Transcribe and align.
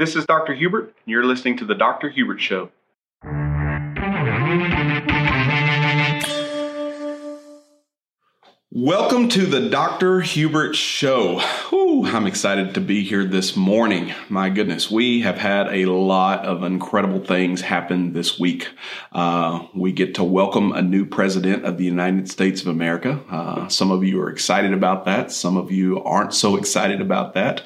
This 0.00 0.16
is 0.16 0.24
Dr. 0.24 0.54
Hubert, 0.54 0.84
and 0.84 0.94
you're 1.04 1.26
listening 1.26 1.58
to 1.58 1.66
The 1.66 1.74
Dr. 1.74 2.08
Hubert 2.08 2.40
Show. 2.40 2.70
Welcome 8.72 9.28
to 9.28 9.44
the 9.44 9.68
Dr. 9.68 10.22
Hubert 10.22 10.74
Show. 10.74 11.40
Whew, 11.68 12.06
I'm 12.06 12.26
excited 12.26 12.72
to 12.74 12.80
be 12.80 13.02
here 13.02 13.26
this 13.26 13.56
morning. 13.56 14.14
My 14.30 14.48
goodness, 14.48 14.90
we 14.90 15.20
have 15.20 15.36
had 15.36 15.66
a 15.66 15.84
lot 15.84 16.46
of 16.46 16.62
incredible 16.62 17.22
things 17.22 17.60
happen 17.60 18.14
this 18.14 18.38
week. 18.38 18.70
Uh, 19.12 19.66
we 19.74 19.92
get 19.92 20.14
to 20.14 20.24
welcome 20.24 20.72
a 20.72 20.80
new 20.80 21.04
president 21.04 21.66
of 21.66 21.76
the 21.76 21.84
United 21.84 22.30
States 22.30 22.62
of 22.62 22.68
America. 22.68 23.20
Uh, 23.30 23.68
some 23.68 23.90
of 23.90 24.02
you 24.02 24.18
are 24.22 24.30
excited 24.30 24.72
about 24.72 25.04
that, 25.04 25.30
some 25.30 25.58
of 25.58 25.70
you 25.70 26.02
aren't 26.02 26.32
so 26.32 26.56
excited 26.56 27.02
about 27.02 27.34
that. 27.34 27.62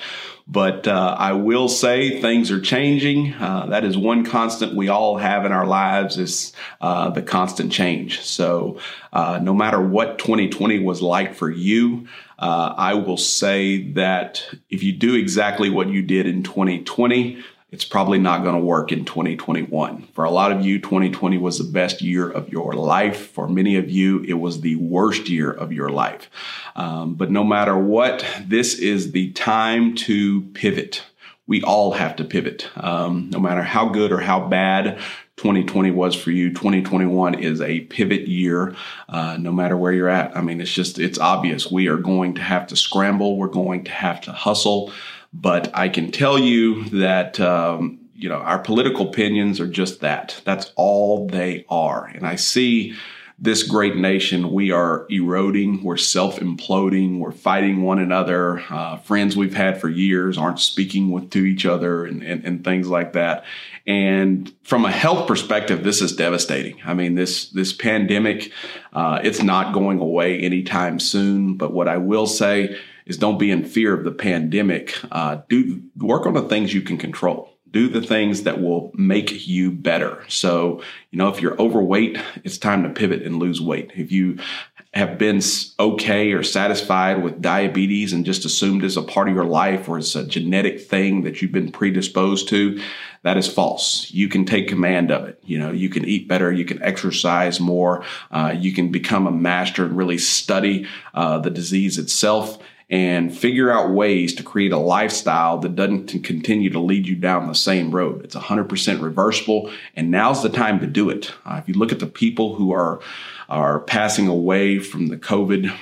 But 0.46 0.86
uh, 0.86 1.16
I 1.18 1.32
will 1.32 1.68
say 1.68 2.20
things 2.20 2.50
are 2.50 2.60
changing. 2.60 3.32
Uh, 3.32 3.66
that 3.66 3.82
is 3.82 3.96
one 3.96 4.27
constant 4.27 4.74
we 4.74 4.88
all 4.88 5.16
have 5.16 5.46
in 5.46 5.52
our 5.52 5.66
lives 5.66 6.19
is 6.19 6.52
uh, 6.82 7.09
the 7.10 7.23
constant 7.23 7.73
change. 7.73 8.20
So 8.20 8.78
uh, 9.12 9.41
no 9.42 9.55
matter 9.55 9.80
what 9.80 10.19
2020 10.19 10.80
was 10.80 11.00
like 11.00 11.34
for 11.34 11.50
you, 11.50 12.09
uh, 12.38 12.74
I 12.77 12.92
will 12.95 13.16
say 13.16 13.92
that 13.92 14.45
if 14.69 14.83
you 14.83 14.92
do 14.92 15.14
exactly 15.14 15.70
what 15.70 15.88
you 15.88 16.02
did 16.02 16.27
in 16.27 16.42
2020, 16.42 17.42
it's 17.74 17.84
probably 17.84 18.20
not 18.20 18.45
going 18.45 18.55
to 18.55 18.60
work 18.60 18.92
in 18.92 19.05
2021. 19.05 20.06
For 20.14 20.23
a 20.23 20.30
lot 20.30 20.52
of 20.52 20.64
you, 20.64 20.78
2020 20.78 21.38
was 21.38 21.59
the 21.59 21.64
best 21.64 22.02
year 22.02 22.30
of 22.30 22.48
your 22.48 22.74
life. 22.74 23.33
For 23.33 23.48
many 23.48 23.74
of 23.74 23.91
you, 23.91 24.23
it 24.23 24.34
was 24.34 24.60
the 24.60 24.77
worst 24.77 25.28
year 25.28 25.50
of 25.50 25.73
your 25.73 25.88
life. 25.88 26.30
Um, 26.77 27.14
but 27.14 27.33
no 27.33 27.42
matter 27.42 27.77
what, 27.77 28.24
this 28.47 28.78
is 28.78 29.10
the 29.10 29.33
time 29.33 29.97
to 29.97 30.42
pivot. 30.55 31.02
We 31.48 31.62
all 31.62 31.91
have 31.91 32.14
to 32.16 32.24
pivot. 32.24 32.70
Um, 32.77 33.30
no 33.30 33.41
matter 33.41 33.64
how 33.64 33.88
good 33.88 34.12
or 34.12 34.20
how 34.20 34.47
bad 34.47 35.00
2020 35.37 35.91
was 35.91 36.15
for 36.15 36.31
you, 36.31 36.50
2021 36.50 37.34
is 37.34 37.61
a 37.61 37.81
pivot 37.81 38.28
year, 38.28 38.75
uh, 39.08 39.36
no 39.39 39.50
matter 39.50 39.77
where 39.77 39.92
you're 39.92 40.08
at. 40.08 40.36
I 40.36 40.41
mean, 40.41 40.61
it's 40.61 40.72
just, 40.72 40.98
it's 40.98 41.19
obvious. 41.19 41.70
We 41.70 41.89
are 41.89 41.97
going 41.97 42.34
to 42.36 42.41
have 42.41 42.69
to 42.69 42.77
scramble. 42.77 43.36
We're 43.36 43.48
going 43.48 43.84
to 43.84 43.91
have 43.91 44.20
to 44.23 44.33
hustle. 44.33 44.92
But 45.33 45.70
I 45.75 45.89
can 45.89 46.12
tell 46.12 46.39
you 46.39 46.84
that, 46.91 47.41
um, 47.41 47.98
you 48.14 48.28
know, 48.28 48.36
our 48.36 48.61
political 48.61 49.08
opinions 49.08 49.58
are 49.58 49.67
just 49.67 50.00
that. 50.00 50.41
That's 50.45 50.73
all 50.77 51.27
they 51.27 51.67
are. 51.69 52.06
And 52.06 52.25
I 52.25 52.36
see 52.36 52.95
this 53.45 53.62
great 53.62 53.95
nation, 53.95 54.50
we 54.50 54.70
are 54.70 55.06
eroding, 55.11 55.84
we're 55.84 55.98
self 55.98 56.37
imploding, 56.37 57.19
we're 57.19 57.31
fighting 57.31 57.83
one 57.83 57.98
another. 57.98 58.64
Uh, 58.70 58.97
friends 58.97 59.36
we've 59.36 59.55
had 59.55 59.78
for 59.78 59.91
years 59.91 60.39
aren't 60.39 60.59
speaking 60.59 61.11
with 61.11 61.28
to 61.31 61.45
each 61.45 61.67
other 61.67 62.06
and, 62.06 62.23
and, 62.23 62.42
and, 62.47 62.64
things 62.64 62.89
like 62.89 63.12
that. 63.12 63.45
And 63.86 64.51
from 64.62 64.86
a 64.86 64.91
health 64.91 65.28
perspective, 65.28 65.84
this 65.84 66.01
is 66.01 66.17
devastating. 66.17 66.81
I 66.86 66.95
mean, 66.95 67.17
this 67.17 67.51
this 67.51 67.75
pandemic, 67.75 68.51
uh, 68.95 69.20
it's 69.23 69.42
not 69.42 69.75
going 69.75 70.01
away 70.01 70.41
anytime 70.41 70.98
soon. 70.98 71.58
But 71.58 71.75
what 71.75 71.86
I 71.86 71.98
will 71.98 72.27
say 72.27 72.79
is 73.05 73.19
don't 73.19 73.39
be 73.39 73.51
in 73.51 73.64
fear 73.67 73.92
of 73.92 74.05
the 74.05 74.12
pandemic. 74.12 74.98
Uh, 75.12 75.42
do 75.51 75.83
work 75.98 76.25
on 76.25 76.33
the 76.33 76.48
things 76.48 76.73
you 76.73 76.81
can 76.81 76.97
control. 76.97 77.53
Do 77.75 77.89
the 77.89 78.00
things 78.00 78.44
that 78.44 78.62
will 78.62 78.92
make 78.94 79.48
you 79.48 79.72
better. 79.72 80.22
So, 80.28 80.80
you 81.11 81.19
know, 81.19 81.28
if 81.28 81.42
you're 81.42 81.61
overweight, 81.61 82.17
it's 82.44 82.56
time 82.56 82.84
to 82.84 82.89
pivot 82.89 83.22
and 83.22 83.41
lose 83.41 83.61
weight. 83.61 83.91
If 83.97 84.12
you 84.12 84.39
have 84.92 85.19
been 85.19 85.41
okay 85.80 86.30
or 86.34 86.45
satisfied 86.45 87.20
with 87.20 87.42
diabetes 87.42 88.12
and 88.12 88.25
just 88.25 88.45
assumed 88.45 88.84
as 88.84 88.97
a 88.97 89.02
part 89.02 89.28
of 89.28 89.34
your 89.34 89.45
life 89.45 89.89
or 89.89 89.98
it's 89.98 90.14
a 90.14 90.25
genetic 90.25 90.83
thing 90.83 91.22
that 91.22 91.42
you've 91.42 91.50
been 91.50 91.72
predisposed 91.72 92.48
to, 92.50 92.80
that 93.22 93.36
is 93.36 93.48
false. 93.48 94.08
You 94.12 94.28
can 94.28 94.45
take 94.45 94.69
command 94.69 95.11
of 95.11 95.25
it. 95.25 95.41
You 95.42 95.58
know, 95.58 95.72
you 95.72 95.89
can 95.89 96.05
eat 96.05 96.28
better, 96.28 96.52
you 96.52 96.64
can 96.64 96.80
exercise 96.80 97.58
more, 97.58 98.05
uh, 98.30 98.55
you 98.56 98.72
can 98.72 98.92
become 98.92 99.27
a 99.27 99.33
master 99.33 99.84
and 99.84 99.97
really 99.97 100.19
study 100.19 100.86
uh, 101.12 101.41
the 101.41 101.51
disease 101.51 101.98
itself 101.98 102.62
and 102.94 103.36
figure 103.36 103.72
out 103.72 103.90
ways 103.90 104.32
to 104.36 104.44
create 104.44 104.70
a 104.70 104.78
lifestyle 104.78 105.58
that 105.58 105.74
doesn't 105.74 106.22
continue 106.22 106.70
to 106.70 106.78
lead 106.78 107.08
you 107.08 107.16
down 107.16 107.48
the 107.48 107.52
same 107.52 107.90
road. 107.90 108.24
It's 108.24 108.36
100% 108.36 109.02
reversible, 109.02 109.72
and 109.96 110.12
now's 110.12 110.44
the 110.44 110.48
time 110.48 110.78
to 110.78 110.86
do 110.86 111.10
it. 111.10 111.32
Uh, 111.44 111.56
if 111.60 111.68
you 111.68 111.74
look 111.74 111.90
at 111.90 111.98
the 111.98 112.06
people 112.06 112.55
who 112.55 112.70
are 112.72 113.00
are 113.48 113.80
passing 113.80 114.28
away 114.28 114.78
from 114.78 115.08
the 115.08 115.16
COVID 115.16 115.74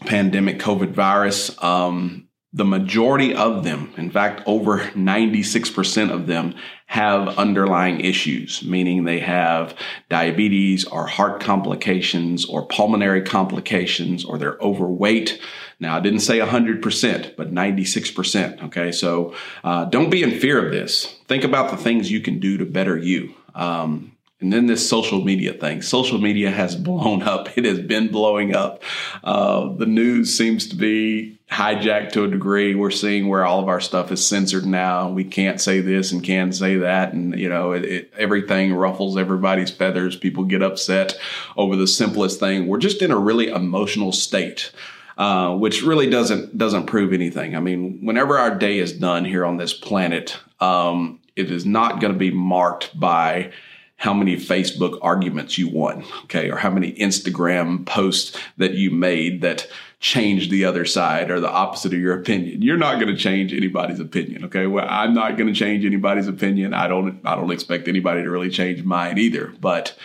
pandemic, 0.00 0.58
COVID 0.58 0.90
virus, 0.90 1.56
um, 1.62 2.26
the 2.54 2.64
majority 2.64 3.34
of 3.34 3.64
them, 3.64 3.92
in 3.96 4.12
fact, 4.12 4.40
over 4.46 4.78
96% 4.78 6.10
of 6.12 6.28
them 6.28 6.54
have 6.86 7.36
underlying 7.36 7.98
issues, 7.98 8.62
meaning 8.62 9.02
they 9.02 9.18
have 9.18 9.76
diabetes 10.08 10.84
or 10.84 11.08
heart 11.08 11.40
complications 11.40 12.44
or 12.44 12.64
pulmonary 12.66 13.22
complications 13.22 14.24
or 14.24 14.38
they're 14.38 14.58
overweight. 14.60 15.40
Now, 15.80 15.96
I 15.96 16.00
didn't 16.00 16.20
say 16.20 16.38
100%, 16.38 17.34
but 17.36 17.52
96%. 17.52 18.62
Okay. 18.66 18.92
So 18.92 19.34
uh, 19.64 19.86
don't 19.86 20.10
be 20.10 20.22
in 20.22 20.38
fear 20.38 20.64
of 20.64 20.70
this. 20.70 21.06
Think 21.26 21.42
about 21.42 21.72
the 21.72 21.76
things 21.76 22.12
you 22.12 22.20
can 22.20 22.38
do 22.38 22.58
to 22.58 22.64
better 22.64 22.96
you. 22.96 23.34
Um, 23.56 24.12
and 24.40 24.52
then 24.52 24.66
this 24.66 24.88
social 24.88 25.24
media 25.24 25.54
thing. 25.54 25.82
Social 25.82 26.18
media 26.18 26.52
has 26.52 26.76
blown 26.76 27.22
up. 27.22 27.48
It 27.58 27.64
has 27.64 27.80
been 27.80 28.12
blowing 28.12 28.54
up. 28.54 28.82
Uh, 29.24 29.74
the 29.74 29.86
news 29.86 30.36
seems 30.36 30.68
to 30.68 30.76
be 30.76 31.33
hijacked 31.50 32.12
to 32.12 32.24
a 32.24 32.28
degree. 32.28 32.74
We're 32.74 32.90
seeing 32.90 33.28
where 33.28 33.44
all 33.44 33.60
of 33.60 33.68
our 33.68 33.80
stuff 33.80 34.10
is 34.10 34.26
censored 34.26 34.66
now. 34.66 35.10
We 35.10 35.24
can't 35.24 35.60
say 35.60 35.80
this 35.80 36.10
and 36.10 36.22
can't 36.22 36.54
say 36.54 36.76
that, 36.78 37.12
and 37.12 37.38
you 37.38 37.48
know, 37.48 37.72
it, 37.72 37.84
it, 37.84 38.12
everything 38.16 38.74
ruffles 38.74 39.16
everybody's 39.16 39.70
feathers. 39.70 40.16
People 40.16 40.44
get 40.44 40.62
upset 40.62 41.16
over 41.56 41.76
the 41.76 41.86
simplest 41.86 42.40
thing. 42.40 42.66
We're 42.66 42.78
just 42.78 43.02
in 43.02 43.10
a 43.10 43.18
really 43.18 43.48
emotional 43.48 44.12
state. 44.12 44.72
Uh, 45.16 45.54
which 45.54 45.80
really 45.84 46.10
doesn't 46.10 46.58
doesn't 46.58 46.86
prove 46.86 47.12
anything. 47.12 47.54
I 47.54 47.60
mean, 47.60 48.04
whenever 48.04 48.36
our 48.36 48.52
day 48.52 48.80
is 48.80 48.92
done 48.92 49.24
here 49.24 49.44
on 49.44 49.58
this 49.58 49.72
planet, 49.72 50.36
um, 50.58 51.20
it 51.36 51.52
is 51.52 51.64
not 51.64 52.00
going 52.00 52.12
to 52.12 52.18
be 52.18 52.32
marked 52.32 52.98
by 52.98 53.52
how 53.96 54.12
many 54.12 54.36
Facebook 54.36 54.98
arguments 55.02 55.56
you 55.56 55.68
won, 55.68 56.04
okay, 56.24 56.50
or 56.50 56.56
how 56.56 56.70
many 56.70 56.92
Instagram 56.94 57.86
posts 57.86 58.36
that 58.56 58.74
you 58.74 58.90
made 58.90 59.40
that 59.42 59.68
changed 60.04 60.50
the 60.50 60.66
other 60.66 60.84
side 60.84 61.30
or 61.30 61.40
the 61.40 61.50
opposite 61.50 61.94
of 61.94 61.98
your 61.98 62.12
opinion. 62.12 62.60
You're 62.60 62.76
not 62.76 63.00
going 63.00 63.08
to 63.08 63.16
change 63.16 63.54
anybody's 63.54 64.00
opinion, 64.00 64.44
okay? 64.44 64.66
Well, 64.66 64.86
I'm 64.86 65.14
not 65.14 65.38
going 65.38 65.46
to 65.46 65.58
change 65.58 65.82
anybody's 65.86 66.28
opinion. 66.28 66.74
I 66.74 66.88
don't 66.88 67.22
I 67.24 67.34
don't 67.34 67.50
expect 67.50 67.88
anybody 67.88 68.22
to 68.22 68.30
really 68.30 68.50
change 68.50 68.84
mine 68.84 69.16
either, 69.16 69.54
but 69.58 69.96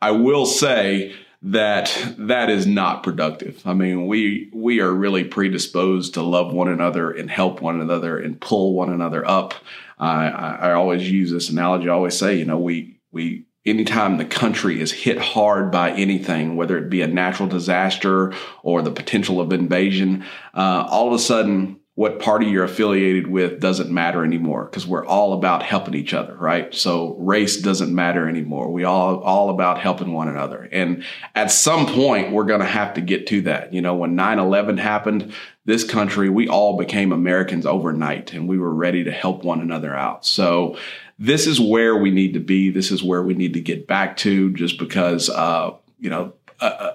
I 0.00 0.12
will 0.12 0.46
say 0.46 1.12
that 1.42 2.14
that 2.18 2.50
is 2.50 2.68
not 2.68 3.02
productive. 3.02 3.60
I 3.66 3.74
mean, 3.74 4.06
we 4.06 4.48
we 4.54 4.78
are 4.78 4.92
really 4.92 5.24
predisposed 5.24 6.14
to 6.14 6.22
love 6.22 6.52
one 6.52 6.68
another 6.68 7.10
and 7.10 7.28
help 7.28 7.60
one 7.60 7.80
another 7.80 8.16
and 8.16 8.40
pull 8.40 8.74
one 8.74 8.92
another 8.92 9.28
up. 9.28 9.54
I, 9.98 10.28
I 10.28 10.72
always 10.74 11.10
use 11.10 11.32
this 11.32 11.50
analogy. 11.50 11.88
I 11.88 11.94
always 11.94 12.16
say, 12.16 12.36
you 12.36 12.44
know, 12.44 12.58
we 12.58 13.00
we 13.10 13.47
anytime 13.66 14.16
the 14.16 14.24
country 14.24 14.80
is 14.80 14.92
hit 14.92 15.18
hard 15.18 15.70
by 15.70 15.90
anything, 15.92 16.56
whether 16.56 16.78
it 16.78 16.90
be 16.90 17.02
a 17.02 17.06
natural 17.06 17.48
disaster 17.48 18.32
or 18.62 18.82
the 18.82 18.90
potential 18.90 19.40
of 19.40 19.52
invasion, 19.52 20.24
uh, 20.54 20.86
all 20.88 21.08
of 21.08 21.12
a 21.12 21.18
sudden, 21.18 21.78
what 21.98 22.20
party 22.20 22.46
you're 22.46 22.62
affiliated 22.62 23.26
with 23.26 23.58
doesn't 23.58 23.90
matter 23.90 24.24
anymore 24.24 24.66
because 24.66 24.86
we're 24.86 25.04
all 25.04 25.32
about 25.32 25.64
helping 25.64 25.94
each 25.94 26.14
other, 26.14 26.36
right? 26.36 26.72
So 26.72 27.16
race 27.18 27.60
doesn't 27.60 27.92
matter 27.92 28.28
anymore. 28.28 28.70
We 28.70 28.84
all 28.84 29.18
all 29.18 29.50
about 29.50 29.80
helping 29.80 30.12
one 30.12 30.28
another. 30.28 30.68
And 30.70 31.02
at 31.34 31.50
some 31.50 31.86
point, 31.86 32.30
we're 32.30 32.44
going 32.44 32.60
to 32.60 32.66
have 32.66 32.94
to 32.94 33.00
get 33.00 33.26
to 33.28 33.40
that. 33.42 33.72
You 33.72 33.82
know, 33.82 33.96
when 33.96 34.14
9/11 34.14 34.78
happened, 34.78 35.34
this 35.64 35.82
country, 35.82 36.28
we 36.28 36.46
all 36.46 36.76
became 36.78 37.10
Americans 37.10 37.66
overnight, 37.66 38.32
and 38.32 38.48
we 38.48 38.60
were 38.60 38.72
ready 38.72 39.02
to 39.02 39.10
help 39.10 39.42
one 39.42 39.60
another 39.60 39.92
out. 39.92 40.24
So 40.24 40.76
this 41.18 41.46
is 41.46 41.60
where 41.60 41.96
we 41.96 42.10
need 42.10 42.34
to 42.34 42.40
be. 42.40 42.70
This 42.70 42.90
is 42.90 43.02
where 43.02 43.22
we 43.22 43.34
need 43.34 43.54
to 43.54 43.60
get 43.60 43.86
back 43.86 44.16
to 44.18 44.52
just 44.52 44.78
because, 44.78 45.28
uh, 45.28 45.72
you 45.98 46.10
know, 46.10 46.34
a, 46.60 46.94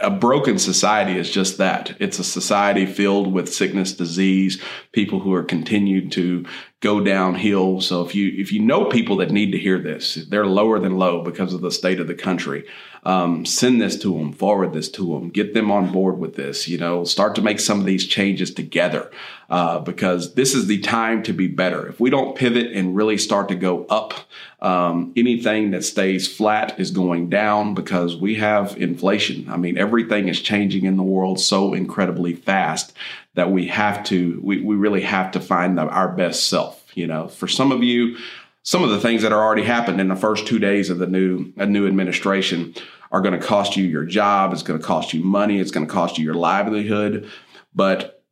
a 0.00 0.10
broken 0.10 0.58
society 0.58 1.18
is 1.18 1.30
just 1.30 1.58
that. 1.58 1.96
It's 2.00 2.18
a 2.18 2.24
society 2.24 2.86
filled 2.86 3.32
with 3.32 3.52
sickness, 3.52 3.92
disease, 3.92 4.62
people 4.92 5.20
who 5.20 5.32
are 5.34 5.42
continued 5.42 6.12
to 6.12 6.44
go 6.80 7.00
downhill. 7.00 7.80
So 7.80 8.04
if 8.04 8.14
you 8.14 8.32
if 8.36 8.52
you 8.52 8.60
know 8.60 8.86
people 8.86 9.16
that 9.18 9.30
need 9.30 9.52
to 9.52 9.58
hear 9.58 9.78
this, 9.78 10.14
they're 10.28 10.46
lower 10.46 10.78
than 10.78 10.96
low 10.96 11.22
because 11.22 11.54
of 11.54 11.60
the 11.60 11.70
state 11.70 12.00
of 12.00 12.06
the 12.06 12.14
country. 12.14 12.64
Um, 13.04 13.44
send 13.44 13.82
this 13.82 13.98
to 13.98 14.16
them, 14.16 14.32
forward 14.32 14.72
this 14.72 14.88
to 14.92 15.14
them, 15.14 15.28
get 15.28 15.52
them 15.52 15.70
on 15.70 15.92
board 15.92 16.18
with 16.18 16.36
this. 16.36 16.68
You 16.68 16.78
know, 16.78 17.04
start 17.04 17.34
to 17.34 17.42
make 17.42 17.60
some 17.60 17.78
of 17.78 17.84
these 17.84 18.06
changes 18.06 18.52
together 18.52 19.10
uh, 19.50 19.80
because 19.80 20.34
this 20.34 20.54
is 20.54 20.66
the 20.66 20.80
time 20.80 21.22
to 21.24 21.32
be 21.32 21.46
better. 21.46 21.86
If 21.86 22.00
we 22.00 22.10
don't 22.10 22.36
pivot 22.36 22.72
and 22.72 22.96
really 22.96 23.18
start 23.18 23.48
to 23.48 23.54
go 23.54 23.84
up, 23.86 24.14
um, 24.60 25.12
anything 25.16 25.72
that 25.72 25.84
stays 25.84 26.26
flat 26.26 26.80
is 26.80 26.90
going 26.90 27.28
down 27.28 27.74
because 27.74 28.16
we 28.16 28.36
have 28.36 28.76
inflation. 28.78 29.50
I 29.50 29.58
mean, 29.58 29.76
everything 29.76 30.28
is 30.28 30.40
changing 30.40 30.86
in 30.86 30.96
the 30.96 31.02
world 31.02 31.38
so 31.38 31.74
incredibly 31.74 32.34
fast 32.34 32.94
that 33.34 33.50
we 33.50 33.66
have 33.66 34.04
to, 34.04 34.40
we, 34.42 34.62
we 34.62 34.76
really 34.76 35.02
have 35.02 35.32
to 35.32 35.40
find 35.40 35.76
the, 35.76 35.82
our 35.82 36.08
best 36.08 36.48
self. 36.48 36.80
You 36.94 37.06
know, 37.08 37.28
for 37.28 37.48
some 37.48 37.72
of 37.72 37.82
you, 37.82 38.16
some 38.64 38.82
of 38.82 38.90
the 38.90 39.00
things 39.00 39.22
that 39.22 39.32
are 39.32 39.42
already 39.42 39.62
happened 39.62 40.00
in 40.00 40.08
the 40.08 40.16
first 40.16 40.46
two 40.46 40.58
days 40.58 40.90
of 40.90 40.98
the 40.98 41.06
new 41.06 41.52
a 41.56 41.66
new 41.66 41.86
administration 41.86 42.74
are 43.12 43.20
going 43.20 43.38
to 43.38 43.46
cost 43.46 43.76
you 43.76 43.84
your 43.84 44.04
job. 44.04 44.52
It's 44.52 44.62
going 44.62 44.80
to 44.80 44.84
cost 44.84 45.14
you 45.14 45.22
money. 45.22 45.60
It's 45.60 45.70
going 45.70 45.86
to 45.86 45.92
cost 45.92 46.18
you 46.18 46.24
your 46.24 46.34
livelihood. 46.34 47.30
But 47.74 48.24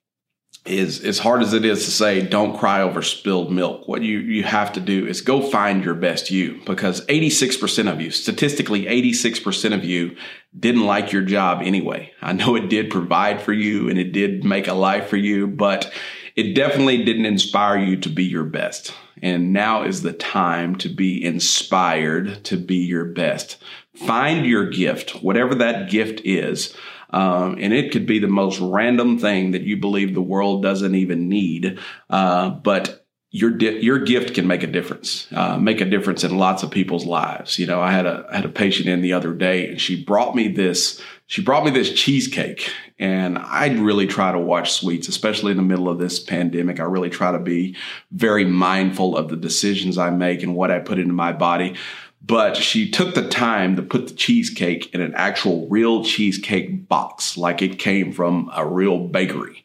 is 0.65 1.05
as 1.05 1.19
hard 1.19 1.43
as 1.43 1.53
it 1.53 1.65
is 1.65 1.85
to 1.85 1.91
say, 1.91 2.23
don't 2.23 2.57
cry 2.57 2.83
over 2.83 3.03
spilled 3.03 3.53
milk. 3.53 3.89
What 3.89 4.03
you 4.03 4.19
you 4.19 4.45
have 4.45 4.73
to 4.75 4.81
do 4.81 5.07
is 5.07 5.21
go 5.21 5.43
find 5.43 5.85
your 5.85 5.95
best 5.95 6.31
you 6.31 6.61
because 6.65 7.05
86% 7.07 7.93
of 7.93 8.01
you, 8.01 8.11
statistically 8.11 8.85
86% 8.85 9.75
of 9.75 9.85
you 9.85 10.17
didn't 10.59 10.87
like 10.87 11.13
your 11.13 11.23
job 11.23 11.63
anyway. 11.63 12.13
I 12.23 12.33
know 12.33 12.55
it 12.55 12.69
did 12.69 12.91
provide 12.91 13.43
for 13.43 13.53
you 13.53 13.89
and 13.89 13.99
it 13.99 14.13
did 14.13 14.45
make 14.45 14.69
a 14.69 14.75
life 14.75 15.09
for 15.09 15.17
you, 15.17 15.49
but 15.49 15.93
it 16.37 16.55
definitely 16.55 17.05
didn't 17.05 17.27
inspire 17.27 17.79
you 17.79 17.97
to 17.99 18.09
be 18.09 18.25
your 18.25 18.45
best. 18.45 18.95
And 19.23 19.53
now 19.53 19.85
is 19.85 20.03
the 20.03 20.13
time 20.13 20.77
to 20.77 20.89
be 20.89 21.25
inspired 21.25 22.45
to 22.45 22.57
be 22.57 22.77
your 22.77 23.05
best. 23.05 23.63
Find 23.95 24.47
your 24.47 24.71
gift, 24.71 25.23
whatever 25.23 25.55
that 25.57 25.91
gift 25.91 26.23
is. 26.25 26.75
Um, 27.11 27.59
and 27.61 27.73
it 27.75 27.93
could 27.93 28.07
be 28.07 28.19
the 28.19 28.27
most 28.27 28.59
random 28.59 29.19
thing 29.19 29.51
that 29.51 29.63
you 29.63 29.77
believe 29.77 30.15
the 30.15 30.23
world 30.23 30.63
doesn't 30.63 30.95
even 30.95 31.29
need. 31.29 31.79
Uh, 32.09 32.51
but 32.51 33.02
your 33.35 33.51
di- 33.51 33.81
your 33.81 33.99
gift 33.99 34.35
can 34.35 34.47
make 34.47 34.63
a 34.63 34.67
difference, 34.67 35.27
uh, 35.33 35.57
make 35.57 35.81
a 35.81 35.87
difference 35.87 36.23
in 36.23 36.37
lots 36.37 36.63
of 36.63 36.71
people's 36.71 37.07
lives. 37.07 37.59
You 37.59 37.67
know, 37.67 37.81
I 37.81 37.91
had 37.91 38.07
a 38.07 38.27
I 38.31 38.37
had 38.37 38.45
a 38.45 38.51
patient 38.51 38.89
in 38.89 39.01
the 39.01 39.15
other 39.15 39.33
day, 39.33 39.71
and 39.71 39.81
she 39.81 40.05
brought 40.05 40.37
me 40.37 40.49
this 40.49 41.01
she 41.27 41.41
brought 41.41 41.65
me 41.65 41.71
this 41.71 41.91
cheesecake, 41.91 42.71
and 42.99 43.39
I 43.39 43.69
really 43.69 44.07
try 44.07 44.33
to 44.33 44.39
watch 44.39 44.73
sweets, 44.73 45.09
especially 45.09 45.51
in 45.51 45.57
the 45.57 45.63
middle 45.63 45.89
of 45.89 45.99
this 45.99 46.21
pandemic. 46.21 46.79
I 46.79 46.85
really 46.85 47.09
try 47.09 47.33
to 47.33 47.39
be 47.39 47.75
very 48.11 48.45
mindful 48.45 49.17
of 49.17 49.31
the 49.31 49.37
decisions 49.37 49.97
I 49.97 50.11
make 50.11 50.43
and 50.43 50.55
what 50.55 50.71
I 50.71 50.79
put 50.79 50.99
into 50.99 51.15
my 51.15 51.33
body. 51.33 51.75
But 52.25 52.57
she 52.57 52.89
took 52.89 53.15
the 53.15 53.27
time 53.27 53.77
to 53.77 53.83
put 53.83 54.09
the 54.09 54.15
cheesecake 54.15 54.95
in 54.95 55.01
an 55.01 55.15
actual 55.17 55.67
real 55.69 56.05
cheesecake 56.05 56.87
box, 56.87 57.39
like 57.39 57.63
it 57.63 57.79
came 57.79 58.13
from 58.13 58.51
a 58.55 58.65
real 58.65 58.99
bakery. 59.09 59.65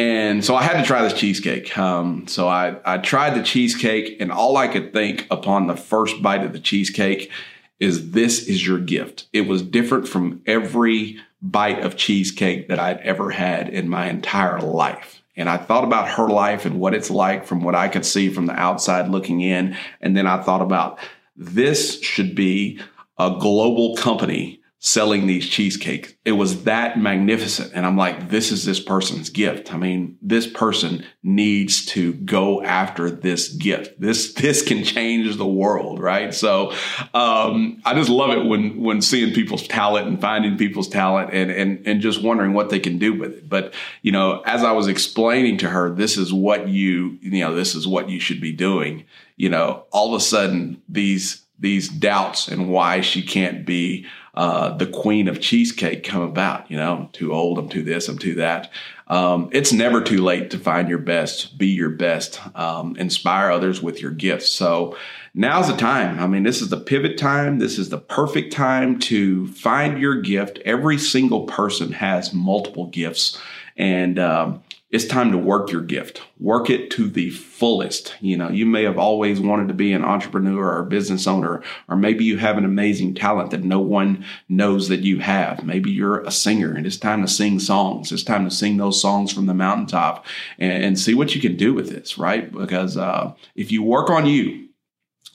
And 0.00 0.42
so 0.42 0.56
I 0.56 0.62
had 0.62 0.80
to 0.80 0.82
try 0.82 1.02
this 1.02 1.12
cheesecake. 1.12 1.76
Um, 1.76 2.26
so 2.26 2.48
I, 2.48 2.76
I 2.86 2.96
tried 2.96 3.34
the 3.34 3.42
cheesecake, 3.42 4.18
and 4.18 4.32
all 4.32 4.56
I 4.56 4.66
could 4.66 4.94
think 4.94 5.26
upon 5.30 5.66
the 5.66 5.76
first 5.76 6.22
bite 6.22 6.42
of 6.42 6.54
the 6.54 6.58
cheesecake 6.58 7.30
is 7.78 8.12
this 8.12 8.48
is 8.48 8.66
your 8.66 8.78
gift. 8.78 9.26
It 9.34 9.42
was 9.42 9.60
different 9.60 10.08
from 10.08 10.40
every 10.46 11.20
bite 11.42 11.80
of 11.80 11.98
cheesecake 11.98 12.68
that 12.68 12.78
I'd 12.78 13.00
ever 13.00 13.30
had 13.30 13.68
in 13.68 13.90
my 13.90 14.08
entire 14.08 14.62
life. 14.62 15.20
And 15.36 15.50
I 15.50 15.58
thought 15.58 15.84
about 15.84 16.08
her 16.08 16.28
life 16.28 16.64
and 16.64 16.80
what 16.80 16.94
it's 16.94 17.10
like 17.10 17.44
from 17.44 17.62
what 17.62 17.74
I 17.74 17.88
could 17.88 18.06
see 18.06 18.30
from 18.30 18.46
the 18.46 18.58
outside 18.58 19.10
looking 19.10 19.42
in. 19.42 19.76
And 20.00 20.16
then 20.16 20.26
I 20.26 20.42
thought 20.42 20.62
about 20.62 20.98
this 21.36 22.00
should 22.00 22.34
be 22.34 22.80
a 23.18 23.36
global 23.38 23.96
company 23.96 24.59
selling 24.82 25.26
these 25.26 25.46
cheesecakes. 25.46 26.14
It 26.24 26.32
was 26.32 26.64
that 26.64 26.98
magnificent. 26.98 27.72
And 27.74 27.84
I'm 27.84 27.98
like, 27.98 28.30
this 28.30 28.50
is 28.50 28.64
this 28.64 28.80
person's 28.80 29.28
gift. 29.28 29.74
I 29.74 29.76
mean, 29.76 30.16
this 30.22 30.46
person 30.46 31.04
needs 31.22 31.84
to 31.86 32.14
go 32.14 32.62
after 32.62 33.10
this 33.10 33.52
gift. 33.52 34.00
This, 34.00 34.32
this 34.40 34.62
can 34.62 34.82
change 34.82 35.36
the 35.36 35.46
world, 35.46 36.00
right? 36.00 36.32
So, 36.32 36.72
um, 37.12 37.82
I 37.84 37.92
just 37.92 38.08
love 38.08 38.30
it 38.30 38.46
when, 38.46 38.80
when 38.80 39.02
seeing 39.02 39.34
people's 39.34 39.68
talent 39.68 40.08
and 40.08 40.18
finding 40.18 40.56
people's 40.56 40.88
talent 40.88 41.34
and, 41.34 41.50
and, 41.50 41.86
and 41.86 42.00
just 42.00 42.22
wondering 42.22 42.54
what 42.54 42.70
they 42.70 42.80
can 42.80 42.98
do 42.98 43.12
with 43.12 43.32
it. 43.32 43.48
But, 43.50 43.74
you 44.00 44.12
know, 44.12 44.40
as 44.46 44.64
I 44.64 44.72
was 44.72 44.88
explaining 44.88 45.58
to 45.58 45.68
her, 45.68 45.90
this 45.90 46.16
is 46.16 46.32
what 46.32 46.68
you, 46.68 47.18
you 47.20 47.40
know, 47.40 47.54
this 47.54 47.74
is 47.74 47.86
what 47.86 48.08
you 48.08 48.18
should 48.18 48.40
be 48.40 48.52
doing. 48.52 49.04
You 49.36 49.50
know, 49.50 49.84
all 49.92 50.14
of 50.14 50.18
a 50.18 50.24
sudden 50.24 50.80
these, 50.88 51.44
these 51.60 51.88
doubts 51.88 52.48
and 52.48 52.70
why 52.70 53.00
she 53.02 53.22
can't 53.22 53.64
be 53.64 54.06
uh, 54.34 54.76
the 54.76 54.86
queen 54.86 55.28
of 55.28 55.40
cheesecake 55.40 56.02
come 56.02 56.22
about. 56.22 56.70
You 56.70 56.78
know, 56.78 56.96
I'm 56.96 57.08
too 57.08 57.32
old, 57.32 57.58
I'm 57.58 57.68
too 57.68 57.82
this, 57.82 58.08
I'm 58.08 58.18
too 58.18 58.36
that. 58.36 58.70
Um, 59.06 59.50
it's 59.52 59.72
never 59.72 60.00
too 60.00 60.22
late 60.22 60.50
to 60.50 60.58
find 60.58 60.88
your 60.88 60.98
best, 60.98 61.58
be 61.58 61.66
your 61.66 61.90
best, 61.90 62.40
um, 62.56 62.96
inspire 62.96 63.50
others 63.50 63.82
with 63.82 64.00
your 64.00 64.12
gifts. 64.12 64.48
So 64.48 64.96
now's 65.34 65.66
the 65.66 65.76
time. 65.76 66.20
I 66.20 66.28
mean, 66.28 66.44
this 66.44 66.62
is 66.62 66.68
the 66.68 66.78
pivot 66.78 67.18
time. 67.18 67.58
This 67.58 67.76
is 67.76 67.88
the 67.88 67.98
perfect 67.98 68.52
time 68.52 69.00
to 69.00 69.48
find 69.48 70.00
your 70.00 70.20
gift. 70.20 70.60
Every 70.64 70.96
single 70.96 71.46
person 71.46 71.92
has 71.92 72.32
multiple 72.32 72.86
gifts. 72.86 73.36
And 73.76 74.18
um, 74.18 74.62
it's 74.90 75.04
time 75.04 75.30
to 75.30 75.38
work 75.38 75.70
your 75.70 75.82
gift. 75.82 76.20
Work 76.40 76.68
it 76.68 76.90
to 76.92 77.08
the 77.08 77.30
fullest. 77.30 78.16
You 78.20 78.36
know, 78.36 78.48
you 78.48 78.66
may 78.66 78.82
have 78.82 78.98
always 78.98 79.40
wanted 79.40 79.68
to 79.68 79.74
be 79.74 79.92
an 79.92 80.04
entrepreneur 80.04 80.64
or 80.64 80.80
a 80.80 80.86
business 80.86 81.28
owner, 81.28 81.62
or 81.88 81.96
maybe 81.96 82.24
you 82.24 82.38
have 82.38 82.58
an 82.58 82.64
amazing 82.64 83.14
talent 83.14 83.52
that 83.52 83.62
no 83.62 83.78
one 83.78 84.24
knows 84.48 84.88
that 84.88 85.00
you 85.00 85.20
have. 85.20 85.64
Maybe 85.64 85.92
you're 85.92 86.22
a 86.22 86.32
singer 86.32 86.74
and 86.74 86.86
it's 86.86 86.96
time 86.96 87.22
to 87.22 87.28
sing 87.28 87.60
songs. 87.60 88.10
It's 88.10 88.24
time 88.24 88.44
to 88.44 88.50
sing 88.50 88.78
those 88.78 89.00
songs 89.00 89.32
from 89.32 89.46
the 89.46 89.54
mountaintop 89.54 90.26
and, 90.58 90.82
and 90.82 90.98
see 90.98 91.14
what 91.14 91.36
you 91.36 91.40
can 91.40 91.56
do 91.56 91.72
with 91.72 91.88
this, 91.88 92.18
right? 92.18 92.50
Because 92.50 92.96
uh, 92.96 93.32
if 93.54 93.70
you 93.70 93.84
work 93.84 94.10
on 94.10 94.26
you, 94.26 94.70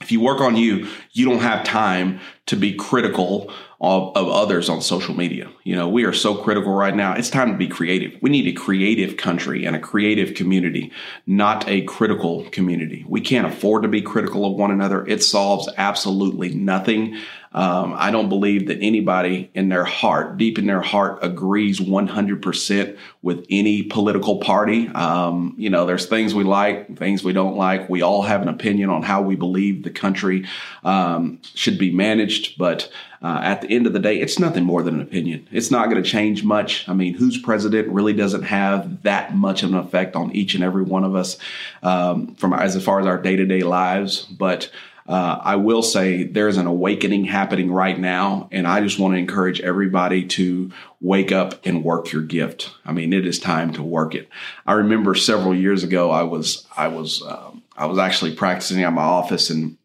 if 0.01 0.11
you 0.11 0.19
work 0.19 0.41
on 0.41 0.57
you, 0.57 0.89
you 1.13 1.25
don't 1.25 1.39
have 1.39 1.63
time 1.63 2.19
to 2.47 2.57
be 2.57 2.73
critical 2.73 3.49
of, 3.85 4.15
others 4.15 4.69
on 4.69 4.81
social 4.81 5.15
media. 5.15 5.49
You 5.63 5.75
know, 5.75 5.87
we 5.87 6.03
are 6.05 6.13
so 6.13 6.35
critical 6.35 6.73
right 6.73 6.95
now. 6.95 7.13
It's 7.13 7.29
time 7.29 7.51
to 7.51 7.57
be 7.57 7.67
creative. 7.67 8.19
We 8.21 8.29
need 8.29 8.47
a 8.47 8.53
creative 8.53 9.17
country 9.17 9.65
and 9.65 9.75
a 9.75 9.79
creative 9.79 10.35
community, 10.35 10.91
not 11.27 11.67
a 11.67 11.81
critical 11.81 12.45
community. 12.49 13.05
We 13.07 13.21
can't 13.21 13.47
afford 13.47 13.83
to 13.83 13.89
be 13.89 14.01
critical 14.01 14.45
of 14.45 14.57
one 14.57 14.71
another. 14.71 15.05
It 15.07 15.23
solves 15.23 15.69
absolutely 15.77 16.49
nothing. 16.49 17.17
Um, 17.55 17.95
I 17.97 18.11
don't 18.11 18.27
believe 18.27 18.67
that 18.67 18.79
anybody 18.81 19.49
in 19.53 19.69
their 19.69 19.85
heart, 19.85 20.35
deep 20.35 20.59
in 20.59 20.65
their 20.65 20.81
heart, 20.81 21.19
agrees 21.21 21.79
100% 21.79 22.97
with 23.21 23.45
any 23.49 23.83
political 23.83 24.39
party. 24.39 24.89
Um, 24.89 25.55
you 25.57 25.69
know, 25.69 25.85
there's 25.85 26.05
things 26.05 26.35
we 26.35 26.43
like, 26.43 26.97
things 26.97 27.23
we 27.23 27.31
don't 27.31 27.55
like. 27.55 27.89
We 27.89 28.01
all 28.01 28.23
have 28.23 28.41
an 28.41 28.49
opinion 28.49 28.89
on 28.89 29.03
how 29.03 29.21
we 29.21 29.37
believe 29.37 29.83
the 29.83 29.89
country 29.89 30.45
um, 30.83 31.39
should 31.53 31.77
be 31.77 31.91
managed, 31.91 32.57
but 32.57 32.89
uh, 33.21 33.39
at 33.41 33.61
the 33.61 33.69
end 33.69 33.87
of 33.87 33.93
the 33.93 33.99
day, 33.99 34.19
it's 34.19 34.37
nothing 34.37 34.65
more 34.65 34.83
than 34.83 34.95
an 34.95 35.01
opinion. 35.01 35.47
It's 35.49 35.71
not 35.71 35.89
going 35.89 36.03
to 36.03 36.07
change 36.07 36.43
much. 36.43 36.87
I 36.89 36.93
mean, 36.93 37.13
who's 37.13 37.37
president 37.37 37.87
really 37.87 38.13
doesn't 38.13 38.43
have 38.43 39.01
that 39.03 39.33
much 39.33 39.63
of 39.63 39.69
an 39.69 39.77
effect 39.77 40.17
on 40.17 40.33
each 40.33 40.55
and 40.55 40.63
every 40.63 40.83
one 40.83 41.05
of 41.05 41.15
us 41.15 41.37
um, 41.83 42.35
from 42.35 42.51
as 42.51 42.83
far 42.83 42.99
as 42.99 43.05
our 43.05 43.17
day 43.17 43.37
to 43.37 43.45
day 43.45 43.61
lives, 43.61 44.23
but 44.23 44.69
uh, 45.07 45.39
I 45.39 45.57
will 45.57 45.83
say 45.83 46.23
there's 46.23 46.57
an 46.57 46.65
awakening 46.65 47.25
happening 47.25 47.71
right 47.71 47.97
now, 47.97 48.49
and 48.51 48.67
I 48.67 48.81
just 48.81 48.97
want 48.97 49.13
to 49.13 49.19
encourage 49.19 49.61
everybody 49.61 50.25
to 50.29 50.71
wake 50.99 51.31
up 51.31 51.63
and 51.63 51.83
work 51.83 52.11
your 52.11 52.23
gift. 52.23 52.71
I 52.83 52.91
mean, 52.91 53.13
it 53.13 53.27
is 53.27 53.37
time 53.37 53.71
to 53.73 53.83
work 53.83 54.15
it. 54.15 54.29
I 54.65 54.73
remember 54.73 55.13
several 55.13 55.53
years 55.53 55.83
ago, 55.83 56.09
I 56.09 56.23
was 56.23 56.65
I 56.75 56.87
was 56.87 57.21
um, 57.21 57.61
I 57.77 57.85
was 57.85 57.99
actually 57.99 58.35
practicing 58.35 58.81
at 58.81 58.93
my 58.93 59.03
office, 59.03 59.51
and 59.51 59.77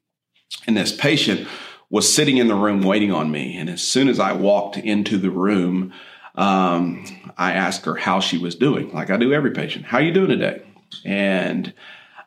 and 0.67 0.75
this 0.75 0.97
patient 0.97 1.47
was 1.91 2.13
sitting 2.13 2.39
in 2.39 2.49
the 2.49 2.55
room 2.55 2.81
waiting 2.81 3.13
on 3.13 3.31
me, 3.31 3.59
and 3.59 3.69
as 3.69 3.83
soon 3.83 4.09
as 4.09 4.19
I 4.19 4.33
walked 4.33 4.79
into 4.79 5.19
the 5.19 5.31
room. 5.31 5.93
Um, 6.37 7.05
I 7.37 7.53
asked 7.53 7.85
her 7.87 7.97
how 7.97 8.21
she 8.21 8.39
was 8.39 8.55
doing, 8.55 8.95
like 8.95 9.11
I 9.11 9.17
do 9.17 9.33
every 9.33 9.51
patient. 9.51 9.85
How 9.85 9.99
you 9.99 10.13
doing 10.13 10.29
today? 10.29 10.63
And 11.05 11.75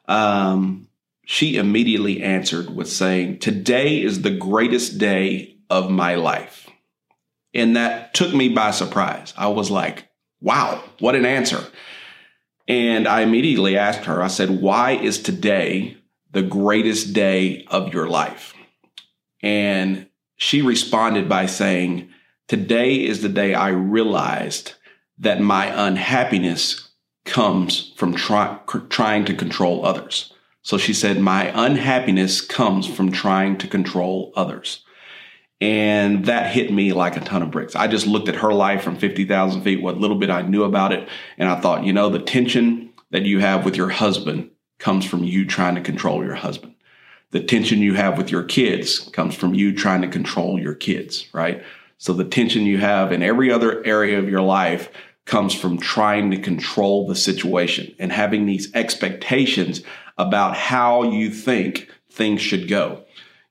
um, 0.08 0.88
she 1.26 1.58
immediately 1.58 2.22
answered 2.22 2.76
with 2.76 2.90
saying, 2.90 3.40
Today 3.40 4.02
is 4.02 4.22
the 4.22 4.36
greatest 4.36 4.98
day 4.98 5.58
of 5.70 5.90
my 5.90 6.16
life. 6.16 6.70
And 7.54 7.76
that 7.76 8.14
took 8.14 8.34
me 8.34 8.50
by 8.50 8.72
surprise. 8.72 9.34
I 9.38 9.48
was 9.48 9.70
like, 9.70 10.10
wow, 10.42 10.84
what 11.00 11.16
an 11.16 11.26
answer. 11.26 11.64
And 12.68 13.08
I 13.08 13.22
immediately 13.22 13.78
asked 13.78 14.06
her, 14.06 14.22
I 14.22 14.28
said, 14.28 14.62
Why 14.62 14.92
is 14.92 15.22
today 15.22 15.98
the 16.32 16.44
greatest 16.44 17.14
day 17.14 17.66
of 17.68 17.94
your 17.94 18.08
life? 18.08 18.54
And 19.42 20.08
she 20.38 20.62
responded 20.62 21.28
by 21.28 21.46
saying, 21.46 22.10
Today 22.48 22.96
is 22.96 23.22
the 23.22 23.30
day 23.30 23.54
I 23.54 23.70
realized 23.70 24.74
that 25.18 25.42
my 25.42 25.88
unhappiness 25.88 26.90
comes 27.26 27.94
from 27.96 28.16
try, 28.16 28.60
trying 28.90 29.26
to 29.26 29.34
control 29.34 29.86
others. 29.86 30.33
So 30.64 30.78
she 30.78 30.94
said, 30.94 31.20
My 31.20 31.52
unhappiness 31.54 32.42
comes 32.42 32.88
from 32.88 33.12
trying 33.12 33.58
to 33.60 33.68
control 33.68 34.34
others. 34.36 34.84
And 35.62 36.26
that 36.26 36.52
hit 36.52 36.74
me 36.74 36.92
like 36.92 37.16
a 37.16 37.22
ton 37.22 37.42
of 37.42 37.52
bricks. 37.52 37.76
I 37.76 37.88
just 37.88 38.08
looked 38.08 38.28
at 38.28 38.36
her 38.38 38.54
life 38.54 38.84
from 38.84 38.98
50,000 38.98 39.62
feet, 39.62 39.82
what 39.82 39.98
little 39.98 40.18
bit 40.18 40.30
I 40.30 40.42
knew 40.42 40.64
about 40.64 40.92
it. 40.92 41.08
And 41.38 41.48
I 41.48 41.62
thought, 41.62 41.86
you 41.86 41.94
know, 41.94 42.10
the 42.10 42.20
tension 42.20 42.92
that 43.12 43.24
you 43.24 43.40
have 43.40 43.64
with 43.64 43.78
your 43.78 43.90
husband 43.90 44.50
comes 44.80 45.06
from 45.06 45.24
you 45.24 45.46
trying 45.46 45.76
to 45.76 45.82
control 45.82 46.24
your 46.24 46.36
husband. 46.36 46.76
The 47.32 47.42
tension 47.44 47.80
you 47.80 47.94
have 47.94 48.18
with 48.18 48.30
your 48.30 48.44
kids 48.44 49.00
comes 49.00 49.36
from 49.36 49.54
you 49.54 49.74
trying 49.74 50.02
to 50.02 50.08
control 50.08 50.60
your 50.60 50.76
kids, 50.76 51.28
right? 51.34 51.64
So 51.98 52.14
the 52.14 52.26
tension 52.26 52.64
you 52.64 52.80
have 52.80 53.12
in 53.12 53.24
every 53.24 53.50
other 53.50 53.86
area 53.86 54.20
of 54.20 54.30
your 54.30 54.42
life 54.42 54.90
comes 55.26 55.54
from 55.56 55.78
trying 55.78 56.32
to 56.32 56.38
control 56.38 57.08
the 57.08 57.16
situation 57.16 57.96
and 57.98 58.12
having 58.12 58.46
these 58.46 58.74
expectations 58.76 59.82
about 60.18 60.56
how 60.56 61.04
you 61.04 61.30
think 61.30 61.90
things 62.10 62.42
should 62.42 62.68
go. 62.68 63.04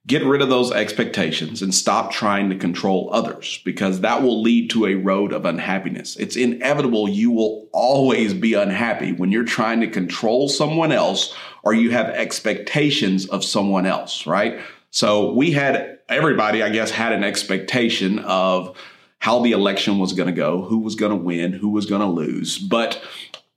Get 0.05 0.25
rid 0.25 0.43
of 0.43 0.49
those 0.49 0.73
expectations 0.73 1.63
and 1.63 1.73
stop 1.73 2.11
trying 2.11 2.51
to 2.51 2.57
control 2.57 3.09
others 3.13 3.61
because 3.65 4.01
that 4.01 4.21
will 4.21 4.43
lead 4.43 4.69
to 4.71 4.87
a 4.87 4.97
road 4.97 5.33
of 5.33 5.45
unhappiness. 5.45 6.17
It's 6.17 6.35
inevitable 6.35 7.09
you 7.09 7.31
will 7.31 7.69
always 7.73 8.35
be 8.35 8.55
unhappy 8.55 9.13
when 9.13 9.31
you're 9.31 9.45
trying 9.45 9.81
to 9.81 9.87
control 9.87 10.49
someone 10.49 10.91
else 10.91 11.33
or 11.63 11.73
you 11.73 11.93
have 11.93 12.07
expectations 12.07 13.27
of 13.27 13.45
someone 13.45 13.87
else, 13.87 14.27
right? 14.27 14.61
So 14.91 15.33
we 15.33 15.53
had 15.53 16.01
everybody, 16.09 16.65
I 16.65 16.71
guess, 16.71 16.91
had 16.91 17.13
an 17.13 17.23
expectation 17.23 18.19
of 18.19 18.77
how 19.21 19.41
the 19.41 19.53
election 19.53 19.99
was 19.99 20.15
going 20.15 20.27
to 20.27 20.33
go, 20.33 20.63
who 20.63 20.81
was 20.81 20.97
going 20.97 21.11
to 21.13 21.17
win, 21.17 21.53
who 21.53 21.69
was 21.69 21.87
going 21.87 22.01
to 22.01 22.09
lose. 22.09 22.59
But 22.59 23.01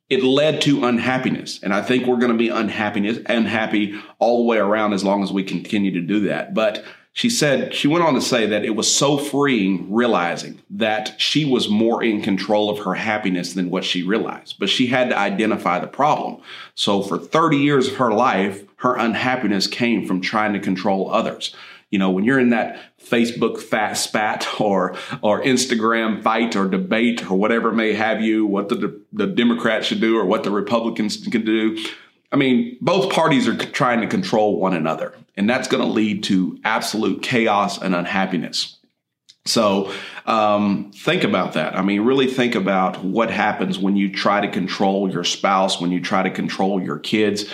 it 0.09 0.24
led 0.24 0.62
to 0.62 0.85
unhappiness. 0.85 1.59
And 1.63 1.74
I 1.74 1.81
think 1.81 2.05
we're 2.05 2.17
going 2.17 2.31
to 2.31 2.38
be 2.38 2.50
unhappiness, 2.50 3.19
unhappy 3.25 4.00
all 4.19 4.38
the 4.38 4.50
way 4.50 4.57
around 4.57 4.93
as 4.93 5.03
long 5.03 5.24
as 5.24 5.31
we 5.31 5.43
continue 5.43 5.91
to 5.91 6.01
do 6.01 6.19
that. 6.21 6.53
But 6.53 6.83
she 7.13 7.29
said, 7.29 7.74
she 7.74 7.88
went 7.88 8.03
on 8.03 8.13
to 8.15 8.21
say 8.21 8.45
that 8.45 8.65
it 8.65 8.75
was 8.75 8.93
so 8.93 9.17
freeing 9.17 9.91
realizing 9.91 10.62
that 10.69 11.15
she 11.17 11.45
was 11.45 11.69
more 11.69 12.03
in 12.03 12.21
control 12.21 12.69
of 12.69 12.79
her 12.79 12.93
happiness 12.93 13.53
than 13.53 13.69
what 13.69 13.85
she 13.85 14.03
realized. 14.03 14.59
But 14.59 14.69
she 14.69 14.88
had 14.88 15.09
to 15.09 15.17
identify 15.17 15.79
the 15.79 15.88
problem. 15.88 16.41
So 16.75 17.01
for 17.01 17.17
30 17.17 17.57
years 17.57 17.88
of 17.88 17.95
her 17.95 18.12
life, 18.12 18.63
her 18.77 18.97
unhappiness 18.97 19.65
came 19.65 20.05
from 20.05 20.19
trying 20.19 20.51
to 20.53 20.59
control 20.59 21.09
others. 21.09 21.55
You 21.95 21.99
know, 21.99 22.11
when 22.11 22.25
you're 22.25 22.41
in 22.41 22.49
that 22.49 22.77
Facebook 22.99 23.57
fat 23.57 23.93
spat 23.93 24.59
or 24.59 24.97
or 25.21 25.41
Instagram 25.41 26.21
fight 26.21 26.53
or 26.57 26.67
debate 26.67 27.31
or 27.31 27.37
whatever 27.37 27.71
may 27.71 27.93
have 27.93 28.19
you, 28.19 28.45
what 28.45 28.67
the 28.67 29.01
the 29.13 29.27
Democrats 29.27 29.87
should 29.87 30.01
do 30.01 30.17
or 30.19 30.25
what 30.25 30.43
the 30.43 30.51
Republicans 30.51 31.25
can 31.25 31.45
do. 31.45 31.81
I 32.33 32.35
mean, 32.35 32.77
both 32.81 33.13
parties 33.13 33.47
are 33.47 33.55
trying 33.55 34.01
to 34.01 34.07
control 34.07 34.59
one 34.59 34.73
another, 34.73 35.15
and 35.37 35.49
that's 35.49 35.69
going 35.69 35.81
to 35.81 35.89
lead 35.89 36.25
to 36.25 36.59
absolute 36.65 37.21
chaos 37.21 37.81
and 37.81 37.95
unhappiness. 37.95 38.77
So 39.45 39.93
um, 40.25 40.91
think 40.93 41.23
about 41.23 41.53
that. 41.53 41.77
I 41.77 41.81
mean, 41.81 42.01
really 42.01 42.27
think 42.27 42.55
about 42.55 43.05
what 43.05 43.31
happens 43.31 43.79
when 43.79 43.95
you 43.95 44.11
try 44.11 44.41
to 44.41 44.49
control 44.49 45.09
your 45.09 45.23
spouse, 45.23 45.79
when 45.79 45.93
you 45.93 46.01
try 46.01 46.23
to 46.23 46.29
control 46.29 46.83
your 46.83 46.99
kids. 46.99 47.45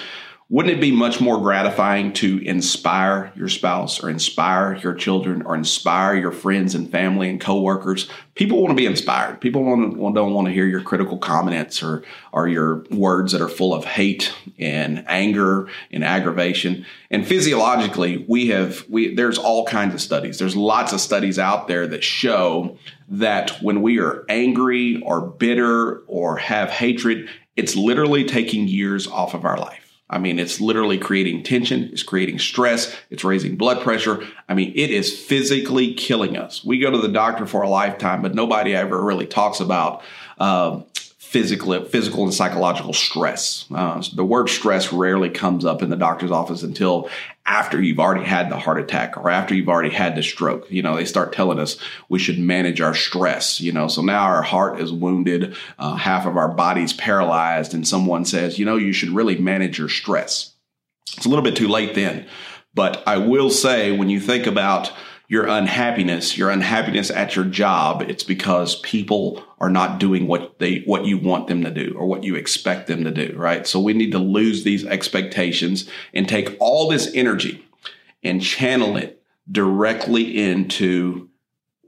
Wouldn't 0.52 0.76
it 0.76 0.82
be 0.82 0.92
much 0.92 1.22
more 1.22 1.40
gratifying 1.40 2.12
to 2.16 2.46
inspire 2.46 3.32
your 3.38 3.48
spouse 3.48 4.04
or 4.04 4.10
inspire 4.10 4.76
your 4.76 4.94
children 4.94 5.44
or 5.44 5.56
inspire 5.56 6.14
your 6.14 6.34
friends 6.34 6.76
and 6.76 6.92
family 6.92 7.30
and 7.30 7.40
coworkers? 7.40 8.10
People 8.36 8.62
want 8.62 8.72
to 8.72 8.76
be 8.76 8.86
inspired. 8.86 9.40
People 9.40 9.64
want 9.64 9.94
to, 9.94 9.98
don't 10.14 10.34
want 10.34 10.48
to 10.48 10.54
hear 10.54 10.66
your 10.66 10.82
critical 10.82 11.18
comments 11.18 11.82
or, 11.82 12.04
or 12.34 12.50
your 12.50 12.84
words 12.92 13.32
that 13.32 13.40
are 13.40 13.48
full 13.48 13.74
of 13.74 13.86
hate 13.86 14.36
and 14.60 15.06
anger 15.08 15.70
and 15.90 16.04
aggravation. 16.04 16.86
And 17.10 17.26
physiologically, 17.26 18.26
we 18.28 18.48
have 18.48 18.84
we 18.90 19.16
there's 19.16 19.38
all 19.38 19.66
kinds 19.66 19.94
of 19.94 20.02
studies. 20.02 20.38
There's 20.38 20.58
lots 20.58 20.92
of 20.92 21.00
studies 21.00 21.40
out 21.40 21.70
there 21.70 21.88
that 21.88 22.04
show 22.04 22.78
that 23.08 23.52
when 23.62 23.82
we 23.82 24.02
are 24.02 24.26
angry 24.28 25.02
or 25.02 25.22
bitter 25.22 26.00
or 26.08 26.36
have 26.36 26.72
hatred, 26.72 27.30
it's 27.56 27.78
literally 27.78 28.26
taking 28.26 28.68
years 28.68 29.08
off 29.08 29.34
of 29.34 29.46
our 29.46 29.58
life. 29.58 29.81
I 30.12 30.18
mean, 30.18 30.40
it's 30.40 30.60
literally 30.60 30.98
creating 30.98 31.44
tension, 31.44 31.90
it's 31.94 32.04
creating 32.04 32.38
stress, 32.38 32.94
it's 33.10 33.24
raising 33.24 33.56
blood 33.56 33.82
pressure. 33.82 34.28
I 34.50 34.54
mean, 34.54 34.74
it 34.76 34.92
is 34.92 35.18
physically 35.18 35.94
killing 35.94 36.36
us. 36.36 36.64
We 36.66 36.80
go 36.80 36.92
to 36.92 36.98
the 36.98 37.08
doctor 37.08 37.48
for 37.48 37.62
a 37.62 37.70
lifetime, 37.70 38.22
but 38.22 38.36
nobody 38.36 38.76
ever 38.76 39.02
really 39.02 39.26
talks 39.26 39.62
about 39.62 40.04
uh, 40.38 40.82
physical, 41.32 41.82
physical 41.86 42.26
and 42.26 42.34
psychological 42.34 42.92
stress. 42.92 43.64
Uh, 43.74 44.04
the 44.14 44.26
word 44.26 44.50
stress 44.50 44.92
rarely 44.92 45.30
comes 45.30 45.64
up 45.64 45.82
in 45.82 45.90
the 45.90 45.96
doctor's 45.96 46.30
office 46.30 46.62
until 46.62 47.10
after 47.46 47.82
you've 47.82 48.02
already 48.02 48.26
had 48.26 48.52
the 48.52 48.58
heart 48.58 48.78
attack 48.78 49.16
or 49.16 49.30
after 49.30 49.56
you've 49.56 49.70
already 49.70 49.92
had 49.92 50.14
the 50.18 50.24
stroke. 50.24 50.70
You 50.70 50.82
know, 50.82 50.98
they 50.98 51.06
start 51.06 51.32
telling 51.32 51.58
us 51.58 51.78
we 52.10 52.20
should 52.20 52.38
manage 52.38 52.82
our 52.82 52.94
stress. 52.94 53.62
You 53.62 53.72
know, 53.72 53.88
so 53.88 54.02
now 54.02 54.24
our 54.24 54.42
heart 54.42 54.82
is 54.82 54.92
wounded, 54.92 55.56
uh, 55.80 55.96
half 55.96 56.26
of 56.26 56.36
our 56.36 56.50
body's 56.50 56.92
paralyzed, 56.92 57.74
and 57.74 57.88
someone 57.88 58.26
says, 58.26 58.60
you 58.60 58.66
know, 58.66 58.76
you 58.76 58.92
should 58.92 59.12
really 59.12 59.38
manage 59.38 59.80
your 59.80 59.88
stress. 59.88 60.54
It's 61.16 61.26
a 61.26 61.30
little 61.30 61.46
bit 61.46 61.56
too 61.56 61.70
late 61.70 61.96
then. 61.96 62.28
But 62.74 63.04
I 63.08 63.20
will 63.20 63.50
say, 63.50 63.96
when 63.96 64.10
you 64.10 64.20
think 64.20 64.48
about 64.48 64.92
your 65.32 65.48
unhappiness, 65.48 66.38
your 66.38 66.50
unhappiness 66.50 67.10
at 67.10 67.38
your 67.38 67.46
job, 67.46 68.02
it's 68.02 68.24
because 68.24 68.82
people 68.82 69.42
are 69.62 69.70
not 69.70 69.98
doing 69.98 70.28
what 70.28 70.60
they 70.60 70.80
what 70.80 71.06
you 71.06 71.18
want 71.18 71.48
them 71.48 71.64
to 71.64 71.72
do 71.72 71.96
or 71.98 72.06
what 72.06 72.26
you 72.26 72.36
expect 72.36 72.88
them 72.88 73.06
to 73.06 73.12
do, 73.12 73.34
right? 73.38 73.66
So 73.66 73.80
we 73.80 73.94
need 73.94 74.12
to 74.12 74.20
lose 74.20 74.66
these 74.66 74.86
expectations 74.86 75.90
and 76.14 76.28
take 76.28 76.58
all 76.60 76.90
this 76.90 77.10
energy 77.14 77.66
and 78.22 78.42
channel 78.42 78.98
it 78.98 79.24
directly 79.50 80.38
into 80.38 81.30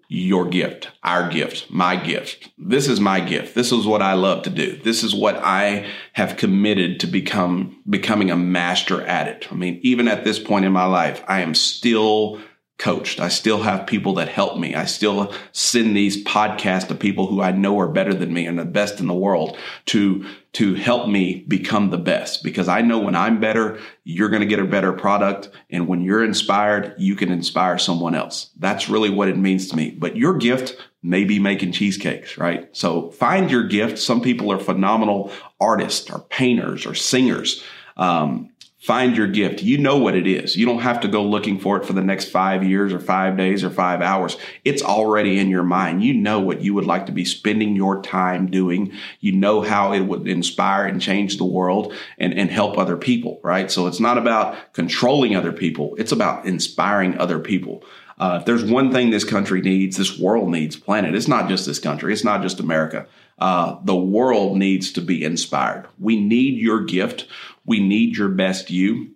your 0.07 0.45
gift, 0.45 0.87
our 1.03 1.29
gift, 1.29 1.69
my 1.69 1.97
gift. 1.97 2.49
This 2.57 2.87
is 2.87 3.01
my 3.01 3.19
gift. 3.19 3.55
This 3.55 3.73
is 3.73 3.85
what 3.85 4.01
I 4.01 4.13
love 4.13 4.43
to 4.43 4.49
do. 4.51 4.77
This 4.77 5.03
is 5.03 5.13
what 5.13 5.35
I 5.35 5.87
have 6.13 6.37
committed 6.37 7.01
to 7.01 7.07
become 7.07 7.81
becoming 7.89 8.31
a 8.31 8.37
master 8.37 9.01
at 9.01 9.27
it. 9.27 9.51
I 9.51 9.55
mean, 9.55 9.81
even 9.83 10.07
at 10.07 10.23
this 10.23 10.39
point 10.39 10.63
in 10.63 10.71
my 10.71 10.85
life, 10.85 11.21
I 11.27 11.41
am 11.41 11.53
still 11.53 12.39
coached. 12.83 13.21
I 13.21 13.29
still 13.29 13.63
have 13.63 13.87
people 13.87 14.15
that 14.15 14.27
help 14.27 14.59
me. 14.59 14.75
I 14.75 14.83
still 14.83 15.33
send 15.53 15.95
these 15.95 16.21
podcasts 16.25 16.89
to 16.89 16.95
people 16.95 17.27
who 17.27 17.41
I 17.41 17.51
know 17.51 17.79
are 17.79 17.87
better 17.87 18.13
than 18.13 18.33
me 18.33 18.45
and 18.45 18.59
the 18.59 18.65
best 18.65 18.99
in 18.99 19.07
the 19.07 19.13
world 19.13 19.57
to 19.85 20.25
to 20.53 20.75
help 20.75 21.07
me 21.07 21.45
become 21.47 21.89
the 21.89 21.97
best 21.97 22.43
because 22.43 22.67
I 22.67 22.81
know 22.81 22.99
when 22.99 23.15
I'm 23.15 23.39
better, 23.39 23.79
you're 24.03 24.29
going 24.29 24.41
to 24.41 24.47
get 24.47 24.59
a 24.59 24.65
better 24.65 24.91
product 24.91 25.49
and 25.69 25.87
when 25.87 26.01
you're 26.01 26.25
inspired, 26.25 26.93
you 26.97 27.15
can 27.15 27.31
inspire 27.31 27.77
someone 27.77 28.15
else. 28.15 28.51
That's 28.59 28.89
really 28.89 29.09
what 29.09 29.29
it 29.29 29.37
means 29.37 29.69
to 29.69 29.77
me. 29.77 29.91
But 29.91 30.17
your 30.17 30.37
gift 30.37 30.75
may 31.01 31.23
be 31.23 31.39
making 31.39 31.71
cheesecakes, 31.71 32.37
right? 32.37 32.67
So 32.75 33.11
find 33.11 33.49
your 33.49 33.63
gift. 33.63 33.97
Some 33.97 34.19
people 34.19 34.51
are 34.51 34.59
phenomenal 34.59 35.31
artists 35.59 36.11
or 36.11 36.19
painters 36.19 36.85
or 36.85 36.95
singers. 36.95 37.63
Um, 37.95 38.49
Find 38.83 39.15
your 39.15 39.27
gift. 39.27 39.63
You 39.63 39.77
know 39.77 39.97
what 39.97 40.13
it 40.13 40.27
is. 40.27 40.57
You 40.57 40.65
don't 40.65 40.81
have 40.81 40.99
to 40.99 41.07
go 41.07 41.23
looking 41.23 41.57
for 41.57 41.77
it 41.77 41.85
for 41.85 41.93
the 41.93 42.03
next 42.03 42.25
five 42.25 42.65
years 42.65 42.91
or 42.91 42.99
five 42.99 43.37
days 43.37 43.63
or 43.63 43.69
five 43.69 44.01
hours. 44.01 44.35
It's 44.65 44.81
already 44.81 45.39
in 45.39 45.47
your 45.47 45.63
mind. 45.63 46.03
You 46.03 46.13
know 46.13 46.41
what 46.41 46.59
you 46.59 46.73
would 46.73 46.83
like 46.83 47.05
to 47.05 47.13
be 47.13 47.23
spending 47.23 47.77
your 47.77 48.01
time 48.01 48.51
doing. 48.51 48.91
You 49.21 49.31
know 49.31 49.61
how 49.61 49.93
it 49.93 50.01
would 50.01 50.27
inspire 50.27 50.85
and 50.85 51.01
change 51.01 51.37
the 51.37 51.45
world 51.45 51.93
and, 52.17 52.33
and 52.33 52.51
help 52.51 52.77
other 52.77 52.97
people, 52.97 53.39
right? 53.41 53.71
So 53.71 53.87
it's 53.87 54.01
not 54.01 54.17
about 54.17 54.73
controlling 54.73 55.33
other 55.33 55.53
people. 55.53 55.95
It's 55.97 56.11
about 56.11 56.45
inspiring 56.45 57.17
other 57.17 57.39
people. 57.39 57.85
Uh, 58.19 58.39
if 58.41 58.45
there's 58.45 58.65
one 58.65 58.91
thing 58.91 59.11
this 59.11 59.23
country 59.23 59.61
needs, 59.61 59.95
this 59.95 60.19
world 60.19 60.49
needs, 60.49 60.75
planet, 60.75 61.15
it's 61.15 61.29
not 61.29 61.47
just 61.47 61.65
this 61.65 61.79
country, 61.79 62.11
it's 62.11 62.25
not 62.25 62.41
just 62.41 62.59
America. 62.59 63.07
Uh, 63.39 63.77
the 63.83 63.95
world 63.95 64.57
needs 64.57 64.91
to 64.91 65.01
be 65.01 65.23
inspired. 65.23 65.87
We 65.99 66.19
need 66.19 66.59
your 66.59 66.83
gift. 66.83 67.27
We 67.65 67.79
need 67.79 68.17
your 68.17 68.29
best 68.29 68.69
you. 68.69 69.11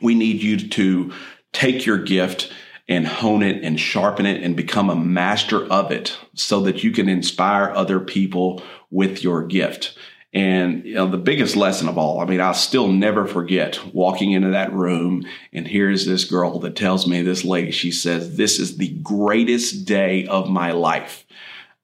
We 0.00 0.14
need 0.14 0.42
you 0.42 0.68
to 0.68 1.12
take 1.52 1.86
your 1.86 1.98
gift 1.98 2.52
and 2.88 3.06
hone 3.06 3.42
it 3.42 3.62
and 3.62 3.78
sharpen 3.78 4.26
it 4.26 4.42
and 4.42 4.56
become 4.56 4.90
a 4.90 4.96
master 4.96 5.64
of 5.66 5.90
it 5.90 6.18
so 6.34 6.60
that 6.60 6.82
you 6.82 6.90
can 6.90 7.08
inspire 7.08 7.70
other 7.70 8.00
people 8.00 8.62
with 8.90 9.22
your 9.22 9.46
gift. 9.46 9.96
And 10.34 10.84
you 10.84 10.94
know, 10.94 11.06
the 11.06 11.18
biggest 11.18 11.56
lesson 11.56 11.88
of 11.88 11.98
all, 11.98 12.20
I 12.20 12.24
mean, 12.24 12.40
I'll 12.40 12.54
still 12.54 12.88
never 12.88 13.26
forget 13.26 13.94
walking 13.94 14.32
into 14.32 14.50
that 14.50 14.72
room 14.72 15.24
and 15.52 15.68
here's 15.68 16.06
this 16.06 16.24
girl 16.24 16.58
that 16.60 16.74
tells 16.74 17.06
me, 17.06 17.22
this 17.22 17.44
lady, 17.44 17.70
she 17.70 17.92
says, 17.92 18.36
this 18.36 18.58
is 18.58 18.78
the 18.78 18.94
greatest 19.02 19.84
day 19.84 20.26
of 20.26 20.48
my 20.48 20.72
life. 20.72 21.26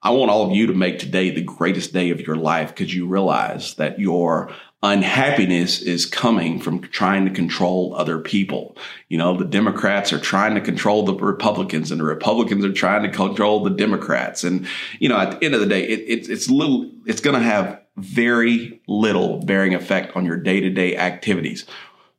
I 0.00 0.10
want 0.10 0.30
all 0.30 0.48
of 0.48 0.56
you 0.56 0.66
to 0.68 0.74
make 0.74 0.98
today 0.98 1.30
the 1.30 1.42
greatest 1.42 1.92
day 1.92 2.10
of 2.10 2.20
your 2.20 2.36
life 2.36 2.68
because 2.68 2.94
you 2.94 3.06
realize 3.06 3.74
that 3.74 3.98
your 3.98 4.50
unhappiness 4.82 5.82
is 5.82 6.06
coming 6.06 6.60
from 6.60 6.80
trying 6.80 7.24
to 7.24 7.32
control 7.32 7.94
other 7.96 8.18
people. 8.18 8.76
You 9.08 9.18
know, 9.18 9.36
the 9.36 9.44
Democrats 9.44 10.12
are 10.12 10.20
trying 10.20 10.54
to 10.54 10.60
control 10.60 11.04
the 11.04 11.14
Republicans 11.14 11.90
and 11.90 12.00
the 12.00 12.04
Republicans 12.04 12.64
are 12.64 12.72
trying 12.72 13.02
to 13.02 13.10
control 13.10 13.64
the 13.64 13.70
Democrats. 13.70 14.44
And, 14.44 14.68
you 15.00 15.08
know, 15.08 15.18
at 15.18 15.32
the 15.32 15.44
end 15.44 15.54
of 15.54 15.60
the 15.60 15.66
day, 15.66 15.82
it, 15.82 16.00
it, 16.00 16.30
it's 16.30 16.48
little, 16.48 16.90
it's 17.06 17.20
going 17.20 17.34
to 17.34 17.42
have 17.42 17.80
very 17.96 18.80
little 18.86 19.40
bearing 19.44 19.74
effect 19.74 20.14
on 20.16 20.24
your 20.24 20.36
day 20.36 20.60
to 20.60 20.70
day 20.70 20.96
activities. 20.96 21.66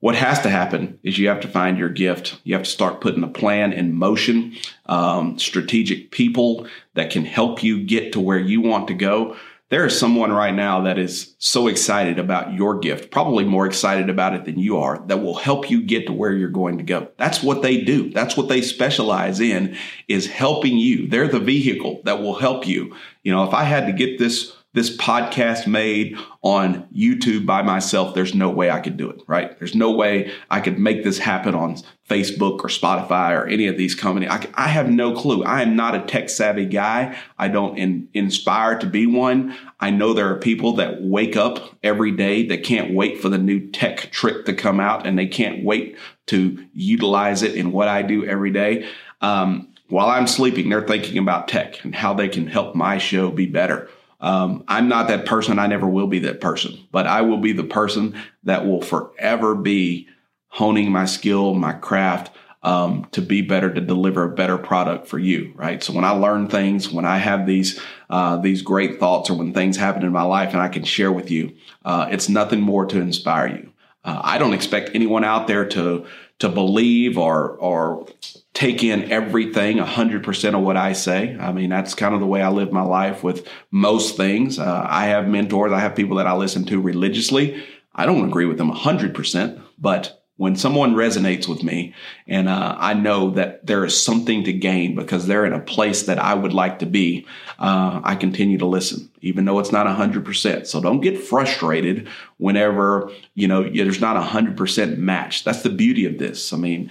What 0.02 0.16
has 0.16 0.40
to 0.42 0.50
happen 0.50 0.98
is 1.04 1.18
you 1.18 1.28
have 1.28 1.42
to 1.42 1.48
find 1.48 1.78
your 1.78 1.90
gift. 1.90 2.40
You 2.46 2.56
have 2.56 2.64
to 2.64 2.70
start 2.70 3.02
putting 3.02 3.24
a 3.24 3.28
plan 3.28 3.74
in 3.74 3.94
motion, 3.94 4.56
um, 4.86 5.38
strategic 5.38 6.12
people 6.12 6.68
that 6.94 7.12
can 7.12 7.26
help 7.26 7.64
you 7.64 7.84
get 7.84 8.14
to 8.14 8.20
where 8.22 8.40
you 8.40 8.62
want 8.62 8.88
to 8.88 8.94
go. 8.94 9.36
There 9.70 9.86
is 9.86 10.00
someone 10.00 10.32
right 10.32 10.54
now 10.54 10.82
that 10.82 10.98
is 10.98 11.36
so 11.38 11.68
excited 11.68 12.18
about 12.18 12.54
your 12.54 12.80
gift, 12.80 13.12
probably 13.12 13.44
more 13.44 13.68
excited 13.68 14.10
about 14.10 14.34
it 14.34 14.46
than 14.46 14.58
you 14.58 14.80
are, 14.80 15.04
that 15.06 15.22
will 15.22 15.36
help 15.36 15.70
you 15.70 15.84
get 15.84 16.08
to 16.08 16.14
where 16.14 16.34
you're 16.34 16.50
going 16.50 16.80
to 16.80 16.84
go. 16.84 17.10
That's 17.18 17.44
what 17.44 17.62
they 17.62 17.82
do. 17.82 18.10
That's 18.10 18.36
what 18.36 18.48
they 18.48 18.64
specialize 18.64 19.40
in 19.40 19.78
is 20.08 20.26
helping 20.26 20.78
you. 20.78 21.08
They're 21.08 21.28
the 21.28 21.40
vehicle 21.40 22.02
that 22.06 22.20
will 22.20 22.40
help 22.40 22.66
you. 22.66 22.96
You 23.22 23.32
know, 23.32 23.44
if 23.44 23.54
I 23.54 23.64
had 23.64 23.86
to 23.86 23.94
get 23.94 24.18
this 24.18 24.56
this 24.74 24.96
podcast 24.96 25.66
made 25.66 26.16
on 26.44 26.88
YouTube 26.96 27.46
by 27.46 27.64
myself, 27.64 28.14
there's 28.14 28.36
no 28.36 28.50
way 28.50 28.70
I 28.70 28.80
could 28.80 28.98
do 28.98 29.10
it, 29.10 29.22
right? 29.26 29.58
There's 29.58 29.74
no 29.74 29.92
way 29.92 30.32
I 30.52 30.62
could 30.62 30.78
make 30.78 31.04
this 31.04 31.18
happen 31.18 31.56
on 31.56 31.78
Facebook 32.08 32.60
or 32.60 32.68
Spotify 32.68 33.32
or 33.32 33.48
any 33.48 33.66
of 33.66 33.78
these 33.78 33.96
companies. 33.96 34.30
I, 34.30 34.48
I 34.54 34.68
have 34.68 34.90
no 34.90 35.14
clue. 35.14 35.44
I 35.44 35.64
am 35.64 35.76
not 35.76 35.96
a 35.96 36.06
tech 36.06 36.30
savvy 36.30 36.66
guy. 36.66 37.18
I 37.40 37.48
don't 37.48 37.78
in, 37.80 38.10
inspire 38.14 38.78
to 38.78 38.86
be 38.86 39.08
one. 39.08 39.56
I 39.80 39.90
know 39.90 40.14
there 40.14 40.32
are 40.32 40.40
people 40.40 40.74
that 40.74 41.02
wake 41.02 41.36
up 41.36 41.76
every 41.82 42.12
day 42.12 42.46
that 42.48 42.64
can't 42.64 42.94
wait 42.94 43.20
for 43.20 43.30
the 43.30 43.40
new 43.40 43.72
tech 43.72 44.12
trick 44.12 44.46
to 44.46 44.54
come 44.54 44.80
out 44.80 45.08
and 45.08 45.18
they 45.18 45.28
can't 45.28 45.64
wait 45.64 45.98
to 46.28 46.64
utilize 46.74 47.42
it 47.42 47.56
in 47.56 47.72
what 47.72 47.88
I 47.88 48.04
do 48.04 48.24
every 48.24 48.52
day. 48.52 48.88
Um, 49.22 49.70
while 49.88 50.10
I'm 50.10 50.28
sleeping, 50.28 50.70
they're 50.70 50.88
thinking 50.88 51.18
about 51.18 51.48
tech 51.48 51.84
and 51.84 51.96
how 51.96 52.14
they 52.14 52.30
can 52.30 52.46
help 52.46 52.76
my 52.76 53.00
show 53.00 53.32
be 53.32 53.48
better. 53.48 53.90
Um, 54.20 54.64
I'm 54.68 54.90
not 54.90 55.08
that 55.08 55.26
person. 55.26 55.60
I 55.60 55.68
never 55.68 55.88
will 55.88 56.08
be 56.08 56.20
that 56.20 56.42
person, 56.42 56.88
but 56.92 57.08
I 57.08 57.22
will 57.22 57.38
be 57.38 57.54
the 57.54 57.64
person 57.64 58.22
that 58.44 58.66
will 58.66 58.82
forever 58.82 59.56
be 59.56 60.08
honing 60.48 60.92
my 60.92 61.06
skill, 61.06 61.54
my 61.54 61.74
craft, 61.74 62.36
um, 62.62 63.08
to 63.12 63.22
be 63.22 63.42
better, 63.42 63.74
to 63.74 63.80
deliver 63.80 64.24
a 64.24 64.36
better 64.36 64.58
product 64.58 65.08
for 65.08 65.18
you, 65.18 65.54
right? 65.56 65.82
So 65.82 65.94
when 65.94 66.04
I 66.04 66.12
learn 66.12 66.48
things, 66.48 66.92
when 66.92 67.06
I 67.06 67.18
have 67.18 67.46
these 67.46 67.80
uh, 68.10 68.38
these 68.38 68.62
great 68.62 69.00
thoughts, 69.00 69.30
or 69.30 69.38
when 69.38 69.54
things 69.54 69.78
happen 69.78 70.04
in 70.04 70.12
my 70.12 70.24
life, 70.24 70.52
and 70.52 70.62
I 70.62 70.68
can 70.68 70.84
share 70.84 71.12
with 71.12 71.32
you, 71.32 71.56
uh, 71.86 72.08
it's 72.12 72.28
nothing 72.28 72.60
more 72.60 72.86
to 72.88 73.00
inspire 73.00 73.48
you. 73.48 73.72
Uh, 74.04 74.20
I 74.24 74.38
don't 74.38 74.54
expect 74.54 74.92
anyone 74.94 75.24
out 75.24 75.48
there 75.48 75.66
to 75.70 76.06
to 76.40 76.50
believe 76.50 77.18
or 77.18 77.52
or 77.58 78.08
take 78.54 78.84
in 78.84 79.10
everything 79.10 79.78
100% 79.78 80.54
of 80.54 80.62
what 80.62 80.76
I 80.76 80.92
say. 80.92 81.38
I 81.40 81.54
mean, 81.54 81.70
that's 81.70 81.94
kind 81.94 82.14
of 82.14 82.20
the 82.20 82.26
way 82.26 82.42
I 82.42 82.50
live 82.50 82.74
my 82.74 82.82
life 82.82 83.24
with 83.24 83.48
most 83.72 84.18
things. 84.18 84.60
Uh, 84.60 84.86
I 84.86 85.06
have 85.06 85.30
mentors, 85.30 85.72
I 85.72 85.80
have 85.80 85.96
people 85.96 86.18
that 86.18 86.28
I 86.28 86.34
listen 86.34 86.66
to 86.66 86.82
religiously. 86.82 87.64
I 87.96 88.06
don't 88.06 88.28
agree 88.28 88.46
with 88.46 88.58
them 88.58 88.72
100%, 88.72 89.62
but 89.78 90.19
when 90.40 90.56
someone 90.56 90.96
resonates 90.96 91.50
with 91.50 91.64
me 91.64 91.94
and 92.26 92.48
uh, 92.48 92.74
I 92.80 92.94
know 92.94 93.32
that 93.32 93.68
there 93.68 93.84
is 93.84 94.02
something 94.02 94.46
to 94.46 94.54
gain 94.54 94.96
because 94.96 95.28
they're 95.28 95.46
in 95.46 95.52
a 95.52 95.60
place 95.60 96.04
that 96.04 96.18
I 96.18 96.34
would 96.34 96.54
like 96.54 96.80
to 96.80 96.86
be, 96.86 97.28
uh, 97.60 98.00
I 98.06 98.16
continue 98.16 98.58
to 98.60 98.66
listen, 98.66 99.12
even 99.20 99.44
though 99.44 99.60
it's 99.60 99.74
not 99.74 99.86
100%. 99.86 100.66
So 100.66 100.82
don't 100.82 101.02
get 101.02 101.22
frustrated 101.22 102.08
whenever, 102.38 103.12
you 103.36 103.50
know, 103.50 103.64
there's 103.64 104.00
not 104.00 104.16
a 104.16 104.22
100% 104.22 104.98
match. 104.98 105.44
That's 105.44 105.62
the 105.62 105.70
beauty 105.70 106.06
of 106.06 106.20
this. 106.20 106.54
I 106.54 106.58
mean, 106.58 106.90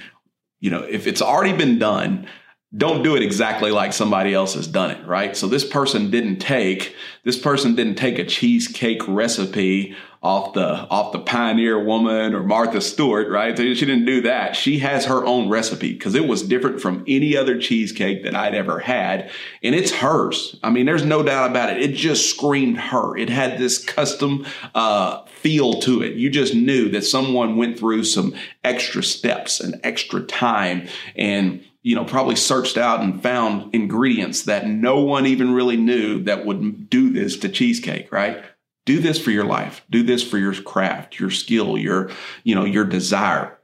you 0.61 0.71
know, 0.71 0.83
if 0.83 1.07
it's 1.07 1.23
already 1.23 1.57
been 1.57 1.79
done, 1.79 2.29
don't 2.77 3.03
do 3.03 3.17
it 3.17 3.23
exactly 3.23 3.71
like 3.71 3.95
somebody 3.95 4.35
else 4.35 4.53
has 4.53 4.67
done 4.67 4.91
it, 4.91 5.07
right? 5.07 5.35
So 5.35 5.47
this 5.47 5.65
person 5.65 6.11
didn't 6.11 6.39
take 6.39 6.95
this 7.25 7.39
person 7.39 7.75
didn't 7.75 7.95
take 7.95 8.19
a 8.19 8.27
cheesecake 8.27 9.09
recipe 9.09 9.97
off 10.23 10.53
the 10.53 10.67
off 10.67 11.13
the 11.13 11.19
pioneer 11.21 11.83
woman 11.83 12.35
or 12.35 12.43
Martha 12.43 12.81
Stewart, 12.81 13.29
right? 13.29 13.57
So 13.57 13.63
She 13.75 13.87
didn't 13.87 14.05
do 14.05 14.23
that. 14.23 14.57
She 14.57 14.81
has 14.81 15.05
her 15.07 15.25
own 15.25 15.49
recipe 15.49 15.93
because 15.93 16.15
it 16.15 16.27
was 16.27 16.43
different 16.43 16.81
from 16.81 17.05
any 17.07 17.37
other 17.37 17.59
cheesecake 17.59 18.25
that 18.25 18.35
I'd 18.35 18.55
ever 18.55 18.81
had, 18.81 19.31
and 19.63 19.75
it's 19.75 19.93
hers. 19.93 20.59
I 20.63 20.71
mean, 20.71 20.87
there's 20.87 21.05
no 21.05 21.23
doubt 21.23 21.51
about 21.51 21.71
it. 21.71 21.83
It 21.83 21.95
just 21.95 22.31
screamed 22.31 22.79
her. 22.79 23.17
It 23.17 23.31
had 23.31 23.59
this 23.59 23.85
custom 23.85 24.45
uh, 24.75 25.25
feel 25.27 25.75
to 25.81 26.03
it. 26.03 26.15
You 26.15 26.31
just 26.31 26.55
knew 26.55 26.89
that 26.91 27.05
someone 27.05 27.57
went 27.57 27.79
through 27.79 28.05
some 28.05 28.35
extra 28.65 29.03
steps 29.03 29.61
and 29.61 29.81
extra 29.85 30.21
time 30.23 30.89
and 31.15 31.65
you 31.83 31.95
know, 31.95 32.05
probably 32.05 32.37
searched 32.37 32.77
out 32.77 33.01
and 33.01 33.23
found 33.23 33.75
ingredients 33.75 34.43
that 34.43 34.67
no 34.67 35.01
one 35.01 35.27
even 35.27 35.55
really 35.55 35.77
knew 35.77 36.23
that 36.25 36.45
would 36.45 36.91
do 36.91 37.09
this 37.09 37.37
to 37.39 37.49
cheesecake, 37.49 38.13
right? 38.13 38.45
Do 38.89 39.01
this 39.01 39.21
for 39.21 39.31
your 39.31 39.45
life. 39.45 39.85
Do 39.91 40.03
this 40.03 40.23
for 40.23 40.39
your 40.39 40.55
craft, 40.55 41.21
your 41.21 41.29
skill, 41.29 41.77
your, 41.77 42.11
you 42.43 42.55
know, 42.55 42.65
your 42.65 42.87
desire. 42.87 43.59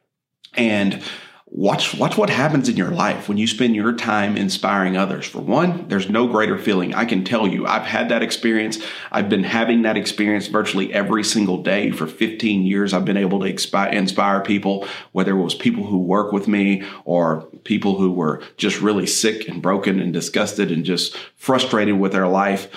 And 0.52 1.02
watch 1.46 1.94
watch 1.94 2.18
what 2.18 2.28
happens 2.28 2.68
in 2.68 2.76
your 2.76 2.90
life 2.90 3.26
when 3.26 3.38
you 3.38 3.46
spend 3.46 3.74
your 3.74 3.94
time 3.94 4.36
inspiring 4.36 4.98
others. 4.98 5.24
For 5.24 5.38
one 5.38 5.88
there's 5.88 6.10
no 6.10 6.26
greater 6.26 6.58
feeling. 6.58 6.92
I 6.94 7.06
can 7.06 7.24
tell 7.24 7.46
you 7.46 7.66
i've 7.66 7.86
had 7.86 8.10
that 8.10 8.22
experience. 8.22 8.84
I've 9.10 9.30
been 9.30 9.44
having 9.44 9.80
that 9.82 9.96
experience 9.96 10.48
virtually 10.48 10.92
every 10.92 11.24
single 11.24 11.62
day 11.62 11.90
for 11.90 12.06
15 12.06 12.66
years. 12.66 12.92
I've 12.92 13.06
been 13.06 13.16
able 13.16 13.40
to 13.40 13.46
inspire 13.46 14.42
people 14.42 14.86
whether 15.12 15.30
it 15.30 15.42
was 15.42 15.54
people 15.54 15.86
who 15.86 16.00
work 16.00 16.32
with 16.32 16.48
me 16.48 16.82
or 17.06 17.46
people 17.64 17.96
who 17.96 18.12
were 18.12 18.42
just 18.58 18.82
really 18.82 19.06
sick 19.06 19.48
and 19.48 19.62
broken 19.62 20.00
and 20.00 20.12
disgusted 20.12 20.70
and 20.70 20.84
just 20.84 21.16
frustrated 21.34 21.98
with 21.98 22.12
their 22.12 22.28
life 22.28 22.68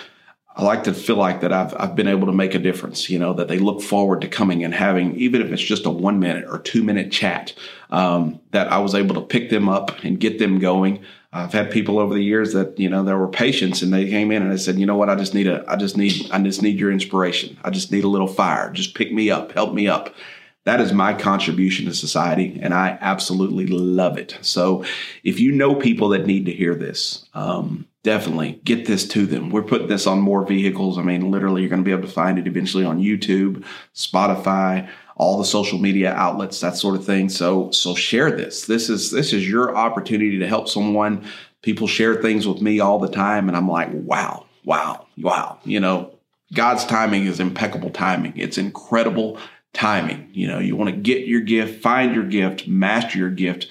I 0.58 0.64
like 0.64 0.86
to 0.86 0.94
feel 0.94 1.18
like 1.18 1.42
that 1.42 1.54
I've, 1.54 1.76
I've 1.80 1.96
been 1.96 2.08
able 2.08 2.26
to 2.26 2.34
make 2.34 2.56
a 2.56 2.60
difference, 2.60 3.12
you 3.12 3.20
know, 3.20 3.32
that 3.34 3.48
they 3.48 3.60
look 3.60 3.80
forward 3.80 4.22
to 4.22 4.28
coming 4.28 4.64
and 4.64 4.74
having, 4.74 5.16
even 5.16 5.40
if 5.40 5.52
it's 5.52 5.62
just 5.62 5.86
a 5.86 5.92
one 5.92 6.20
minute 6.20 6.46
or 6.50 6.58
two 6.58 6.84
minute 6.84 7.12
chat, 7.12 7.54
um, 7.92 8.40
that 8.52 8.72
I 8.72 8.80
was 8.80 8.96
able 8.96 9.14
to 9.16 9.22
pick 9.22 9.52
them 9.52 9.70
up 9.70 10.04
and 10.04 10.20
get 10.20 10.40
them 10.40 10.58
going. 10.58 11.04
I've 11.32 11.54
had 11.54 11.70
people 11.70 12.00
over 12.00 12.16
the 12.16 12.24
years 12.24 12.54
that, 12.54 12.80
you 12.80 12.90
know, 12.90 13.04
there 13.04 13.20
were 13.20 13.28
patients 13.28 13.84
and 13.84 13.94
they 13.94 14.10
came 14.10 14.32
in 14.32 14.42
and 14.42 14.52
they 14.52 14.58
said, 14.58 14.80
you 14.80 14.88
know 14.88 14.98
what, 14.98 15.12
I 15.12 15.16
just 15.16 15.36
need 15.36 15.46
a, 15.46 15.64
I 15.68 15.76
just 15.76 15.96
need, 15.96 16.28
I 16.32 16.42
just 16.42 16.64
need 16.64 16.80
your 16.80 16.92
inspiration. 16.92 17.60
I 17.64 17.70
just 17.70 17.92
need 17.92 18.04
a 18.04 18.10
little 18.10 18.28
fire. 18.28 18.72
Just 18.72 18.96
pick 18.96 19.14
me 19.14 19.30
up, 19.30 19.52
help 19.52 19.76
me 19.76 19.88
up. 19.88 20.16
That 20.64 20.82
is 20.82 20.92
my 20.92 21.14
contribution 21.14 21.86
to 21.86 21.94
society, 21.94 22.60
and 22.62 22.74
I 22.74 22.98
absolutely 23.00 23.68
love 23.68 24.18
it. 24.18 24.38
So, 24.42 24.84
if 25.24 25.40
you 25.40 25.54
know 25.54 25.76
people 25.76 26.10
that 26.10 26.26
need 26.26 26.46
to 26.48 26.52
hear 26.52 26.76
this, 26.76 27.26
um, 27.34 27.88
definitely 28.08 28.62
get 28.64 28.86
this 28.86 29.06
to 29.06 29.26
them. 29.26 29.50
We're 29.50 29.64
putting 29.64 29.90
this 29.90 30.08
on 30.08 30.22
more 30.22 30.46
vehicles. 30.46 30.98
I 30.98 31.02
mean, 31.02 31.30
literally, 31.30 31.62
you're 31.62 31.70
going 31.70 31.82
to 31.82 31.86
be 31.86 31.92
able 31.92 32.08
to 32.08 32.14
find 32.14 32.40
it 32.40 32.48
eventually 32.48 32.86
on 32.86 33.02
YouTube, 33.02 33.66
Spotify, 33.94 34.88
all 35.18 35.38
the 35.38 35.44
social 35.44 35.78
media 35.78 36.14
outlets, 36.14 36.62
that 36.62 36.78
sort 36.78 36.96
of 36.96 37.06
thing. 37.06 37.28
So, 37.28 37.70
so 37.72 37.96
share 37.96 38.32
this. 38.32 38.66
This 38.66 38.90
is 38.90 39.12
this 39.12 39.34
is 39.34 39.50
your 39.50 39.76
opportunity 39.76 40.40
to 40.40 40.48
help 40.48 40.70
someone. 40.70 41.26
People 41.62 41.86
share 41.86 42.22
things 42.22 42.48
with 42.48 42.62
me 42.62 42.80
all 42.80 42.98
the 42.98 43.10
time, 43.10 43.50
and 43.50 43.58
I'm 43.58 43.68
like, 43.68 43.90
wow, 43.92 44.46
wow, 44.64 45.06
wow. 45.18 45.60
You 45.66 45.82
know, 45.82 46.16
God's 46.54 46.86
timing 46.86 47.26
is 47.26 47.42
impeccable 47.42 47.90
timing. 47.90 48.38
It's 48.38 48.58
incredible 48.58 49.38
timing. 49.74 50.30
You 50.32 50.48
know, 50.48 50.60
you 50.60 50.78
want 50.78 50.92
to 50.92 50.96
get 50.96 51.28
your 51.28 51.42
gift, 51.42 51.82
find 51.82 52.16
your 52.16 52.24
gift, 52.24 52.70
master 52.70 53.18
your 53.18 53.32
gift, 53.32 53.68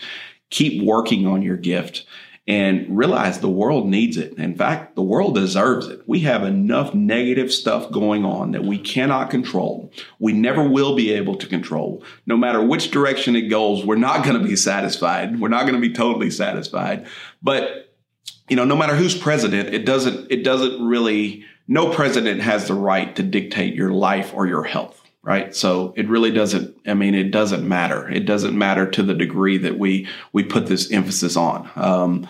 keep 0.50 0.84
working 0.84 1.26
on 1.26 1.40
your 1.40 1.56
gift 1.56 2.04
and 2.48 2.86
realize 2.96 3.40
the 3.40 3.48
world 3.48 3.88
needs 3.88 4.16
it. 4.16 4.34
In 4.38 4.54
fact, 4.54 4.94
the 4.94 5.02
world 5.02 5.34
deserves 5.34 5.88
it. 5.88 6.02
We 6.06 6.20
have 6.20 6.44
enough 6.44 6.94
negative 6.94 7.52
stuff 7.52 7.90
going 7.90 8.24
on 8.24 8.52
that 8.52 8.64
we 8.64 8.78
cannot 8.78 9.30
control. 9.30 9.90
We 10.20 10.32
never 10.32 10.62
will 10.62 10.94
be 10.94 11.12
able 11.12 11.34
to 11.36 11.46
control. 11.48 12.04
No 12.24 12.36
matter 12.36 12.62
which 12.62 12.92
direction 12.92 13.34
it 13.34 13.48
goes, 13.48 13.84
we're 13.84 13.96
not 13.96 14.24
going 14.24 14.40
to 14.40 14.46
be 14.46 14.54
satisfied. 14.54 15.40
We're 15.40 15.48
not 15.48 15.62
going 15.62 15.74
to 15.74 15.80
be 15.80 15.92
totally 15.92 16.30
satisfied. 16.30 17.08
But, 17.42 17.92
you 18.48 18.54
know, 18.54 18.64
no 18.64 18.76
matter 18.76 18.94
who's 18.94 19.16
president, 19.16 19.74
it 19.74 19.84
doesn't, 19.84 20.30
it 20.30 20.44
doesn't 20.44 20.86
really, 20.86 21.44
no 21.66 21.92
president 21.92 22.42
has 22.42 22.68
the 22.68 22.74
right 22.74 23.16
to 23.16 23.24
dictate 23.24 23.74
your 23.74 23.90
life 23.90 24.32
or 24.34 24.46
your 24.46 24.62
health 24.62 25.05
right? 25.26 25.54
So 25.54 25.92
it 25.96 26.08
really 26.08 26.30
doesn't 26.30 26.78
i 26.86 26.94
mean 26.94 27.14
it 27.14 27.30
doesn't 27.30 27.68
matter. 27.68 28.08
It 28.08 28.24
doesn't 28.24 28.56
matter 28.56 28.88
to 28.92 29.02
the 29.02 29.14
degree 29.14 29.58
that 29.58 29.78
we 29.78 30.08
we 30.32 30.44
put 30.44 30.66
this 30.66 30.90
emphasis 30.90 31.36
on. 31.36 31.68
Um, 31.74 32.28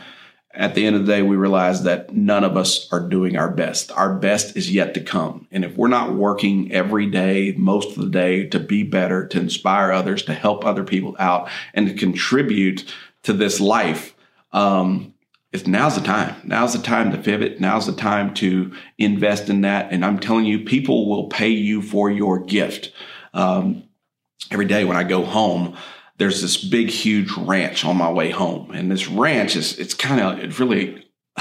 at 0.52 0.74
the 0.74 0.86
end 0.86 0.96
of 0.96 1.04
the 1.04 1.12
day 1.12 1.20
we 1.20 1.36
realize 1.36 1.82
that 1.82 2.14
none 2.14 2.42
of 2.42 2.56
us 2.56 2.90
are 2.90 3.06
doing 3.06 3.36
our 3.36 3.50
best. 3.50 3.92
Our 3.92 4.14
best 4.14 4.56
is 4.56 4.72
yet 4.72 4.94
to 4.94 5.02
come. 5.02 5.46
And 5.52 5.62
if 5.62 5.76
we're 5.76 5.88
not 5.88 6.14
working 6.14 6.72
every 6.72 7.06
day 7.10 7.54
most 7.58 7.96
of 7.96 8.02
the 8.02 8.10
day 8.10 8.46
to 8.46 8.58
be 8.58 8.82
better 8.82 9.28
to 9.28 9.38
inspire 9.38 9.92
others 9.92 10.22
to 10.24 10.34
help 10.34 10.64
other 10.64 10.82
people 10.82 11.14
out 11.18 11.50
and 11.74 11.86
to 11.88 11.94
contribute 11.94 12.90
to 13.24 13.34
this 13.34 13.60
life 13.60 14.14
um, 14.52 15.12
it's 15.56 15.66
now's 15.66 15.94
the 15.94 16.02
time. 16.02 16.36
Now's 16.44 16.74
the 16.74 16.82
time 16.82 17.10
to 17.12 17.18
pivot. 17.18 17.60
Now's 17.60 17.86
the 17.86 17.94
time 17.94 18.34
to 18.34 18.72
invest 18.98 19.48
in 19.48 19.62
that. 19.62 19.90
And 19.90 20.04
I'm 20.04 20.18
telling 20.18 20.44
you, 20.44 20.60
people 20.64 21.08
will 21.08 21.28
pay 21.28 21.48
you 21.48 21.80
for 21.80 22.10
your 22.10 22.40
gift. 22.40 22.92
Um, 23.32 23.84
every 24.50 24.66
day 24.66 24.84
when 24.84 24.98
I 24.98 25.02
go 25.02 25.24
home, 25.24 25.74
there's 26.18 26.42
this 26.42 26.62
big, 26.62 26.90
huge 26.90 27.32
ranch 27.38 27.86
on 27.86 27.96
my 27.96 28.12
way 28.12 28.30
home. 28.30 28.70
And 28.70 28.90
this 28.90 29.08
ranch 29.08 29.56
is, 29.56 29.78
it's 29.78 29.94
kind 29.94 30.20
of, 30.20 30.38
it 30.38 30.58
really, 30.58 31.06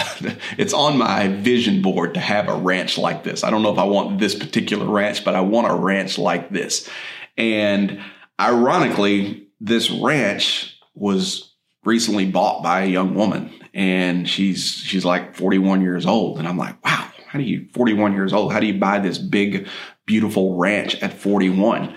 it's 0.57 0.73
on 0.73 0.97
my 0.97 1.27
vision 1.27 1.81
board 1.81 2.13
to 2.13 2.21
have 2.21 2.47
a 2.47 2.55
ranch 2.55 2.97
like 2.97 3.25
this. 3.25 3.43
I 3.43 3.49
don't 3.49 3.63
know 3.63 3.73
if 3.73 3.79
I 3.79 3.83
want 3.83 4.19
this 4.19 4.33
particular 4.33 4.85
ranch, 4.85 5.25
but 5.25 5.35
I 5.35 5.41
want 5.41 5.69
a 5.69 5.75
ranch 5.75 6.17
like 6.17 6.51
this. 6.51 6.89
And 7.37 7.99
ironically, 8.39 9.49
this 9.59 9.91
ranch 9.91 10.79
was 10.93 11.53
recently 11.83 12.31
bought 12.31 12.63
by 12.63 12.83
a 12.83 12.87
young 12.87 13.13
woman 13.13 13.51
and 13.75 14.27
she's 14.27 14.65
she's 14.65 15.05
like 15.05 15.35
41 15.35 15.81
years 15.81 16.07
old. 16.07 16.39
And 16.39 16.47
i'm 16.47 16.57
like 16.57 16.83
wow 16.83 17.11
how 17.35 17.39
do 17.39 17.45
you 17.45 17.67
41 17.73 18.13
years 18.13 18.31
old? 18.31 18.53
How 18.53 18.61
do 18.61 18.65
you 18.65 18.79
buy 18.79 18.99
this 18.99 19.17
big 19.17 19.67
beautiful 20.05 20.55
ranch 20.55 20.95
at 21.01 21.11
41 21.11 21.93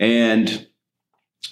and 0.00 0.66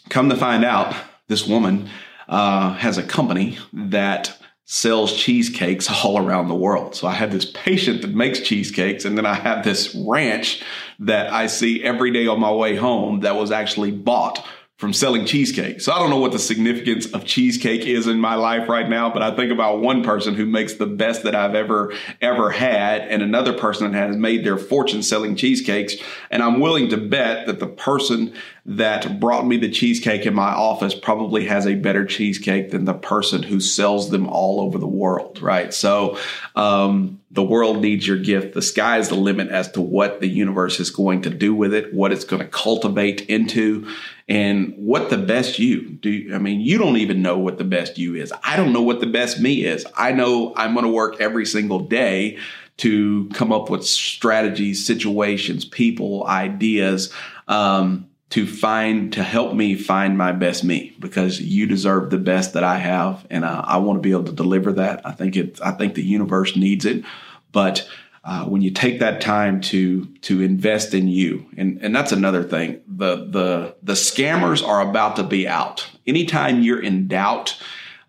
come 0.08 0.28
to 0.28 0.36
find 0.36 0.64
out 0.64 0.92
this 1.28 1.46
woman 1.46 1.88
uh, 2.28 2.74
has 2.74 2.98
a 2.98 3.02
company 3.04 3.56
that 3.72 4.36
sells 4.64 5.16
cheesecakes 5.16 5.88
all 6.04 6.18
around 6.18 6.48
the 6.48 6.54
world. 6.54 6.96
So 6.96 7.06
I 7.06 7.12
have 7.12 7.30
this 7.30 7.44
patient 7.54 8.02
that 8.02 8.10
makes 8.10 8.40
cheesecakes, 8.40 9.04
and 9.04 9.16
then 9.16 9.24
I 9.24 9.34
have 9.34 9.64
this 9.64 9.94
ranch 9.94 10.64
that 10.98 11.32
I 11.32 11.46
see 11.46 11.82
every 11.84 12.10
day 12.10 12.26
on 12.26 12.40
my 12.40 12.52
way 12.52 12.74
home 12.74 13.20
that 13.20 13.36
was 13.36 13.52
actually 13.52 13.92
bought 13.92 14.44
from 14.78 14.92
selling 14.92 15.26
cheesecake. 15.26 15.80
So 15.80 15.92
I 15.92 15.98
don't 15.98 16.08
know 16.08 16.20
what 16.20 16.30
the 16.30 16.38
significance 16.38 17.06
of 17.06 17.24
cheesecake 17.24 17.80
is 17.80 18.06
in 18.06 18.20
my 18.20 18.36
life 18.36 18.68
right 18.68 18.88
now, 18.88 19.12
but 19.12 19.22
I 19.22 19.34
think 19.34 19.50
about 19.50 19.80
one 19.80 20.04
person 20.04 20.34
who 20.34 20.46
makes 20.46 20.74
the 20.74 20.86
best 20.86 21.24
that 21.24 21.34
I've 21.34 21.56
ever, 21.56 21.92
ever 22.20 22.50
had, 22.50 23.02
and 23.02 23.20
another 23.20 23.52
person 23.52 23.90
that 23.90 23.98
has 23.98 24.16
made 24.16 24.44
their 24.44 24.56
fortune 24.56 25.02
selling 25.02 25.34
cheesecakes. 25.34 25.96
And 26.30 26.44
I'm 26.44 26.60
willing 26.60 26.90
to 26.90 26.96
bet 26.96 27.48
that 27.48 27.58
the 27.58 27.66
person 27.66 28.32
that 28.68 29.18
brought 29.18 29.46
me 29.46 29.57
the 29.57 29.70
cheesecake 29.70 30.26
in 30.26 30.35
my 30.35 30.50
office 30.50 30.94
probably 30.94 31.46
has 31.46 31.66
a 31.66 31.74
better 31.74 32.04
cheesecake 32.04 32.70
than 32.70 32.85
the 32.85 32.92
person 32.92 33.42
who 33.42 33.61
sells 33.61 34.11
them 34.11 34.26
all 34.26 34.61
over 34.61 34.76
the 34.76 34.87
world, 34.87 35.40
right? 35.40 35.72
So, 35.72 36.18
um, 36.54 37.18
the 37.31 37.42
world 37.42 37.81
needs 37.81 38.07
your 38.07 38.18
gift. 38.18 38.52
The 38.52 38.61
sky 38.61 38.98
is 38.98 39.09
the 39.09 39.14
limit 39.14 39.48
as 39.48 39.70
to 39.72 39.81
what 39.81 40.20
the 40.20 40.28
universe 40.28 40.81
is 40.81 40.90
going 40.90 41.22
to 41.22 41.31
do 41.31 41.54
with 41.54 41.72
it, 41.72 41.94
what 41.94 42.12
it's 42.12 42.24
going 42.24 42.42
to 42.42 42.48
cultivate 42.48 43.22
into, 43.22 43.88
and 44.28 44.74
what 44.76 45.09
the 45.09 45.18
best 45.18 45.59
you 45.59 45.88
do. 45.88 46.31
I 46.35 46.38
mean, 46.38 46.61
you 46.61 46.76
don't 46.76 46.98
even 46.98 47.22
know 47.22 47.38
what 47.38 47.57
the 47.57 47.64
best 47.64 47.96
you 47.96 48.14
is. 48.16 48.35
I 48.44 48.57
don't 48.57 48.74
know 48.74 48.83
what 48.83 49.00
the 49.00 49.07
best 49.07 49.40
me 49.40 49.64
is. 49.64 49.87
I 49.96 50.12
know 50.12 50.52
I'm 50.57 50.74
going 50.74 50.85
to 50.85 50.92
work 50.92 51.20
every 51.20 51.46
single 51.46 51.81
day 51.81 52.38
to 52.78 53.31
come 53.31 53.50
up 53.50 53.70
with 53.70 53.87
strategies, 53.87 54.85
situations, 54.87 55.64
people, 55.64 56.26
ideas. 56.26 57.12
Um, 57.46 58.08
to 58.30 58.46
find 58.46 59.12
to 59.14 59.22
help 59.22 59.54
me 59.54 59.74
find 59.74 60.18
my 60.18 60.32
best 60.32 60.62
me 60.62 60.94
because 60.98 61.40
you 61.40 61.66
deserve 61.66 62.10
the 62.10 62.18
best 62.18 62.52
that 62.54 62.64
I 62.64 62.78
have 62.78 63.26
and 63.30 63.44
uh, 63.44 63.62
I 63.64 63.78
want 63.78 63.96
to 63.96 64.02
be 64.02 64.12
able 64.12 64.24
to 64.24 64.32
deliver 64.32 64.72
that. 64.74 65.06
I 65.06 65.12
think 65.12 65.36
it 65.36 65.60
I 65.62 65.72
think 65.72 65.94
the 65.94 66.02
universe 66.02 66.56
needs 66.56 66.84
it, 66.84 67.04
but 67.52 67.88
uh, 68.24 68.44
when 68.44 68.60
you 68.60 68.70
take 68.70 68.98
that 68.98 69.20
time 69.22 69.60
to 69.62 70.04
to 70.20 70.42
invest 70.42 70.92
in 70.92 71.08
you 71.08 71.46
and 71.56 71.78
and 71.80 71.94
that's 71.94 72.12
another 72.12 72.42
thing 72.42 72.80
the 72.86 73.16
the 73.16 73.76
the 73.82 73.94
scammers 73.94 74.66
are 74.66 74.82
about 74.82 75.16
to 75.16 75.22
be 75.22 75.48
out 75.48 75.88
anytime 76.06 76.60
you're 76.60 76.82
in 76.82 77.08
doubt 77.08 77.58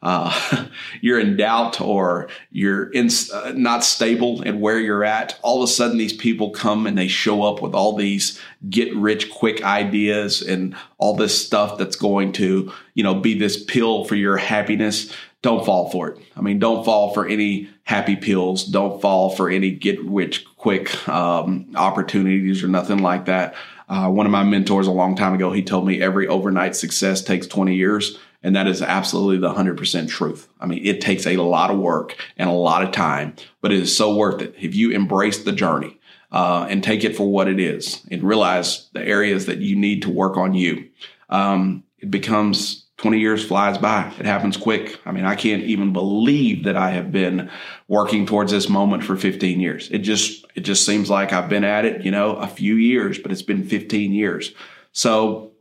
uh, 0.01 0.67
you're 1.01 1.19
in 1.19 1.35
doubt 1.35 1.81
or 1.81 2.29
you're 2.51 2.89
in, 2.91 3.09
uh, 3.33 3.53
not 3.55 3.83
stable 3.83 4.41
in 4.41 4.59
where 4.59 4.79
you're 4.79 5.03
at, 5.03 5.37
all 5.41 5.61
of 5.61 5.69
a 5.69 5.71
sudden 5.71 5.97
these 5.97 6.13
people 6.13 6.51
come 6.51 6.87
and 6.87 6.97
they 6.97 7.07
show 7.07 7.43
up 7.43 7.61
with 7.61 7.73
all 7.73 7.95
these 7.95 8.39
get 8.69 8.93
rich 8.95 9.29
quick 9.29 9.63
ideas 9.63 10.41
and 10.41 10.75
all 10.97 11.15
this 11.15 11.45
stuff 11.45 11.77
that's 11.77 11.95
going 11.95 12.31
to, 12.33 12.71
you 12.93 13.03
know, 13.03 13.15
be 13.15 13.37
this 13.37 13.61
pill 13.61 14.05
for 14.05 14.15
your 14.15 14.37
happiness. 14.37 15.13
Don't 15.41 15.65
fall 15.65 15.89
for 15.89 16.09
it. 16.09 16.17
I 16.35 16.41
mean, 16.41 16.59
don't 16.59 16.83
fall 16.83 17.13
for 17.13 17.25
any 17.25 17.69
happy 17.83 18.17
pills. 18.17 18.65
Don't 18.65 19.01
fall 19.01 19.29
for 19.29 19.49
any 19.49 19.71
get 19.71 20.03
rich 20.03 20.45
quick 20.57 21.07
um, 21.07 21.71
opportunities 21.75 22.61
or 22.63 22.67
nothing 22.67 22.99
like 22.99 23.25
that. 23.25 23.55
Uh, 23.87 24.09
one 24.09 24.25
of 24.25 24.31
my 24.31 24.43
mentors 24.43 24.85
a 24.85 24.91
long 24.91 25.15
time 25.15 25.33
ago, 25.33 25.51
he 25.51 25.63
told 25.63 25.87
me 25.87 26.01
every 26.01 26.27
overnight 26.27 26.75
success 26.75 27.23
takes 27.23 27.47
20 27.47 27.73
years 27.73 28.19
and 28.41 28.55
that 28.55 28.67
is 28.67 28.81
absolutely 28.81 29.37
the 29.37 29.53
100% 29.53 30.07
truth. 30.07 30.47
I 30.59 30.65
mean, 30.65 30.85
it 30.85 31.01
takes 31.01 31.27
a 31.27 31.37
lot 31.37 31.71
of 31.71 31.79
work 31.79 32.15
and 32.37 32.49
a 32.49 32.53
lot 32.53 32.83
of 32.83 32.91
time, 32.91 33.35
but 33.61 33.71
it 33.71 33.79
is 33.79 33.95
so 33.95 34.15
worth 34.15 34.41
it. 34.41 34.55
If 34.59 34.75
you 34.75 34.91
embrace 34.91 35.43
the 35.43 35.51
journey 35.51 35.99
uh, 36.31 36.65
and 36.69 36.83
take 36.83 37.03
it 37.03 37.17
for 37.17 37.29
what 37.29 37.47
it 37.47 37.59
is 37.59 38.01
and 38.09 38.23
realize 38.23 38.89
the 38.93 39.01
areas 39.01 39.45
that 39.47 39.57
you 39.59 39.75
need 39.75 40.03
to 40.03 40.09
work 40.09 40.37
on 40.37 40.53
you, 40.53 40.89
um, 41.29 41.83
it 41.99 42.09
becomes 42.09 42.85
20 42.97 43.19
years 43.19 43.45
flies 43.45 43.77
by. 43.77 44.11
It 44.19 44.25
happens 44.25 44.57
quick. 44.57 44.99
I 45.05 45.11
mean, 45.11 45.25
I 45.25 45.35
can't 45.35 45.63
even 45.63 45.93
believe 45.93 46.65
that 46.65 46.75
I 46.75 46.91
have 46.91 47.11
been 47.11 47.49
working 47.87 48.25
towards 48.25 48.51
this 48.51 48.69
moment 48.69 49.03
for 49.03 49.15
15 49.15 49.59
years. 49.59 49.89
It 49.91 49.99
just, 49.99 50.45
it 50.55 50.61
just 50.61 50.85
seems 50.85 51.09
like 51.09 51.31
I've 51.31 51.49
been 51.49 51.63
at 51.63 51.85
it, 51.85 52.03
you 52.03 52.11
know, 52.11 52.35
a 52.35 52.47
few 52.47 52.75
years, 52.75 53.17
but 53.17 53.31
it's 53.31 53.41
been 53.41 53.65
15 53.65 54.11
years. 54.11 54.53
So 54.91 55.51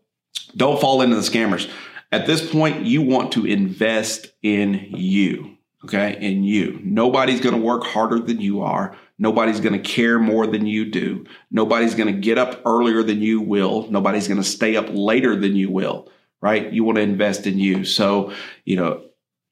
don't 0.57 0.81
fall 0.81 1.03
into 1.03 1.17
the 1.17 1.23
scammers. 1.23 1.71
At 2.11 2.27
this 2.27 2.51
point, 2.51 2.87
you 2.87 3.03
want 3.03 3.33
to 3.33 3.47
invest 3.47 4.29
in 4.43 4.89
you. 4.91 5.57
Okay. 5.85 6.19
In 6.21 6.43
you. 6.43 6.81
Nobody's 6.83 7.41
going 7.41 7.55
to 7.55 7.61
work 7.61 7.85
harder 7.85 8.19
than 8.19 8.41
you 8.41 8.63
are. 8.63 8.97
Nobody's 9.19 9.61
going 9.61 9.75
to 9.75 9.79
care 9.79 10.19
more 10.19 10.47
than 10.47 10.67
you 10.67 10.91
do. 10.91 11.25
Nobody's 11.51 11.95
going 11.95 12.13
to 12.13 12.21
get 12.21 12.39
up 12.39 12.63
earlier 12.65 13.03
than 13.03 13.21
you 13.21 13.41
will. 13.41 13.91
Nobody's 13.91 14.29
going 14.29 14.43
to 14.43 14.49
stay 14.49 14.77
up 14.77 14.87
later 14.91 15.37
than 15.37 15.57
you 15.57 15.71
will, 15.71 16.11
right? 16.41 16.73
You 16.73 16.85
want 16.85 16.97
to 16.97 17.03
invest 17.03 17.47
in 17.47 17.59
you. 17.59 17.85
So, 17.85 18.33
you 18.65 18.77
know, 18.77 19.05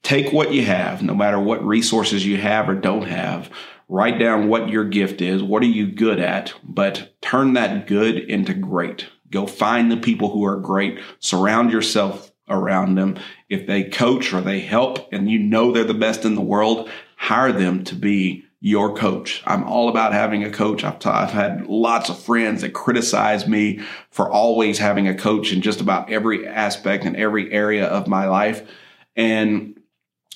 take 0.03 0.33
what 0.33 0.53
you 0.53 0.65
have, 0.65 1.03
no 1.03 1.15
matter 1.15 1.39
what 1.39 1.65
resources 1.65 2.25
you 2.25 2.37
have 2.39 2.69
or 2.69 2.75
don't 2.75 3.09
have, 3.09 3.51
write 3.89 4.19
down 4.19 4.49
what 4.49 4.69
your 4.69 4.85
gift 4.85 5.21
is. 5.21 5.43
What 5.43 5.63
are 5.63 5.67
you 5.67 5.91
good 5.91 6.21
at? 6.21 6.53
But 6.63 7.15
turn 7.21 7.55
that 7.55 7.87
good 7.87 8.17
into 8.17 8.55
great. 8.55 9.07
Go 9.31 9.47
find 9.47 9.91
the 9.91 9.97
people 9.97 10.31
who 10.31 10.45
are 10.45 10.57
great. 10.57 11.01
Surround 11.19 11.73
yourself 11.73 12.31
around 12.49 12.95
them. 12.95 13.19
If 13.49 13.67
they 13.67 13.85
coach 13.85 14.33
or 14.33 14.41
they 14.41 14.61
help 14.61 15.13
and 15.13 15.31
you 15.31 15.39
know 15.39 15.73
they're 15.73 15.85
the 15.85 15.95
best 15.95 16.25
in 16.25 16.35
the 16.35 16.41
world, 16.41 16.89
hire 17.17 17.53
them 17.53 17.85
to 17.85 17.95
be 17.95 18.45
your 18.61 18.97
coach. 18.97 19.43
I'm 19.47 19.65
all 19.65 19.89
about 19.89 20.13
having 20.13 20.43
a 20.43 20.51
coach. 20.51 20.83
I've, 20.83 20.99
t- 20.99 21.09
I've 21.09 21.31
had 21.31 21.67
lots 21.67 22.09
of 22.09 22.19
friends 22.19 22.63
that 22.63 22.73
criticize 22.73 23.47
me 23.47 23.81
for 24.11 24.31
always 24.31 24.79
having 24.79 25.07
a 25.07 25.15
coach 25.15 25.53
in 25.53 25.61
just 25.61 25.81
about 25.81 26.11
every 26.11 26.47
aspect 26.47 27.05
and 27.05 27.17
every 27.17 27.53
area 27.53 27.87
of 27.87 28.09
my 28.09 28.27
life. 28.27 28.69
And, 29.15 29.81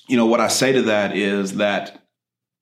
you 0.06 0.16
know, 0.16 0.26
what 0.26 0.40
I 0.40 0.48
say 0.48 0.72
to 0.72 0.82
that 0.82 1.16
is 1.16 1.56
that 1.56 2.04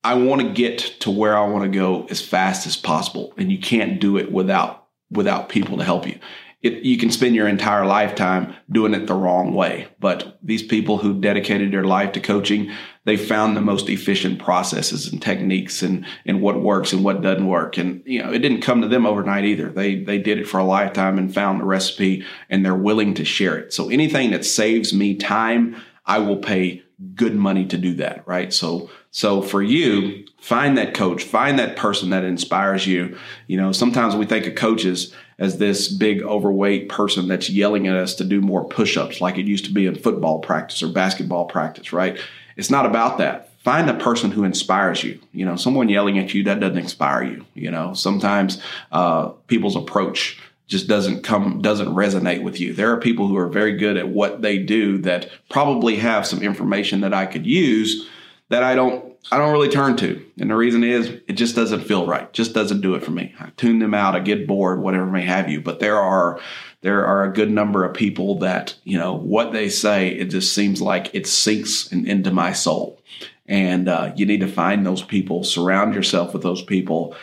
I 0.03 0.15
want 0.15 0.41
to 0.41 0.53
get 0.53 0.79
to 1.01 1.11
where 1.11 1.37
I 1.37 1.45
want 1.45 1.71
to 1.71 1.77
go 1.77 2.07
as 2.09 2.21
fast 2.21 2.65
as 2.65 2.77
possible. 2.77 3.33
And 3.37 3.51
you 3.51 3.59
can't 3.59 3.99
do 3.99 4.17
it 4.17 4.31
without, 4.31 4.87
without 5.11 5.49
people 5.49 5.77
to 5.77 5.83
help 5.83 6.07
you 6.07 6.19
it, 6.61 6.83
you 6.83 6.97
can 6.97 7.09
spend 7.09 7.35
your 7.35 7.47
entire 7.47 7.85
lifetime 7.85 8.53
doing 8.69 8.93
it 8.93 9.07
the 9.07 9.13
wrong 9.13 9.53
way. 9.53 9.87
But 9.99 10.37
these 10.43 10.61
people 10.61 10.97
who 10.97 11.19
dedicated 11.19 11.71
their 11.71 11.85
life 11.85 12.11
to 12.13 12.19
coaching, 12.19 12.71
they 13.05 13.15
found 13.15 13.55
the 13.55 13.61
most 13.61 13.87
efficient 13.87 14.39
processes 14.39 15.09
and 15.09 15.21
techniques 15.21 15.81
and, 15.81 16.05
and 16.25 16.41
what 16.41 16.61
works 16.61 16.91
and 16.91 17.03
what 17.03 17.21
doesn't 17.21 17.47
work. 17.47 17.77
And, 17.77 18.03
you 18.05 18.21
know, 18.21 18.33
it 18.33 18.39
didn't 18.39 18.61
come 18.61 18.81
to 18.81 18.89
them 18.89 19.05
overnight 19.05 19.45
either. 19.45 19.69
They, 19.69 20.03
they 20.03 20.17
did 20.17 20.37
it 20.37 20.49
for 20.49 20.59
a 20.59 20.65
lifetime 20.65 21.17
and 21.17 21.33
found 21.33 21.61
the 21.61 21.65
recipe 21.65 22.25
and 22.49 22.65
they're 22.65 22.75
willing 22.75 23.13
to 23.13 23.25
share 23.25 23.57
it. 23.57 23.71
So 23.73 23.89
anything 23.89 24.31
that 24.31 24.43
saves 24.43 24.93
me 24.93 25.15
time, 25.15 25.81
I 26.05 26.19
will 26.19 26.37
pay 26.37 26.83
good 27.15 27.35
money 27.35 27.65
to 27.67 27.77
do 27.77 27.93
that. 27.95 28.27
Right. 28.27 28.51
So, 28.51 28.89
so 29.11 29.41
for 29.41 29.61
you, 29.61 30.25
find 30.39 30.77
that 30.77 30.93
coach, 30.93 31.23
find 31.23 31.57
that 31.57 31.75
person 31.75 32.11
that 32.11 32.23
inspires 32.23 32.85
you. 32.85 33.17
You 33.47 33.57
know, 33.57 33.71
sometimes 33.71 34.15
we 34.15 34.25
think 34.25 34.45
of 34.45 34.55
coaches 34.55 35.13
as 35.39 35.57
this 35.57 35.91
big 35.91 36.21
overweight 36.21 36.89
person 36.89 37.27
that's 37.27 37.49
yelling 37.49 37.87
at 37.87 37.95
us 37.95 38.13
to 38.15 38.23
do 38.23 38.41
more 38.41 38.65
push-ups 38.65 39.21
like 39.21 39.37
it 39.37 39.45
used 39.45 39.65
to 39.65 39.73
be 39.73 39.87
in 39.87 39.95
football 39.95 40.39
practice 40.39 40.83
or 40.83 40.89
basketball 40.89 41.45
practice, 41.45 41.91
right? 41.91 42.19
It's 42.55 42.69
not 42.69 42.85
about 42.85 43.17
that. 43.17 43.49
Find 43.63 43.89
a 43.89 43.95
person 43.95 44.31
who 44.31 44.43
inspires 44.43 45.03
you. 45.03 45.19
You 45.33 45.45
know, 45.45 45.55
someone 45.55 45.89
yelling 45.89 46.19
at 46.19 46.33
you 46.33 46.43
that 46.43 46.59
doesn't 46.59 46.77
inspire 46.77 47.23
you. 47.23 47.45
You 47.55 47.71
know, 47.71 47.93
sometimes 47.93 48.61
uh, 48.91 49.29
people's 49.47 49.75
approach 49.75 50.39
just 50.67 50.87
doesn't 50.87 51.23
come 51.23 51.61
doesn't 51.61 51.87
resonate 51.87 52.43
with 52.43 52.59
you. 52.59 52.73
There 52.73 52.91
are 52.93 52.99
people 52.99 53.27
who 53.27 53.37
are 53.37 53.47
very 53.47 53.75
good 53.75 53.97
at 53.97 54.07
what 54.07 54.41
they 54.43 54.59
do 54.59 54.99
that 54.99 55.29
probably 55.49 55.95
have 55.95 56.27
some 56.27 56.43
information 56.43 57.01
that 57.01 57.13
I 57.13 57.25
could 57.25 57.45
use 57.45 58.07
that 58.49 58.63
I 58.63 58.75
don't 58.75 59.15
I 59.31 59.37
don't 59.37 59.51
really 59.51 59.69
turn 59.69 59.97
to. 59.97 60.23
And 60.39 60.49
the 60.49 60.55
reason 60.55 60.83
is 60.83 61.07
it 61.27 61.33
just 61.33 61.55
doesn't 61.55 61.81
feel 61.81 62.05
right. 62.05 62.31
Just 62.33 62.53
doesn't 62.53 62.81
do 62.81 62.95
it 62.95 63.03
for 63.03 63.11
me. 63.11 63.35
I 63.39 63.49
tune 63.57 63.79
them 63.79 63.93
out, 63.93 64.15
I 64.15 64.19
get 64.19 64.47
bored, 64.47 64.81
whatever 64.81 65.05
may 65.05 65.23
have 65.23 65.49
you. 65.49 65.61
But 65.61 65.79
there 65.79 65.97
are 65.97 66.39
there 66.81 67.05
are 67.05 67.23
a 67.23 67.33
good 67.33 67.51
number 67.51 67.83
of 67.83 67.93
people 67.93 68.39
that, 68.39 68.75
you 68.83 68.97
know, 68.97 69.13
what 69.13 69.51
they 69.51 69.69
say, 69.69 70.09
it 70.09 70.25
just 70.25 70.55
seems 70.55 70.81
like 70.81 71.13
it 71.13 71.27
sinks 71.27 71.91
in, 71.91 72.07
into 72.07 72.31
my 72.31 72.53
soul. 72.53 73.01
And 73.47 73.89
uh, 73.89 74.13
you 74.15 74.25
need 74.25 74.39
to 74.41 74.47
find 74.47 74.85
those 74.85 75.03
people, 75.03 75.43
surround 75.43 75.93
yourself 75.93 76.33
with 76.33 76.43
those 76.43 76.61
people. 76.61 77.15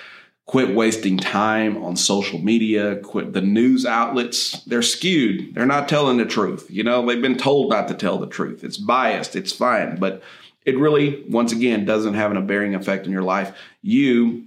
Quit 0.45 0.75
wasting 0.75 1.17
time 1.17 1.83
on 1.83 1.97
social 1.97 2.39
media. 2.39 2.97
Quit 2.97 3.33
the 3.33 3.41
news 3.41 3.87
outlets. 3.87 4.61
They're 4.65 4.83
skewed. 4.83 5.55
They're 5.55 5.67
not 5.67 5.89
telling 5.89 6.19
the 6.19 6.27
truth. 6.27 6.67
You 6.69 6.85
know, 6.85 7.05
they've 7.05 7.23
been 7.23 7.39
told 7.39 7.71
not 7.71 7.89
to 7.89 7.95
tell 7.95 8.19
the 8.19 8.29
truth. 8.29 8.62
It's 8.62 8.77
biased. 8.77 9.35
It's 9.35 9.53
fine. 9.53 9.97
But 9.99 10.23
it 10.67 10.77
really, 10.77 11.25
once 11.29 11.53
again, 11.53 11.85
doesn't 11.85 12.15
have 12.15 12.37
a 12.37 12.41
bearing 12.43 12.75
effect 12.75 13.07
in 13.07 13.13
your 13.13 13.23
life. 13.23 13.57
You 13.81 14.47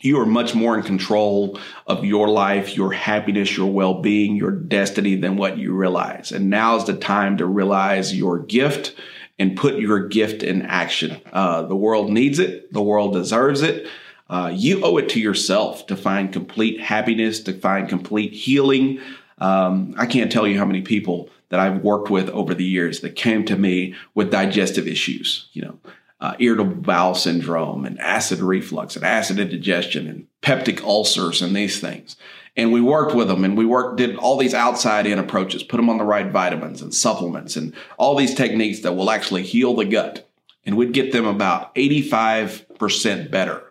you 0.00 0.20
are 0.20 0.26
much 0.26 0.54
more 0.54 0.76
in 0.76 0.82
control 0.82 1.58
of 1.86 2.04
your 2.04 2.28
life, 2.28 2.76
your 2.76 2.92
happiness, 2.92 3.56
your 3.56 3.72
well 3.72 4.02
being, 4.02 4.36
your 4.36 4.50
destiny 4.50 5.16
than 5.16 5.36
what 5.36 5.58
you 5.58 5.74
realize. 5.74 6.32
And 6.32 6.50
now 6.50 6.76
is 6.76 6.84
the 6.84 6.96
time 6.96 7.38
to 7.38 7.46
realize 7.46 8.14
your 8.14 8.38
gift 8.38 8.94
and 9.38 9.56
put 9.56 9.78
your 9.78 10.06
gift 10.06 10.42
in 10.42 10.62
action. 10.62 11.20
Uh, 11.32 11.62
the 11.62 11.76
world 11.76 12.10
needs 12.10 12.38
it, 12.38 12.72
the 12.72 12.82
world 12.82 13.14
deserves 13.14 13.62
it. 13.62 13.88
Uh, 14.28 14.50
you 14.52 14.84
owe 14.84 14.96
it 14.96 15.08
to 15.10 15.20
yourself 15.20 15.86
to 15.86 15.96
find 15.96 16.32
complete 16.32 16.80
happiness, 16.80 17.40
to 17.40 17.52
find 17.52 17.88
complete 17.88 18.32
healing. 18.32 19.00
Um, 19.38 19.94
I 19.96 20.06
can't 20.06 20.32
tell 20.32 20.46
you 20.46 20.58
how 20.58 20.64
many 20.64 20.82
people 20.82 21.30
that 21.48 21.60
I've 21.60 21.82
worked 21.82 22.10
with 22.10 22.28
over 22.30 22.54
the 22.54 22.64
years 22.64 23.00
that 23.00 23.16
came 23.16 23.44
to 23.46 23.56
me 23.56 23.94
with 24.14 24.30
digestive 24.30 24.86
issues. 24.86 25.48
You 25.52 25.62
know, 25.62 25.78
uh, 26.20 26.34
irritable 26.38 26.76
bowel 26.76 27.14
syndrome 27.14 27.84
and 27.84 28.00
acid 28.00 28.40
reflux 28.40 28.96
and 28.96 29.04
acid 29.04 29.38
indigestion 29.38 30.06
and 30.08 30.26
peptic 30.42 30.82
ulcers 30.82 31.42
and 31.42 31.54
these 31.54 31.80
things. 31.80 32.16
And 32.56 32.72
we 32.72 32.80
worked 32.80 33.14
with 33.14 33.28
them 33.28 33.44
and 33.44 33.56
we 33.56 33.66
worked, 33.66 33.98
did 33.98 34.16
all 34.16 34.38
these 34.38 34.54
outside 34.54 35.06
in 35.06 35.18
approaches, 35.18 35.62
put 35.62 35.76
them 35.76 35.90
on 35.90 35.98
the 35.98 36.04
right 36.04 36.30
vitamins 36.30 36.80
and 36.80 36.94
supplements 36.94 37.54
and 37.56 37.74
all 37.98 38.16
these 38.16 38.34
techniques 38.34 38.80
that 38.80 38.94
will 38.94 39.10
actually 39.10 39.42
heal 39.42 39.74
the 39.74 39.84
gut. 39.84 40.28
And 40.64 40.76
we'd 40.76 40.94
get 40.94 41.12
them 41.12 41.26
about 41.26 41.74
85% 41.74 43.30
better. 43.30 43.62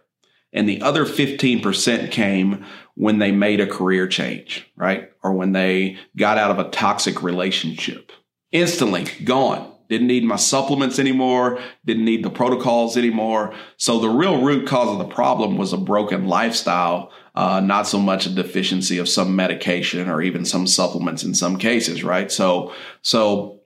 And 0.53 0.69
the 0.69 0.81
other 0.81 1.05
15% 1.05 2.11
came 2.11 2.63
when 2.95 3.19
they 3.19 3.31
made 3.31 3.59
a 3.59 3.67
career 3.67 4.07
change, 4.07 4.69
right? 4.75 5.11
Or 5.23 5.33
when 5.33 5.51
they 5.51 5.97
got 6.17 6.37
out 6.37 6.51
of 6.51 6.59
a 6.59 6.69
toxic 6.69 7.21
relationship. 7.21 8.11
Instantly 8.51 9.05
gone 9.23 9.71
didn't 9.89 10.07
need 10.07 10.23
my 10.23 10.35
supplements 10.35 10.99
anymore, 10.99 11.59
didn't 11.85 12.05
need 12.05 12.23
the 12.23 12.29
protocols 12.29 12.97
anymore. 12.97 13.53
So 13.77 13.99
the 13.99 14.09
real 14.09 14.43
root 14.43 14.67
cause 14.67 14.89
of 14.89 14.97
the 14.97 15.13
problem 15.13 15.57
was 15.57 15.73
a 15.73 15.77
broken 15.77 16.27
lifestyle, 16.27 17.11
uh, 17.35 17.59
not 17.59 17.87
so 17.87 17.99
much 17.99 18.25
a 18.25 18.29
deficiency 18.29 18.97
of 18.97 19.09
some 19.09 19.35
medication 19.35 20.09
or 20.09 20.21
even 20.21 20.45
some 20.45 20.65
supplements 20.65 21.23
in 21.23 21.35
some 21.35 21.57
cases, 21.57 22.03
right? 22.03 22.31
So, 22.31 22.73
so 23.01 23.61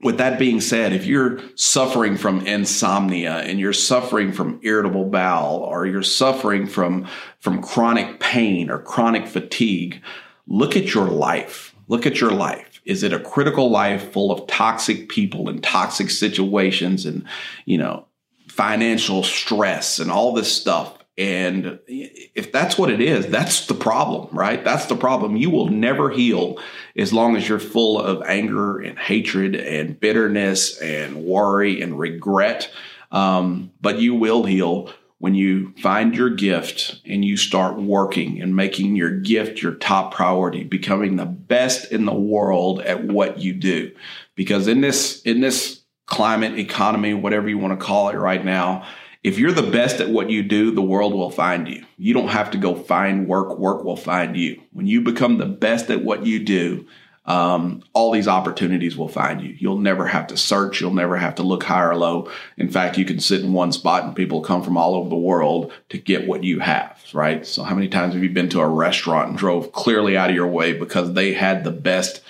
with 0.00 0.18
that 0.18 0.38
being 0.38 0.60
said, 0.60 0.92
if 0.92 1.06
you're 1.06 1.40
suffering 1.56 2.16
from 2.16 2.46
insomnia 2.46 3.38
and 3.38 3.58
you're 3.58 3.72
suffering 3.72 4.32
from 4.32 4.60
irritable 4.62 5.04
bowel 5.04 5.56
or 5.58 5.86
you're 5.86 6.02
suffering 6.02 6.66
from, 6.66 7.06
from 7.40 7.62
chronic 7.62 8.20
pain 8.20 8.70
or 8.70 8.78
chronic 8.78 9.26
fatigue, 9.26 10.00
look 10.46 10.76
at 10.76 10.94
your 10.94 11.08
life. 11.08 11.74
Look 11.88 12.06
at 12.06 12.20
your 12.20 12.30
life 12.30 12.68
is 12.88 13.02
it 13.02 13.12
a 13.12 13.20
critical 13.20 13.70
life 13.70 14.12
full 14.12 14.32
of 14.32 14.46
toxic 14.46 15.10
people 15.10 15.50
and 15.50 15.62
toxic 15.62 16.08
situations 16.08 17.04
and, 17.04 17.22
you 17.66 17.76
know, 17.76 18.06
financial 18.48 19.22
stress 19.22 19.98
and 19.98 20.10
all 20.10 20.32
this 20.32 20.50
stuff? 20.50 20.97
And 21.18 21.80
if 21.88 22.52
that's 22.52 22.78
what 22.78 22.90
it 22.90 23.00
is, 23.00 23.26
that's 23.26 23.66
the 23.66 23.74
problem, 23.74 24.28
right? 24.30 24.64
That's 24.64 24.86
the 24.86 24.94
problem. 24.94 25.34
You 25.36 25.50
will 25.50 25.66
never 25.66 26.10
heal 26.10 26.58
as 26.96 27.12
long 27.12 27.34
as 27.34 27.48
you're 27.48 27.58
full 27.58 28.00
of 28.00 28.22
anger 28.22 28.78
and 28.78 28.96
hatred 28.96 29.56
and 29.56 29.98
bitterness 29.98 30.80
and 30.80 31.24
worry 31.24 31.82
and 31.82 31.98
regret. 31.98 32.70
Um, 33.10 33.72
but 33.80 33.98
you 33.98 34.14
will 34.14 34.44
heal 34.44 34.92
when 35.18 35.34
you 35.34 35.74
find 35.82 36.14
your 36.14 36.30
gift 36.30 37.00
and 37.04 37.24
you 37.24 37.36
start 37.36 37.76
working 37.76 38.40
and 38.40 38.54
making 38.54 38.94
your 38.94 39.10
gift 39.10 39.60
your 39.60 39.74
top 39.74 40.14
priority, 40.14 40.62
becoming 40.62 41.16
the 41.16 41.26
best 41.26 41.90
in 41.90 42.04
the 42.04 42.14
world 42.14 42.80
at 42.82 43.02
what 43.02 43.40
you 43.40 43.54
do. 43.54 43.90
Because 44.36 44.68
in 44.68 44.82
this, 44.82 45.20
in 45.22 45.40
this 45.40 45.82
climate, 46.06 46.56
economy, 46.56 47.12
whatever 47.12 47.48
you 47.48 47.58
want 47.58 47.78
to 47.78 47.84
call 47.84 48.08
it 48.10 48.16
right 48.16 48.44
now, 48.44 48.86
if 49.24 49.38
you're 49.38 49.52
the 49.52 49.70
best 49.70 50.00
at 50.00 50.10
what 50.10 50.30
you 50.30 50.42
do, 50.42 50.70
the 50.70 50.82
world 50.82 51.12
will 51.12 51.30
find 51.30 51.68
you. 51.68 51.84
You 51.96 52.14
don't 52.14 52.28
have 52.28 52.52
to 52.52 52.58
go 52.58 52.74
find 52.74 53.26
work, 53.26 53.58
work 53.58 53.84
will 53.84 53.96
find 53.96 54.36
you. 54.36 54.62
When 54.72 54.86
you 54.86 55.00
become 55.00 55.38
the 55.38 55.46
best 55.46 55.90
at 55.90 56.04
what 56.04 56.24
you 56.24 56.44
do, 56.44 56.86
um, 57.28 57.82
all 57.92 58.10
these 58.10 58.26
opportunities 58.26 58.96
will 58.96 59.08
find 59.08 59.42
you. 59.42 59.54
You'll 59.58 59.78
never 59.78 60.06
have 60.06 60.28
to 60.28 60.36
search. 60.36 60.80
You'll 60.80 60.94
never 60.94 61.18
have 61.18 61.34
to 61.34 61.42
look 61.42 61.62
high 61.62 61.84
or 61.84 61.94
low. 61.94 62.30
In 62.56 62.70
fact, 62.70 62.96
you 62.96 63.04
can 63.04 63.20
sit 63.20 63.42
in 63.42 63.52
one 63.52 63.70
spot 63.70 64.04
and 64.04 64.16
people 64.16 64.40
come 64.40 64.62
from 64.62 64.78
all 64.78 64.94
over 64.94 65.10
the 65.10 65.16
world 65.16 65.70
to 65.90 65.98
get 65.98 66.26
what 66.26 66.42
you 66.42 66.60
have, 66.60 66.98
right? 67.12 67.44
So, 67.44 67.64
how 67.64 67.74
many 67.74 67.88
times 67.88 68.14
have 68.14 68.22
you 68.22 68.30
been 68.30 68.48
to 68.50 68.60
a 68.60 68.68
restaurant 68.68 69.28
and 69.28 69.38
drove 69.38 69.72
clearly 69.72 70.16
out 70.16 70.30
of 70.30 70.36
your 70.36 70.46
way 70.46 70.72
because 70.72 71.12
they 71.12 71.34
had 71.34 71.64
the 71.64 71.70
best 71.70 72.22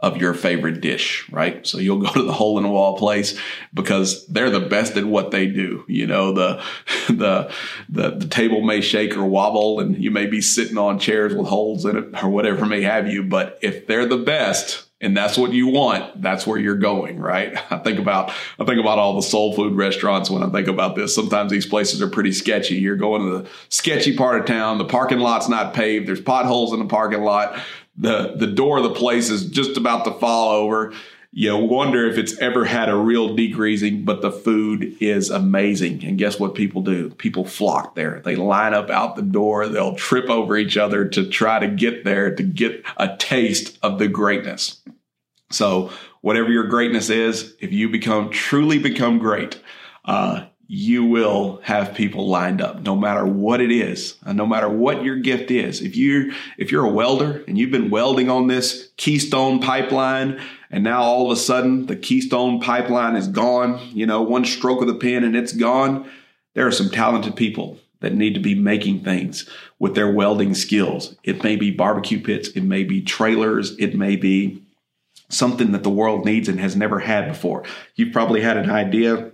of 0.00 0.18
your 0.18 0.34
favorite 0.34 0.82
dish, 0.82 1.26
right? 1.30 1.66
So 1.66 1.78
you'll 1.78 2.00
go 2.00 2.12
to 2.12 2.22
the 2.22 2.32
hole 2.32 2.58
in 2.58 2.64
the 2.64 2.70
wall 2.70 2.98
place 2.98 3.38
because 3.72 4.26
they're 4.26 4.50
the 4.50 4.60
best 4.60 4.96
at 4.96 5.06
what 5.06 5.30
they 5.30 5.46
do. 5.46 5.84
You 5.88 6.06
know, 6.06 6.32
the, 6.32 6.62
the, 7.08 7.50
the, 7.88 8.10
the, 8.10 8.28
table 8.28 8.60
may 8.60 8.82
shake 8.82 9.16
or 9.16 9.24
wobble 9.24 9.80
and 9.80 9.96
you 10.02 10.10
may 10.10 10.26
be 10.26 10.42
sitting 10.42 10.76
on 10.76 10.98
chairs 10.98 11.34
with 11.34 11.46
holes 11.46 11.86
in 11.86 11.96
it 11.96 12.22
or 12.22 12.28
whatever 12.28 12.66
may 12.66 12.82
have 12.82 13.08
you. 13.08 13.22
But 13.22 13.58
if 13.62 13.86
they're 13.86 14.06
the 14.06 14.18
best, 14.18 14.86
and 15.00 15.14
that's 15.14 15.36
what 15.36 15.52
you 15.52 15.66
want 15.66 16.22
that's 16.22 16.46
where 16.46 16.58
you're 16.58 16.74
going 16.74 17.20
right 17.20 17.58
i 17.70 17.78
think 17.78 17.98
about 17.98 18.30
i 18.58 18.64
think 18.64 18.80
about 18.80 18.98
all 18.98 19.14
the 19.14 19.22
soul 19.22 19.54
food 19.54 19.74
restaurants 19.74 20.30
when 20.30 20.42
i 20.42 20.48
think 20.48 20.68
about 20.68 20.96
this 20.96 21.14
sometimes 21.14 21.50
these 21.50 21.66
places 21.66 22.00
are 22.00 22.08
pretty 22.08 22.32
sketchy 22.32 22.76
you're 22.76 22.96
going 22.96 23.22
to 23.22 23.38
the 23.38 23.50
sketchy 23.68 24.16
part 24.16 24.40
of 24.40 24.46
town 24.46 24.78
the 24.78 24.84
parking 24.84 25.18
lot's 25.18 25.48
not 25.48 25.74
paved 25.74 26.08
there's 26.08 26.20
potholes 26.20 26.72
in 26.72 26.78
the 26.78 26.86
parking 26.86 27.22
lot 27.22 27.60
the 27.96 28.34
the 28.36 28.46
door 28.46 28.78
of 28.78 28.84
the 28.84 28.94
place 28.94 29.30
is 29.30 29.46
just 29.46 29.76
about 29.76 30.04
to 30.04 30.12
fall 30.12 30.50
over. 30.50 30.92
You 31.32 31.54
wonder 31.56 32.08
if 32.08 32.16
it's 32.16 32.38
ever 32.38 32.64
had 32.64 32.88
a 32.88 32.96
real 32.96 33.36
degreasing, 33.36 34.06
but 34.06 34.22
the 34.22 34.32
food 34.32 34.96
is 35.00 35.28
amazing. 35.28 36.02
And 36.02 36.16
guess 36.16 36.40
what 36.40 36.54
people 36.54 36.80
do? 36.80 37.10
People 37.10 37.44
flock 37.44 37.94
there. 37.94 38.22
They 38.24 38.36
line 38.36 38.72
up 38.72 38.88
out 38.88 39.16
the 39.16 39.22
door. 39.22 39.68
They'll 39.68 39.96
trip 39.96 40.30
over 40.30 40.56
each 40.56 40.78
other 40.78 41.06
to 41.08 41.28
try 41.28 41.58
to 41.58 41.68
get 41.68 42.04
there 42.04 42.34
to 42.34 42.42
get 42.42 42.82
a 42.96 43.14
taste 43.18 43.78
of 43.82 43.98
the 43.98 44.08
greatness. 44.08 44.80
So, 45.50 45.90
whatever 46.22 46.50
your 46.50 46.68
greatness 46.68 47.10
is, 47.10 47.54
if 47.60 47.70
you 47.70 47.90
become 47.90 48.30
truly 48.30 48.78
become 48.78 49.18
great, 49.18 49.60
uh, 50.06 50.46
you 50.68 51.04
will 51.04 51.60
have 51.62 51.94
people 51.94 52.28
lined 52.28 52.60
up 52.60 52.82
no 52.82 52.96
matter 52.96 53.24
what 53.24 53.60
it 53.60 53.70
is 53.70 54.16
no 54.26 54.46
matter 54.46 54.68
what 54.68 55.04
your 55.04 55.16
gift 55.16 55.50
is. 55.50 55.80
If 55.80 55.96
you 55.96 56.32
if 56.58 56.72
you're 56.72 56.84
a 56.84 56.90
welder 56.90 57.44
and 57.46 57.56
you've 57.56 57.70
been 57.70 57.90
welding 57.90 58.28
on 58.28 58.48
this 58.48 58.90
keystone 58.96 59.60
pipeline 59.60 60.40
and 60.70 60.82
now 60.82 61.02
all 61.02 61.30
of 61.30 61.36
a 61.36 61.40
sudden 61.40 61.86
the 61.86 61.96
keystone 61.96 62.60
pipeline 62.60 63.14
is 63.14 63.28
gone 63.28 63.80
you 63.92 64.06
know 64.06 64.22
one 64.22 64.44
stroke 64.44 64.80
of 64.80 64.88
the 64.88 64.94
pen 64.94 65.22
and 65.22 65.36
it's 65.36 65.52
gone 65.52 66.10
there 66.54 66.66
are 66.66 66.72
some 66.72 66.90
talented 66.90 67.36
people 67.36 67.78
that 68.00 68.14
need 68.14 68.34
to 68.34 68.40
be 68.40 68.54
making 68.54 69.02
things 69.02 69.48
with 69.78 69.94
their 69.94 70.10
welding 70.10 70.54
skills. 70.54 71.16
It 71.22 71.42
may 71.42 71.56
be 71.56 71.70
barbecue 71.70 72.20
pits 72.20 72.48
it 72.48 72.62
may 72.62 72.82
be 72.82 73.02
trailers 73.02 73.76
it 73.78 73.94
may 73.94 74.16
be 74.16 74.62
something 75.28 75.72
that 75.72 75.82
the 75.82 75.90
world 75.90 76.24
needs 76.24 76.48
and 76.48 76.60
has 76.60 76.76
never 76.76 77.00
had 77.00 77.28
before. 77.28 77.64
You've 77.94 78.12
probably 78.12 78.40
had 78.40 78.56
an 78.56 78.70
idea 78.70 79.32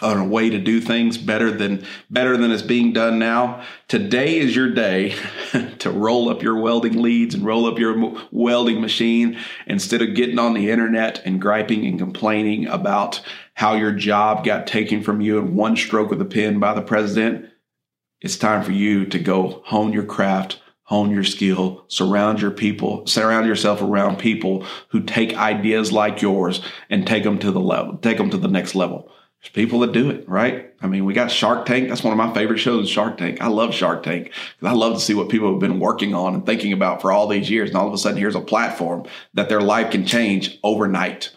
on 0.00 0.18
a 0.18 0.26
way 0.26 0.50
to 0.50 0.58
do 0.58 0.80
things 0.80 1.18
better 1.18 1.50
than 1.50 1.84
better 2.10 2.36
than 2.36 2.50
is 2.50 2.62
being 2.62 2.92
done 2.92 3.18
now. 3.18 3.62
Today 3.88 4.38
is 4.38 4.56
your 4.56 4.70
day 4.70 5.14
to 5.78 5.90
roll 5.90 6.28
up 6.28 6.42
your 6.42 6.56
welding 6.58 7.00
leads 7.00 7.34
and 7.34 7.44
roll 7.44 7.66
up 7.66 7.78
your 7.78 8.14
welding 8.30 8.80
machine 8.80 9.38
instead 9.66 10.02
of 10.02 10.14
getting 10.14 10.38
on 10.38 10.54
the 10.54 10.70
internet 10.70 11.22
and 11.24 11.40
griping 11.40 11.86
and 11.86 11.98
complaining 11.98 12.66
about 12.66 13.20
how 13.54 13.74
your 13.74 13.92
job 13.92 14.44
got 14.44 14.66
taken 14.66 15.02
from 15.02 15.20
you 15.20 15.38
in 15.38 15.54
one 15.54 15.76
stroke 15.76 16.10
of 16.10 16.18
the 16.18 16.24
pen 16.24 16.58
by 16.58 16.74
the 16.74 16.82
president. 16.82 17.50
It's 18.20 18.36
time 18.36 18.62
for 18.62 18.72
you 18.72 19.04
to 19.06 19.18
go 19.18 19.62
hone 19.66 19.92
your 19.92 20.04
craft, 20.04 20.60
hone 20.84 21.10
your 21.10 21.24
skill, 21.24 21.84
surround 21.88 22.40
your 22.40 22.50
people, 22.50 23.06
surround 23.06 23.46
yourself 23.46 23.82
around 23.82 24.18
people 24.18 24.64
who 24.88 25.02
take 25.02 25.34
ideas 25.36 25.92
like 25.92 26.22
yours 26.22 26.62
and 26.88 27.06
take 27.06 27.24
them 27.24 27.38
to 27.38 27.50
the 27.50 27.60
level, 27.60 27.98
take 27.98 28.18
them 28.18 28.30
to 28.30 28.36
the 28.36 28.48
next 28.48 28.74
level. 28.74 29.10
There's 29.42 29.52
people 29.52 29.80
that 29.80 29.90
do 29.92 30.08
it, 30.10 30.28
right? 30.28 30.72
I 30.80 30.86
mean, 30.86 31.04
we 31.04 31.14
got 31.14 31.30
Shark 31.30 31.66
Tank. 31.66 31.88
That's 31.88 32.04
one 32.04 32.12
of 32.12 32.16
my 32.16 32.32
favorite 32.32 32.58
shows, 32.58 32.88
Shark 32.88 33.18
Tank. 33.18 33.40
I 33.40 33.48
love 33.48 33.74
Shark 33.74 34.04
Tank 34.04 34.26
because 34.26 34.70
I 34.70 34.72
love 34.72 34.94
to 34.94 35.00
see 35.00 35.14
what 35.14 35.30
people 35.30 35.50
have 35.50 35.58
been 35.58 35.80
working 35.80 36.14
on 36.14 36.34
and 36.34 36.46
thinking 36.46 36.72
about 36.72 37.02
for 37.02 37.10
all 37.10 37.26
these 37.26 37.50
years. 37.50 37.70
And 37.70 37.76
all 37.76 37.88
of 37.88 37.92
a 37.92 37.98
sudden, 37.98 38.18
here's 38.18 38.36
a 38.36 38.40
platform 38.40 39.04
that 39.34 39.48
their 39.48 39.60
life 39.60 39.90
can 39.90 40.06
change 40.06 40.60
overnight. 40.62 41.30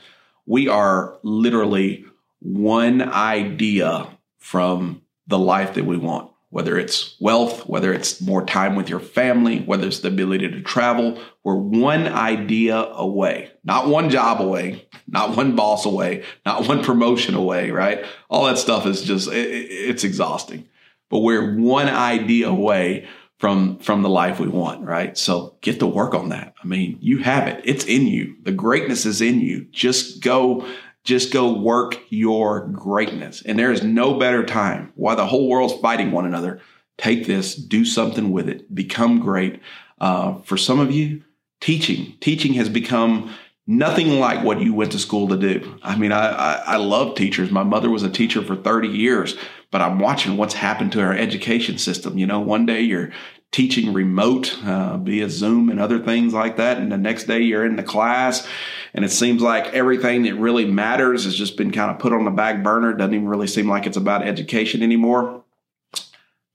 We 0.46 0.68
are 0.68 1.18
literally 1.24 2.06
one 2.42 3.02
idea 3.02 4.08
from 4.38 5.02
the 5.26 5.40
life 5.40 5.74
that 5.74 5.86
we 5.86 5.98
want 5.98 6.32
whether 6.56 6.78
it's 6.78 7.18
wealth, 7.20 7.68
whether 7.68 7.92
it's 7.92 8.22
more 8.22 8.46
time 8.46 8.78
with 8.78 8.88
your 8.88 9.02
family, 9.02 9.60
whether 9.64 9.86
it's 9.86 10.00
the 10.00 10.08
ability 10.08 10.50
to 10.50 10.62
travel. 10.62 11.20
We're 11.44 11.54
one 11.56 12.08
idea 12.08 12.78
away, 12.78 13.52
not 13.66 13.90
one 13.90 14.10
job 14.10 14.40
away, 14.40 14.88
not 15.06 15.36
one 15.36 15.58
boss 15.58 15.86
away, 15.86 16.24
not 16.46 16.66
one 16.66 16.82
promotion 16.82 17.36
away, 17.36 17.72
right? 17.72 18.06
All 18.30 18.46
that 18.46 18.58
stuff 18.58 18.86
is 18.86 19.04
just, 19.04 19.28
it, 19.28 19.36
it's 19.36 20.06
exhausting. 20.06 20.66
But 21.10 21.20
we're 21.20 21.58
one 21.58 21.90
idea 21.90 22.48
away 22.48 23.10
from 23.38 23.80
from 23.80 24.02
the 24.02 24.10
life 24.10 24.40
we 24.40 24.48
want, 24.48 24.86
right? 24.86 25.18
So 25.18 25.58
get 25.60 25.80
to 25.80 25.88
work 25.88 26.14
on 26.14 26.30
that. 26.30 26.54
I 26.64 26.68
mean, 26.68 26.98
you 27.02 27.18
have 27.18 27.50
it. 27.50 27.62
It's 27.66 27.84
in 27.84 28.08
you. 28.08 28.38
The 28.44 28.54
greatness 28.54 29.06
is 29.06 29.20
in 29.20 29.42
you. 29.42 29.66
Just 29.72 30.24
go 30.24 30.66
just 31.06 31.32
go 31.32 31.54
work 31.54 31.98
your 32.10 32.68
greatness. 32.68 33.42
And 33.46 33.58
there 33.58 33.72
is 33.72 33.84
no 33.84 34.20
better 34.20 34.44
time 34.46 34.92
while 34.96 35.16
the 35.16 35.28
whole 35.28 35.48
world's 35.48 35.80
fighting 35.80 36.12
one 36.12 36.26
another. 36.26 36.60
Take 36.98 37.28
this, 37.28 37.56
do 37.56 37.86
something 37.86 38.32
with 38.32 38.50
it, 38.50 38.74
become 38.74 39.20
great. 39.20 39.62
Uh, 40.00 40.40
for 40.40 40.58
some 40.58 40.80
of 40.80 40.92
you, 40.92 41.24
teaching. 41.62 42.16
Teaching 42.20 42.54
has 42.56 42.70
become 42.70 43.34
nothing 43.68 44.20
like 44.20 44.44
what 44.44 44.62
you 44.62 44.74
went 44.74 44.92
to 44.92 45.00
school 45.00 45.28
to 45.30 45.38
do. 45.38 45.80
I 45.82 45.96
mean, 45.96 46.12
I, 46.12 46.30
I, 46.30 46.54
I, 46.54 46.76
love 46.78 47.16
teachers. 47.16 47.50
My 47.52 47.64
mother 47.64 47.90
was 47.90 48.04
a 48.04 48.10
teacher 48.10 48.44
for 48.44 48.56
30 48.56 48.90
years, 48.90 49.36
but 49.72 49.82
I'm 49.82 49.98
watching 50.00 50.38
what's 50.38 50.54
happened 50.54 50.92
to 50.94 51.02
our 51.02 51.14
education 51.14 51.78
system. 51.78 52.18
You 52.18 52.28
know, 52.28 52.40
one 52.40 52.66
day 52.66 52.82
you're 52.82 53.12
teaching 53.52 53.94
remote 53.94 54.56
uh, 54.66 54.98
via 54.98 55.30
Zoom 55.30 55.70
and 55.70 55.80
other 55.80 56.00
things 56.00 56.34
like 56.34 56.58
that, 56.58 56.78
and 56.78 56.92
the 56.92 56.98
next 56.98 57.24
day 57.24 57.40
you're 57.40 57.66
in 57.66 57.76
the 57.76 57.84
class, 57.84 58.48
and 58.94 59.04
it 59.04 59.12
seems 59.12 59.42
like 59.42 59.74
everything 59.74 60.24
that 60.24 60.36
really 60.36 60.66
matters 60.66 61.24
has 61.24 61.36
just 61.36 61.58
been 61.58 61.72
kind 61.72 61.90
of 61.90 61.98
put 61.98 62.14
on 62.14 62.26
the 62.26 62.32
back 62.32 62.64
burner. 62.64 62.92
It 62.92 62.98
doesn't 62.98 63.14
even 63.14 63.28
really 63.28 63.48
seem 63.48 63.68
like 63.68 63.88
it's 63.88 63.98
about 63.98 64.28
education 64.28 64.84
anymore. 64.84 65.44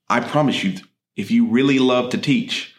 I 0.09 0.20
promise 0.20 0.62
you, 0.62 0.75
if 1.16 1.31
you 1.31 1.46
really 1.46 1.79
love 1.79 2.11
to 2.11 2.18
teach, 2.18 2.75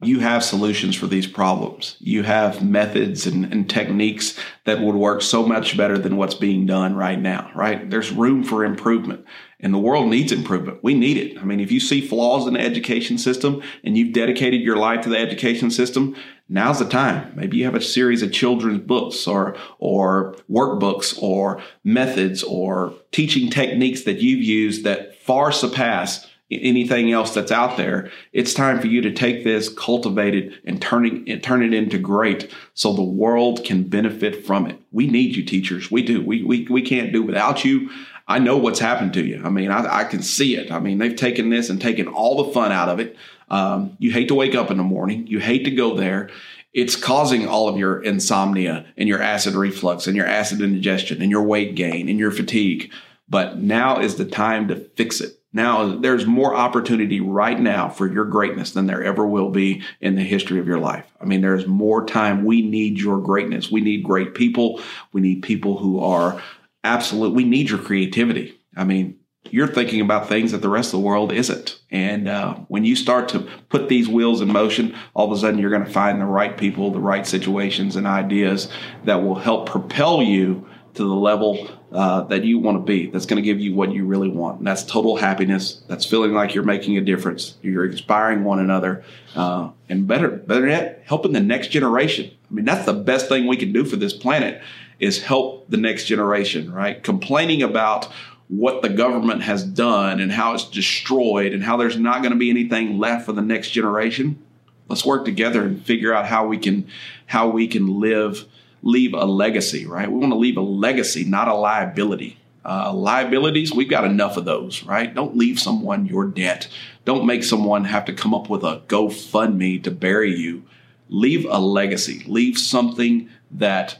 you 0.00 0.20
have 0.20 0.44
solutions 0.44 0.94
for 0.94 1.08
these 1.08 1.26
problems. 1.26 1.96
You 1.98 2.22
have 2.22 2.64
methods 2.64 3.26
and, 3.26 3.52
and, 3.52 3.68
techniques 3.68 4.38
that 4.64 4.80
would 4.80 4.94
work 4.94 5.22
so 5.22 5.44
much 5.44 5.76
better 5.76 5.98
than 5.98 6.16
what's 6.16 6.36
being 6.36 6.66
done 6.66 6.94
right 6.94 7.18
now, 7.18 7.50
right? 7.54 7.90
There's 7.90 8.12
room 8.12 8.44
for 8.44 8.64
improvement 8.64 9.26
and 9.60 9.74
the 9.74 9.78
world 9.78 10.08
needs 10.08 10.30
improvement. 10.30 10.84
We 10.84 10.94
need 10.94 11.16
it. 11.16 11.38
I 11.38 11.44
mean, 11.44 11.58
if 11.58 11.72
you 11.72 11.80
see 11.80 12.00
flaws 12.00 12.46
in 12.46 12.54
the 12.54 12.60
education 12.60 13.18
system 13.18 13.60
and 13.82 13.98
you've 13.98 14.12
dedicated 14.12 14.60
your 14.60 14.76
life 14.76 15.02
to 15.02 15.08
the 15.08 15.18
education 15.18 15.70
system, 15.72 16.14
now's 16.48 16.78
the 16.78 16.88
time. 16.88 17.32
Maybe 17.34 17.56
you 17.56 17.64
have 17.64 17.74
a 17.74 17.80
series 17.80 18.22
of 18.22 18.32
children's 18.32 18.86
books 18.86 19.26
or, 19.26 19.56
or 19.80 20.36
workbooks 20.48 21.20
or 21.20 21.60
methods 21.82 22.44
or 22.44 22.94
teaching 23.10 23.50
techniques 23.50 24.02
that 24.02 24.20
you've 24.20 24.44
used 24.44 24.84
that 24.84 25.20
far 25.22 25.50
surpass 25.50 26.27
anything 26.50 27.12
else 27.12 27.34
that's 27.34 27.52
out 27.52 27.76
there. 27.76 28.10
It's 28.32 28.54
time 28.54 28.80
for 28.80 28.86
you 28.86 29.02
to 29.02 29.12
take 29.12 29.44
this, 29.44 29.68
cultivate 29.68 30.34
it, 30.34 30.54
and 30.64 30.80
turn 30.80 31.28
it, 31.28 31.42
turn 31.42 31.62
it 31.62 31.74
into 31.74 31.98
great 31.98 32.50
so 32.74 32.92
the 32.92 33.02
world 33.02 33.64
can 33.64 33.84
benefit 33.84 34.46
from 34.46 34.66
it. 34.66 34.80
We 34.90 35.08
need 35.08 35.36
you, 35.36 35.44
teachers. 35.44 35.90
We 35.90 36.02
do. 36.02 36.24
We, 36.24 36.42
we, 36.42 36.66
we 36.70 36.82
can't 36.82 37.12
do 37.12 37.22
without 37.22 37.64
you. 37.64 37.90
I 38.26 38.38
know 38.38 38.56
what's 38.56 38.78
happened 38.78 39.14
to 39.14 39.24
you. 39.24 39.42
I 39.44 39.50
mean, 39.50 39.70
I, 39.70 40.00
I 40.00 40.04
can 40.04 40.22
see 40.22 40.56
it. 40.56 40.70
I 40.70 40.80
mean, 40.80 40.98
they've 40.98 41.16
taken 41.16 41.50
this 41.50 41.70
and 41.70 41.80
taken 41.80 42.08
all 42.08 42.44
the 42.44 42.52
fun 42.52 42.72
out 42.72 42.88
of 42.88 43.00
it. 43.00 43.16
Um, 43.50 43.96
you 43.98 44.12
hate 44.12 44.28
to 44.28 44.34
wake 44.34 44.54
up 44.54 44.70
in 44.70 44.76
the 44.76 44.82
morning. 44.82 45.26
You 45.26 45.40
hate 45.40 45.64
to 45.64 45.70
go 45.70 45.96
there. 45.96 46.30
It's 46.74 46.96
causing 46.96 47.48
all 47.48 47.68
of 47.68 47.78
your 47.78 48.02
insomnia 48.02 48.86
and 48.96 49.08
your 49.08 49.22
acid 49.22 49.54
reflux 49.54 50.06
and 50.06 50.14
your 50.14 50.26
acid 50.26 50.60
indigestion 50.60 51.22
and 51.22 51.30
your 51.30 51.42
weight 51.42 51.74
gain 51.74 52.08
and 52.08 52.18
your 52.18 52.30
fatigue. 52.30 52.92
But 53.28 53.58
now 53.58 53.98
is 53.98 54.16
the 54.16 54.26
time 54.26 54.68
to 54.68 54.76
fix 54.76 55.20
it. 55.20 55.37
Now, 55.52 55.96
there's 55.98 56.26
more 56.26 56.54
opportunity 56.54 57.20
right 57.20 57.58
now 57.58 57.88
for 57.88 58.06
your 58.06 58.26
greatness 58.26 58.72
than 58.72 58.86
there 58.86 59.02
ever 59.02 59.26
will 59.26 59.50
be 59.50 59.82
in 60.00 60.14
the 60.14 60.22
history 60.22 60.60
of 60.60 60.66
your 60.66 60.78
life. 60.78 61.06
I 61.20 61.24
mean, 61.24 61.40
there's 61.40 61.66
more 61.66 62.04
time. 62.04 62.44
We 62.44 62.60
need 62.62 62.98
your 62.98 63.18
greatness. 63.18 63.70
We 63.70 63.80
need 63.80 64.04
great 64.04 64.34
people. 64.34 64.82
We 65.12 65.22
need 65.22 65.42
people 65.42 65.78
who 65.78 66.00
are 66.00 66.42
absolute. 66.84 67.34
We 67.34 67.44
need 67.44 67.70
your 67.70 67.78
creativity. 67.78 68.58
I 68.76 68.84
mean, 68.84 69.18
you're 69.50 69.66
thinking 69.66 70.02
about 70.02 70.28
things 70.28 70.52
that 70.52 70.58
the 70.58 70.68
rest 70.68 70.88
of 70.88 71.00
the 71.00 71.06
world 71.06 71.32
isn't. 71.32 71.80
And 71.90 72.28
uh, 72.28 72.54
when 72.68 72.84
you 72.84 72.94
start 72.94 73.30
to 73.30 73.40
put 73.70 73.88
these 73.88 74.08
wheels 74.08 74.42
in 74.42 74.52
motion, 74.52 74.94
all 75.14 75.30
of 75.30 75.36
a 75.36 75.40
sudden 75.40 75.58
you're 75.58 75.70
going 75.70 75.84
to 75.84 75.90
find 75.90 76.20
the 76.20 76.26
right 76.26 76.56
people, 76.56 76.90
the 76.90 77.00
right 77.00 77.26
situations, 77.26 77.96
and 77.96 78.06
ideas 78.06 78.68
that 79.04 79.22
will 79.22 79.36
help 79.36 79.66
propel 79.66 80.22
you 80.22 80.68
to 80.94 81.02
the 81.02 81.14
level 81.14 81.70
uh, 81.90 82.22
that 82.22 82.44
you 82.44 82.58
want 82.58 82.76
to 82.76 82.82
be 82.82 83.06
that's 83.06 83.26
going 83.26 83.42
to 83.42 83.46
give 83.46 83.60
you 83.60 83.74
what 83.74 83.92
you 83.92 84.04
really 84.04 84.28
want. 84.28 84.58
And 84.58 84.66
that's 84.66 84.84
total 84.84 85.16
happiness. 85.16 85.82
That's 85.86 86.04
feeling 86.04 86.32
like 86.32 86.54
you're 86.54 86.64
making 86.64 86.98
a 86.98 87.00
difference. 87.00 87.56
You're 87.62 87.86
inspiring 87.86 88.44
one 88.44 88.58
another. 88.58 89.04
Uh, 89.34 89.70
and 89.88 90.06
better 90.06 90.28
better 90.28 90.68
yet 90.68 91.02
helping 91.06 91.32
the 91.32 91.40
next 91.40 91.68
generation. 91.68 92.30
I 92.50 92.54
mean 92.54 92.64
that's 92.64 92.84
the 92.84 92.92
best 92.92 93.28
thing 93.28 93.46
we 93.46 93.56
can 93.56 93.72
do 93.72 93.84
for 93.84 93.96
this 93.96 94.12
planet 94.12 94.62
is 95.00 95.22
help 95.22 95.70
the 95.70 95.76
next 95.76 96.04
generation 96.04 96.72
right? 96.72 97.02
Complaining 97.02 97.62
about 97.62 98.12
what 98.48 98.82
the 98.82 98.88
government 98.88 99.42
has 99.42 99.62
done 99.62 100.20
and 100.20 100.32
how 100.32 100.54
it's 100.54 100.68
destroyed 100.68 101.52
and 101.52 101.62
how 101.62 101.76
there's 101.76 101.98
not 101.98 102.22
going 102.22 102.32
to 102.32 102.38
be 102.38 102.50
anything 102.50 102.98
left 102.98 103.26
for 103.26 103.32
the 103.32 103.42
next 103.42 103.70
generation. 103.70 104.42
Let's 104.88 105.04
work 105.04 105.26
together 105.26 105.62
and 105.62 105.84
figure 105.84 106.14
out 106.14 106.26
how 106.26 106.46
we 106.46 106.58
can 106.58 106.88
how 107.26 107.48
we 107.48 107.66
can 107.66 108.00
live 108.00 108.46
leave 108.82 109.14
a 109.14 109.24
legacy, 109.24 109.86
right? 109.86 110.10
We 110.10 110.18
want 110.18 110.32
to 110.32 110.38
leave 110.38 110.56
a 110.56 110.62
legacy, 110.62 111.24
not 111.24 111.48
a 111.48 111.54
liability. 111.54 112.38
Uh, 112.64 112.92
liabilities, 112.92 113.72
we've 113.72 113.88
got 113.88 114.04
enough 114.04 114.36
of 114.36 114.44
those, 114.44 114.82
right? 114.84 115.14
Don't 115.14 115.36
leave 115.36 115.58
someone 115.58 116.06
your 116.06 116.26
debt. 116.26 116.68
Don't 117.04 117.24
make 117.24 117.42
someone 117.42 117.84
have 117.84 118.04
to 118.06 118.12
come 118.12 118.34
up 118.34 118.50
with 118.50 118.62
a 118.62 118.82
GoFundMe 118.88 119.82
to 119.84 119.90
bury 119.90 120.34
you. 120.34 120.64
Leave 121.08 121.46
a 121.48 121.58
legacy. 121.58 122.22
Leave 122.26 122.58
something 122.58 123.30
that 123.50 123.98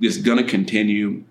is 0.00 0.18
going 0.18 0.38
to 0.38 0.44
continue, 0.44 1.24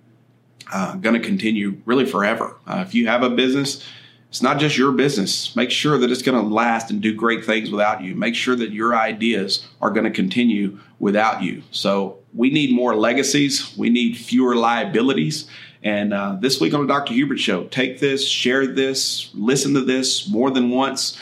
uh, 0.73 0.95
going 0.95 1.19
to 1.19 1.25
continue 1.25 1.77
really 1.85 2.05
forever. 2.05 2.55
Uh, 2.65 2.83
if 2.88 2.95
you 2.95 3.07
have 3.07 3.21
a 3.21 3.29
business, 3.29 3.85
it's 4.29 4.41
not 4.41 4.59
just 4.59 4.77
your 4.77 4.91
business. 4.91 5.55
Make 5.55 5.71
sure 5.71 5.97
that 5.97 6.12
it's 6.12 6.21
going 6.21 6.39
to 6.41 6.47
last 6.47 6.91
and 6.91 7.01
do 7.01 7.13
great 7.13 7.45
things 7.45 7.69
without 7.69 8.01
you. 8.01 8.15
Make 8.15 8.35
sure 8.35 8.55
that 8.55 8.71
your 8.71 8.95
ideas 8.95 9.67
are 9.81 9.89
going 9.89 10.05
to 10.05 10.12
continue 10.12 10.79
without 10.99 11.41
you. 11.41 11.63
So 11.71 12.19
we 12.33 12.49
need 12.49 12.73
more 12.73 12.95
legacies. 12.95 13.75
We 13.77 13.89
need 13.89 14.17
fewer 14.17 14.55
liabilities. 14.55 15.47
And 15.81 16.13
uh, 16.13 16.38
this 16.39 16.59
week 16.59 16.73
on 16.73 16.81
the 16.81 16.93
Dr. 16.93 17.13
Hubert 17.13 17.39
Show, 17.39 17.63
take 17.65 17.99
this, 17.99 18.27
share 18.27 18.67
this, 18.67 19.31
listen 19.33 19.73
to 19.75 19.81
this 19.81 20.29
more 20.29 20.51
than 20.51 20.69
once. 20.69 21.17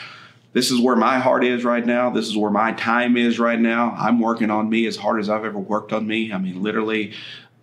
This 0.54 0.72
is 0.72 0.82
where 0.82 0.96
my 0.96 1.20
heart 1.20 1.44
is 1.44 1.63
right 1.63 1.86
now. 1.86 2.10
This 2.10 2.26
is 2.26 2.36
where 2.36 2.50
my 2.50 2.72
time 2.72 3.16
is 3.16 3.38
right 3.38 3.60
now. 3.60 3.94
I'm 3.96 4.20
working 4.20 4.50
on 4.50 4.70
me 4.70 4.88
as 4.88 4.98
hard 4.98 5.20
as 5.20 5.30
I've 5.30 5.46
ever 5.46 5.60
worked 5.60 5.94
on 5.94 6.08
me. 6.08 6.34
I 6.34 6.40
mean, 6.40 6.63
literally, 6.63 7.13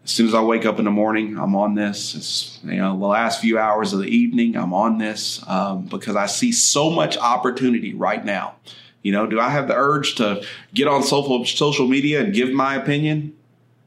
as 0.04 0.10
soon 0.10 0.28
as 0.28 0.34
I 0.34 0.42
wake 0.42 0.64
up 0.64 0.78
in 0.78 0.84
the 0.84 0.92
morning, 0.92 1.36
I'm 1.36 1.56
on 1.56 1.74
this. 1.74 2.14
It's, 2.14 2.60
you 2.62 2.76
know, 2.76 2.96
the 2.96 3.06
last 3.06 3.40
few 3.40 3.58
hours 3.58 3.92
of 3.92 3.98
the 3.98 4.06
evening, 4.06 4.54
I'm 4.54 4.72
on 4.72 4.98
this 4.98 5.42
um, 5.48 5.86
because 5.86 6.14
I 6.14 6.26
see 6.26 6.52
so 6.52 6.90
much 6.90 7.16
opportunity 7.16 7.94
right 7.94 8.24
now. 8.24 8.54
You 9.04 9.12
know, 9.12 9.26
do 9.26 9.38
I 9.38 9.50
have 9.50 9.68
the 9.68 9.76
urge 9.76 10.16
to 10.16 10.44
get 10.72 10.88
on 10.88 11.04
social 11.04 11.44
social 11.44 11.86
media 11.86 12.20
and 12.20 12.34
give 12.34 12.50
my 12.50 12.74
opinion? 12.74 13.36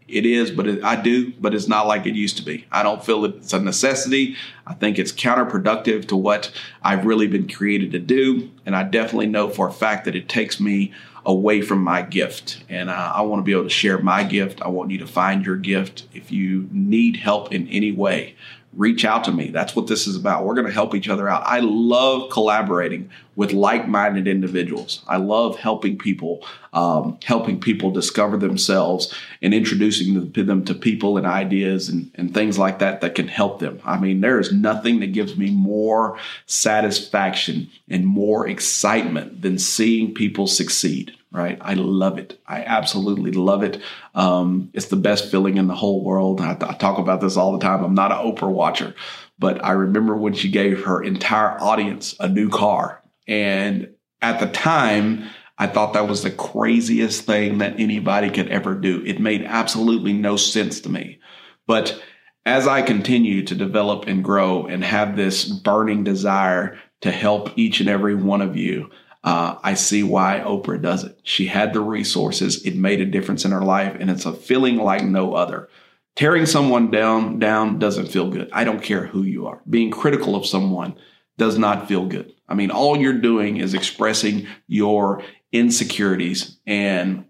It 0.07 0.25
is, 0.25 0.51
but 0.51 0.67
it, 0.67 0.83
I 0.83 0.95
do, 0.95 1.33
but 1.33 1.53
it's 1.53 1.67
not 1.67 1.85
like 1.85 2.05
it 2.05 2.15
used 2.15 2.37
to 2.37 2.43
be. 2.43 2.65
I 2.71 2.81
don't 2.81 3.03
feel 3.03 3.25
it's 3.25 3.51
a 3.51 3.59
necessity. 3.59 4.37
I 4.65 4.73
think 4.73 4.97
it's 4.97 5.11
counterproductive 5.11 6.07
to 6.09 6.15
what 6.15 6.51
I've 6.81 7.05
really 7.05 7.27
been 7.27 7.49
created 7.49 7.91
to 7.91 7.99
do. 7.99 8.49
And 8.65 8.73
I 8.73 8.83
definitely 8.83 9.27
know 9.27 9.49
for 9.49 9.67
a 9.67 9.73
fact 9.73 10.05
that 10.05 10.15
it 10.15 10.29
takes 10.29 10.61
me 10.61 10.93
away 11.25 11.61
from 11.61 11.83
my 11.83 12.03
gift. 12.03 12.63
And 12.69 12.89
uh, 12.89 13.11
I 13.15 13.21
want 13.23 13.39
to 13.41 13.43
be 13.43 13.51
able 13.51 13.63
to 13.63 13.69
share 13.69 13.97
my 13.97 14.23
gift. 14.23 14.61
I 14.61 14.69
want 14.69 14.91
you 14.91 14.97
to 14.99 15.07
find 15.07 15.45
your 15.45 15.57
gift. 15.57 16.07
If 16.13 16.31
you 16.31 16.69
need 16.71 17.17
help 17.17 17.51
in 17.51 17.67
any 17.67 17.91
way, 17.91 18.35
reach 18.73 19.05
out 19.05 19.23
to 19.23 19.31
me. 19.31 19.49
That's 19.49 19.75
what 19.75 19.87
this 19.87 20.05
is 20.07 20.15
about. 20.15 20.45
We're 20.45 20.53
going 20.53 20.67
to 20.67 20.73
help 20.73 20.93
each 20.93 21.09
other 21.09 21.27
out. 21.27 21.41
I 21.45 21.59
love 21.61 22.29
collaborating 22.29 23.09
with 23.35 23.51
like-minded 23.51 24.27
individuals. 24.27 25.03
I 25.07 25.17
love 25.17 25.57
helping 25.57 25.97
people, 25.97 26.45
um, 26.73 27.17
helping 27.23 27.59
people 27.59 27.91
discover 27.91 28.37
themselves 28.37 29.13
and 29.41 29.53
introducing 29.53 30.31
them 30.31 30.63
to 30.65 30.73
people 30.75 31.17
and 31.17 31.25
ideas 31.25 31.89
and, 31.89 32.11
and 32.15 32.33
things 32.33 32.59
like 32.59 32.79
that 32.79 33.01
that 33.01 33.15
can 33.15 33.27
help 33.27 33.59
them. 33.59 33.79
I 33.83 33.99
mean, 33.99 34.21
there 34.21 34.39
is 34.39 34.51
nothing 34.51 34.99
that 34.99 35.13
gives 35.13 35.37
me 35.37 35.49
more 35.49 36.19
satisfaction 36.45 37.69
and 37.89 38.05
more 38.05 38.47
excitement 38.47 39.41
than 39.41 39.57
seeing 39.57 40.13
people 40.13 40.45
succeed 40.45 41.16
right? 41.31 41.57
I 41.61 41.73
love 41.73 42.17
it. 42.17 42.39
I 42.47 42.63
absolutely 42.63 43.31
love 43.31 43.63
it. 43.63 43.81
Um, 44.15 44.69
it's 44.73 44.87
the 44.87 44.95
best 44.95 45.29
feeling 45.29 45.57
in 45.57 45.67
the 45.67 45.75
whole 45.75 46.03
world. 46.03 46.41
I, 46.41 46.51
I, 46.51 46.73
talk 46.75 46.97
about 46.97 47.21
this 47.21 47.37
all 47.37 47.51
the 47.51 47.59
time. 47.59 47.83
I'm 47.83 47.93
not 47.93 48.11
an 48.11 48.17
Oprah 48.17 48.51
watcher, 48.51 48.95
but 49.37 49.63
I 49.63 49.71
remember 49.71 50.15
when 50.15 50.33
she 50.33 50.49
gave 50.49 50.85
her 50.85 51.03
entire 51.03 51.59
audience 51.59 52.15
a 52.19 52.29
new 52.29 52.49
car. 52.49 53.03
And 53.27 53.89
at 54.21 54.39
the 54.39 54.47
time, 54.47 55.29
I 55.57 55.67
thought 55.67 55.93
that 55.93 56.07
was 56.07 56.23
the 56.23 56.31
craziest 56.31 57.25
thing 57.25 57.57
that 57.57 57.79
anybody 57.79 58.29
could 58.29 58.47
ever 58.49 58.75
do. 58.75 59.03
It 59.05 59.19
made 59.19 59.43
absolutely 59.43 60.13
no 60.13 60.37
sense 60.37 60.79
to 60.81 60.89
me. 60.89 61.19
But 61.65 62.01
as 62.45 62.67
I 62.67 62.81
continue 62.81 63.43
to 63.43 63.55
develop 63.55 64.07
and 64.07 64.23
grow 64.23 64.67
and 64.67 64.83
have 64.83 65.15
this 65.15 65.45
burning 65.45 66.03
desire 66.03 66.79
to 67.01 67.11
help 67.11 67.57
each 67.57 67.79
and 67.79 67.89
every 67.89 68.15
one 68.15 68.41
of 68.41 68.55
you, 68.55 68.89
uh, 69.27 69.59
I 69.61 69.73
see 69.73 70.03
why 70.03 70.41
Oprah 70.45 70.81
does 70.81 71.03
it. 71.03 71.19
She 71.21 71.47
had 71.47 71.73
the 71.73 71.81
resources. 71.81 72.63
It 72.65 72.77
made 72.77 73.01
a 73.01 73.05
difference 73.05 73.43
in 73.43 73.51
her 73.51 73.61
life, 73.61 73.97
and 73.99 74.09
it's 74.09 74.25
a 74.25 74.31
feeling 74.31 74.77
like 74.77 75.03
no 75.03 75.33
other. 75.33 75.67
Tearing 76.15 76.45
someone 76.45 76.91
down 76.91 77.37
down 77.37 77.77
doesn't 77.77 78.07
feel 78.07 78.31
good. 78.31 78.49
I 78.53 78.63
don't 78.63 78.81
care 78.81 79.05
who 79.05 79.23
you 79.23 79.47
are. 79.47 79.61
Being 79.69 79.91
critical 79.91 80.33
of 80.37 80.45
someone 80.45 80.95
does 81.37 81.57
not 81.57 81.89
feel 81.89 82.05
good. 82.05 82.31
I 82.47 82.53
mean, 82.53 82.71
all 82.71 82.95
you're 82.95 83.19
doing 83.19 83.57
is 83.57 83.73
expressing 83.73 84.47
your 84.65 85.21
insecurities 85.51 86.57
and 86.65 87.25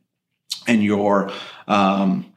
and 0.67 0.83
your 0.83 1.31
um, 1.67 2.31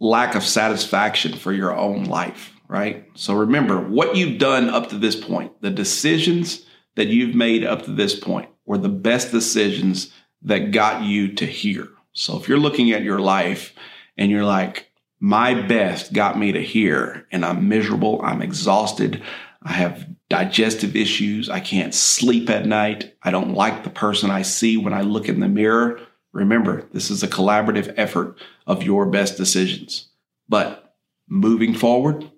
lack 0.00 0.34
of 0.34 0.42
satisfaction 0.42 1.34
for 1.34 1.52
your 1.52 1.76
own 1.76 2.04
life. 2.04 2.54
Right. 2.68 3.04
So 3.16 3.34
remember 3.34 3.78
what 3.78 4.16
you've 4.16 4.38
done 4.38 4.70
up 4.70 4.88
to 4.88 4.98
this 4.98 5.14
point, 5.14 5.60
the 5.60 5.70
decisions 5.70 6.64
that 6.96 7.08
you've 7.08 7.34
made 7.34 7.64
up 7.64 7.82
to 7.82 7.92
this 7.92 8.18
point 8.18 8.48
were 8.64 8.78
the 8.78 8.88
best 8.88 9.30
decisions 9.30 10.12
that 10.42 10.72
got 10.72 11.02
you 11.02 11.32
to 11.34 11.46
here. 11.46 11.88
So 12.12 12.36
if 12.36 12.48
you're 12.48 12.58
looking 12.58 12.92
at 12.92 13.02
your 13.02 13.20
life 13.20 13.74
and 14.16 14.30
you're 14.30 14.44
like, 14.44 14.90
my 15.20 15.54
best 15.54 16.12
got 16.12 16.36
me 16.36 16.52
to 16.52 16.62
here 16.62 17.26
and 17.30 17.44
I'm 17.44 17.68
miserable, 17.68 18.20
I'm 18.22 18.42
exhausted, 18.42 19.22
I 19.62 19.72
have 19.72 20.08
digestive 20.28 20.96
issues, 20.96 21.48
I 21.48 21.60
can't 21.60 21.94
sleep 21.94 22.50
at 22.50 22.66
night, 22.66 23.14
I 23.22 23.30
don't 23.30 23.54
like 23.54 23.84
the 23.84 23.90
person 23.90 24.30
I 24.30 24.42
see 24.42 24.76
when 24.76 24.92
I 24.92 25.02
look 25.02 25.28
in 25.28 25.38
the 25.38 25.48
mirror. 25.48 26.00
Remember, 26.32 26.88
this 26.92 27.10
is 27.10 27.22
a 27.22 27.28
collaborative 27.28 27.94
effort 27.96 28.36
of 28.66 28.82
your 28.82 29.06
best 29.06 29.36
decisions. 29.36 30.08
But 30.48 30.96
moving 31.28 31.74
forward, 31.74 32.31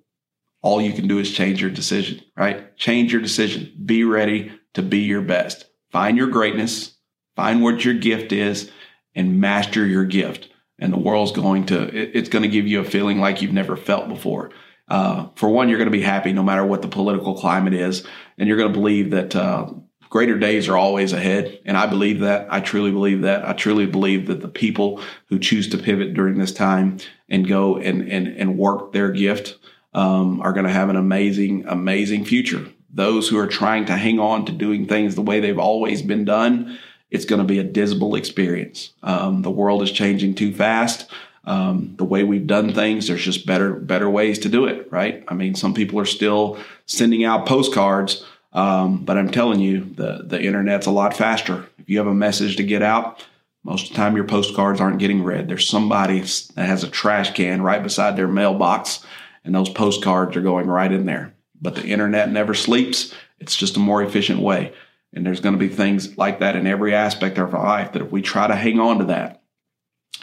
all 0.64 0.80
you 0.80 0.94
can 0.94 1.06
do 1.06 1.18
is 1.18 1.30
change 1.30 1.60
your 1.60 1.70
decision, 1.70 2.22
right? 2.38 2.74
Change 2.78 3.12
your 3.12 3.20
decision. 3.20 3.70
Be 3.84 4.02
ready 4.02 4.50
to 4.72 4.82
be 4.82 5.00
your 5.00 5.20
best. 5.20 5.66
Find 5.92 6.16
your 6.16 6.28
greatness, 6.28 6.96
find 7.36 7.62
what 7.62 7.84
your 7.84 7.92
gift 7.92 8.32
is, 8.32 8.70
and 9.14 9.42
master 9.42 9.86
your 9.86 10.06
gift. 10.06 10.48
And 10.78 10.90
the 10.90 10.98
world's 10.98 11.32
going 11.32 11.66
to, 11.66 12.18
it's 12.18 12.30
going 12.30 12.44
to 12.44 12.48
give 12.48 12.66
you 12.66 12.80
a 12.80 12.84
feeling 12.84 13.20
like 13.20 13.42
you've 13.42 13.52
never 13.52 13.76
felt 13.76 14.08
before. 14.08 14.52
Uh, 14.88 15.28
for 15.36 15.50
one, 15.50 15.68
you're 15.68 15.76
going 15.76 15.90
to 15.90 15.96
be 15.96 16.02
happy 16.02 16.32
no 16.32 16.42
matter 16.42 16.64
what 16.64 16.80
the 16.80 16.88
political 16.88 17.36
climate 17.36 17.74
is. 17.74 18.06
And 18.38 18.48
you're 18.48 18.56
going 18.56 18.72
to 18.72 18.78
believe 18.78 19.10
that 19.10 19.36
uh, 19.36 19.70
greater 20.08 20.38
days 20.38 20.66
are 20.70 20.78
always 20.78 21.12
ahead. 21.12 21.60
And 21.66 21.76
I 21.76 21.86
believe 21.86 22.20
that. 22.20 22.48
I 22.50 22.60
truly 22.60 22.90
believe 22.90 23.20
that. 23.20 23.46
I 23.46 23.52
truly 23.52 23.84
believe 23.84 24.28
that 24.28 24.40
the 24.40 24.48
people 24.48 25.02
who 25.28 25.38
choose 25.38 25.68
to 25.68 25.78
pivot 25.78 26.14
during 26.14 26.38
this 26.38 26.52
time 26.52 27.00
and 27.28 27.46
go 27.46 27.76
and, 27.76 28.08
and, 28.10 28.28
and 28.28 28.56
work 28.56 28.92
their 28.92 29.12
gift 29.12 29.58
um, 29.94 30.40
are 30.42 30.52
going 30.52 30.66
to 30.66 30.72
have 30.72 30.88
an 30.88 30.96
amazing, 30.96 31.64
amazing 31.66 32.24
future. 32.24 32.66
Those 32.92 33.28
who 33.28 33.38
are 33.38 33.46
trying 33.46 33.86
to 33.86 33.96
hang 33.96 34.18
on 34.18 34.46
to 34.46 34.52
doing 34.52 34.86
things 34.86 35.14
the 35.14 35.22
way 35.22 35.40
they've 35.40 35.58
always 35.58 36.02
been 36.02 36.24
done, 36.24 36.78
it's 37.10 37.24
going 37.24 37.40
to 37.40 37.46
be 37.46 37.58
a 37.58 37.64
dismal 37.64 38.14
experience. 38.14 38.92
Um, 39.02 39.42
the 39.42 39.50
world 39.50 39.82
is 39.82 39.90
changing 39.90 40.34
too 40.34 40.54
fast. 40.54 41.10
Um, 41.44 41.94
the 41.98 42.04
way 42.04 42.24
we've 42.24 42.46
done 42.46 42.72
things, 42.72 43.08
there's 43.08 43.22
just 43.22 43.46
better, 43.46 43.74
better 43.74 44.08
ways 44.08 44.38
to 44.40 44.48
do 44.48 44.64
it, 44.64 44.90
right? 44.90 45.22
I 45.28 45.34
mean, 45.34 45.54
some 45.54 45.74
people 45.74 46.00
are 46.00 46.06
still 46.06 46.58
sending 46.86 47.24
out 47.24 47.46
postcards 47.46 48.24
um, 48.54 49.04
but 49.04 49.18
I'm 49.18 49.30
telling 49.30 49.58
you, 49.58 49.80
the, 49.80 50.22
the 50.24 50.40
internet's 50.40 50.86
a 50.86 50.92
lot 50.92 51.16
faster. 51.16 51.66
If 51.78 51.90
you 51.90 51.98
have 51.98 52.06
a 52.06 52.14
message 52.14 52.56
to 52.56 52.62
get 52.62 52.82
out, 52.82 53.22
most 53.64 53.84
of 53.84 53.90
the 53.90 53.96
time 53.96 54.14
your 54.14 54.26
postcards 54.26 54.80
aren't 54.80 55.00
getting 55.00 55.24
read. 55.24 55.48
There's 55.48 55.68
somebody 55.68 56.20
that 56.20 56.66
has 56.66 56.84
a 56.84 56.88
trash 56.88 57.34
can 57.34 57.62
right 57.62 57.82
beside 57.82 58.16
their 58.16 58.28
mailbox, 58.28 59.04
and 59.44 59.54
those 59.54 59.68
postcards 59.68 60.36
are 60.36 60.42
going 60.42 60.66
right 60.66 60.90
in 60.90 61.06
there. 61.06 61.34
But 61.60 61.76
the 61.76 61.86
internet 61.86 62.30
never 62.30 62.54
sleeps. 62.54 63.14
It's 63.38 63.56
just 63.56 63.76
a 63.76 63.80
more 63.80 64.02
efficient 64.02 64.40
way. 64.40 64.72
And 65.12 65.24
there's 65.24 65.40
going 65.40 65.54
to 65.54 65.58
be 65.58 65.68
things 65.68 66.18
like 66.18 66.40
that 66.40 66.56
in 66.56 66.66
every 66.66 66.94
aspect 66.94 67.38
of 67.38 67.54
our 67.54 67.64
life 67.64 67.92
that 67.92 68.02
if 68.02 68.10
we 68.10 68.22
try 68.22 68.46
to 68.46 68.56
hang 68.56 68.80
on 68.80 68.98
to 68.98 69.04
that, 69.06 69.42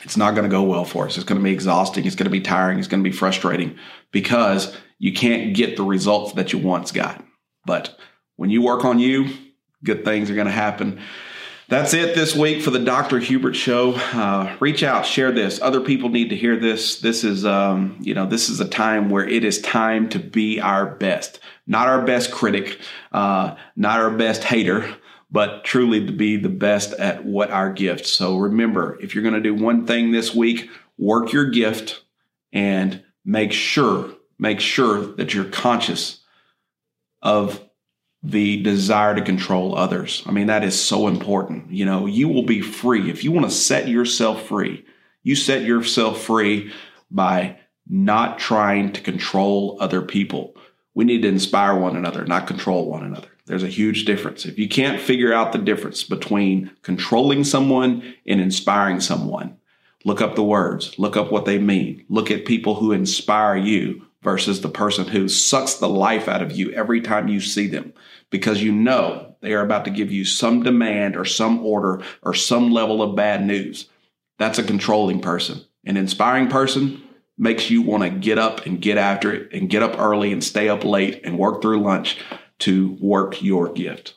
it's 0.03 0.17
not 0.17 0.31
going 0.31 0.43
to 0.43 0.49
go 0.49 0.63
well 0.63 0.85
for 0.85 1.05
us. 1.05 1.15
It's 1.15 1.25
going 1.25 1.39
to 1.39 1.43
be 1.43 1.53
exhausting. 1.53 2.05
It's 2.05 2.15
going 2.15 2.25
to 2.25 2.31
be 2.31 2.41
tiring. 2.41 2.79
It's 2.79 2.87
going 2.87 3.03
to 3.03 3.09
be 3.09 3.15
frustrating 3.15 3.77
because 4.11 4.75
you 4.99 5.13
can't 5.13 5.55
get 5.55 5.77
the 5.77 5.83
results 5.83 6.33
that 6.33 6.51
you 6.51 6.59
once 6.59 6.91
got. 6.91 7.23
But 7.65 7.97
when 8.35 8.49
you 8.49 8.61
work 8.61 8.83
on 8.83 8.99
you, 8.99 9.29
good 9.83 10.03
things 10.03 10.29
are 10.29 10.35
going 10.35 10.47
to 10.47 10.51
happen. 10.51 10.99
That's 11.71 11.93
it 11.93 12.15
this 12.15 12.35
week 12.35 12.61
for 12.61 12.69
the 12.69 12.79
Dr. 12.79 13.17
Hubert 13.17 13.53
Show. 13.53 13.93
Uh, 13.93 14.57
reach 14.59 14.83
out, 14.83 15.05
share 15.05 15.31
this. 15.31 15.61
Other 15.61 15.79
people 15.79 16.09
need 16.09 16.31
to 16.31 16.35
hear 16.35 16.57
this. 16.57 16.99
This 16.99 17.23
is, 17.23 17.45
um, 17.45 17.97
you 18.01 18.13
know, 18.13 18.25
this 18.25 18.49
is 18.49 18.59
a 18.59 18.67
time 18.67 19.09
where 19.09 19.25
it 19.25 19.45
is 19.45 19.61
time 19.61 20.09
to 20.09 20.19
be 20.19 20.59
our 20.59 20.85
best, 20.85 21.39
not 21.65 21.87
our 21.87 22.01
best 22.01 22.29
critic, 22.29 22.77
uh, 23.13 23.55
not 23.77 24.01
our 24.01 24.11
best 24.11 24.43
hater, 24.43 24.97
but 25.31 25.63
truly 25.63 26.05
to 26.05 26.11
be 26.11 26.35
the 26.35 26.49
best 26.49 26.91
at 26.91 27.23
what 27.23 27.51
our 27.51 27.71
gift. 27.71 28.05
So 28.05 28.35
remember, 28.35 28.99
if 29.01 29.15
you're 29.15 29.23
going 29.23 29.35
to 29.35 29.39
do 29.39 29.55
one 29.55 29.87
thing 29.87 30.11
this 30.11 30.35
week, 30.35 30.69
work 30.97 31.31
your 31.31 31.51
gift 31.51 32.03
and 32.51 33.01
make 33.23 33.53
sure, 33.53 34.09
make 34.37 34.59
sure 34.59 35.05
that 35.15 35.33
you're 35.33 35.45
conscious 35.45 36.19
of 37.21 37.65
the 38.23 38.61
desire 38.61 39.15
to 39.15 39.21
control 39.21 39.75
others. 39.75 40.23
I 40.25 40.31
mean, 40.31 40.47
that 40.47 40.63
is 40.63 40.79
so 40.79 41.07
important. 41.07 41.71
You 41.71 41.85
know, 41.85 42.05
you 42.05 42.27
will 42.27 42.43
be 42.43 42.61
free. 42.61 43.09
If 43.09 43.23
you 43.23 43.31
want 43.31 43.47
to 43.47 43.55
set 43.55 43.87
yourself 43.87 44.47
free, 44.47 44.85
you 45.23 45.35
set 45.35 45.63
yourself 45.63 46.21
free 46.21 46.71
by 47.09 47.57
not 47.87 48.37
trying 48.37 48.93
to 48.93 49.01
control 49.01 49.77
other 49.79 50.01
people. 50.01 50.55
We 50.93 51.05
need 51.05 51.23
to 51.23 51.27
inspire 51.27 51.75
one 51.75 51.95
another, 51.95 52.25
not 52.25 52.47
control 52.47 52.89
one 52.89 53.03
another. 53.03 53.27
There's 53.47 53.63
a 53.63 53.67
huge 53.67 54.05
difference. 54.05 54.45
If 54.45 54.59
you 54.59 54.69
can't 54.69 55.01
figure 55.01 55.33
out 55.33 55.51
the 55.51 55.57
difference 55.57 56.03
between 56.03 56.71
controlling 56.83 57.43
someone 57.43 58.15
and 58.25 58.39
inspiring 58.39 58.99
someone, 58.99 59.57
look 60.05 60.21
up 60.21 60.35
the 60.35 60.43
words, 60.43 60.97
look 60.99 61.17
up 61.17 61.31
what 61.31 61.45
they 61.45 61.57
mean, 61.57 62.05
look 62.07 62.29
at 62.29 62.45
people 62.45 62.75
who 62.75 62.91
inspire 62.91 63.57
you 63.57 64.05
versus 64.21 64.61
the 64.61 64.69
person 64.69 65.07
who 65.07 65.27
sucks 65.27 65.75
the 65.75 65.89
life 65.89 66.27
out 66.27 66.41
of 66.41 66.51
you 66.51 66.71
every 66.71 67.01
time 67.01 67.27
you 67.27 67.39
see 67.39 67.67
them 67.67 67.93
because 68.31 68.63
you 68.63 68.71
know 68.71 69.35
they 69.41 69.53
are 69.53 69.63
about 69.63 69.85
to 69.85 69.91
give 69.91 70.11
you 70.11 70.25
some 70.25 70.63
demand 70.63 71.15
or 71.15 71.25
some 71.25 71.63
order 71.63 72.01
or 72.23 72.33
some 72.33 72.71
level 72.71 73.03
of 73.03 73.15
bad 73.15 73.45
news. 73.45 73.87
That's 74.39 74.57
a 74.57 74.63
controlling 74.63 75.21
person. 75.21 75.61
An 75.85 75.97
inspiring 75.97 76.47
person 76.47 77.03
makes 77.37 77.69
you 77.69 77.81
want 77.81 78.03
to 78.03 78.09
get 78.09 78.39
up 78.39 78.65
and 78.65 78.81
get 78.81 78.97
after 78.97 79.33
it 79.33 79.53
and 79.53 79.69
get 79.69 79.83
up 79.83 79.99
early 79.99 80.31
and 80.31 80.43
stay 80.43 80.69
up 80.69 80.83
late 80.83 81.21
and 81.23 81.37
work 81.37 81.61
through 81.61 81.81
lunch 81.81 82.17
to 82.59 82.97
work 82.99 83.41
your 83.41 83.71
gift. 83.71 84.15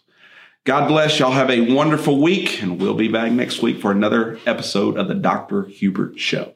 God 0.64 0.88
bless. 0.88 1.18
Y'all 1.18 1.32
have 1.32 1.50
a 1.50 1.74
wonderful 1.74 2.22
week, 2.22 2.62
and 2.62 2.80
we'll 2.80 2.94
be 2.94 3.08
back 3.08 3.32
next 3.32 3.60
week 3.60 3.80
for 3.82 3.90
another 3.90 4.38
episode 4.46 4.96
of 4.96 5.08
the 5.08 5.14
Dr. 5.14 5.64
Hubert 5.64 6.18
Show. 6.18 6.54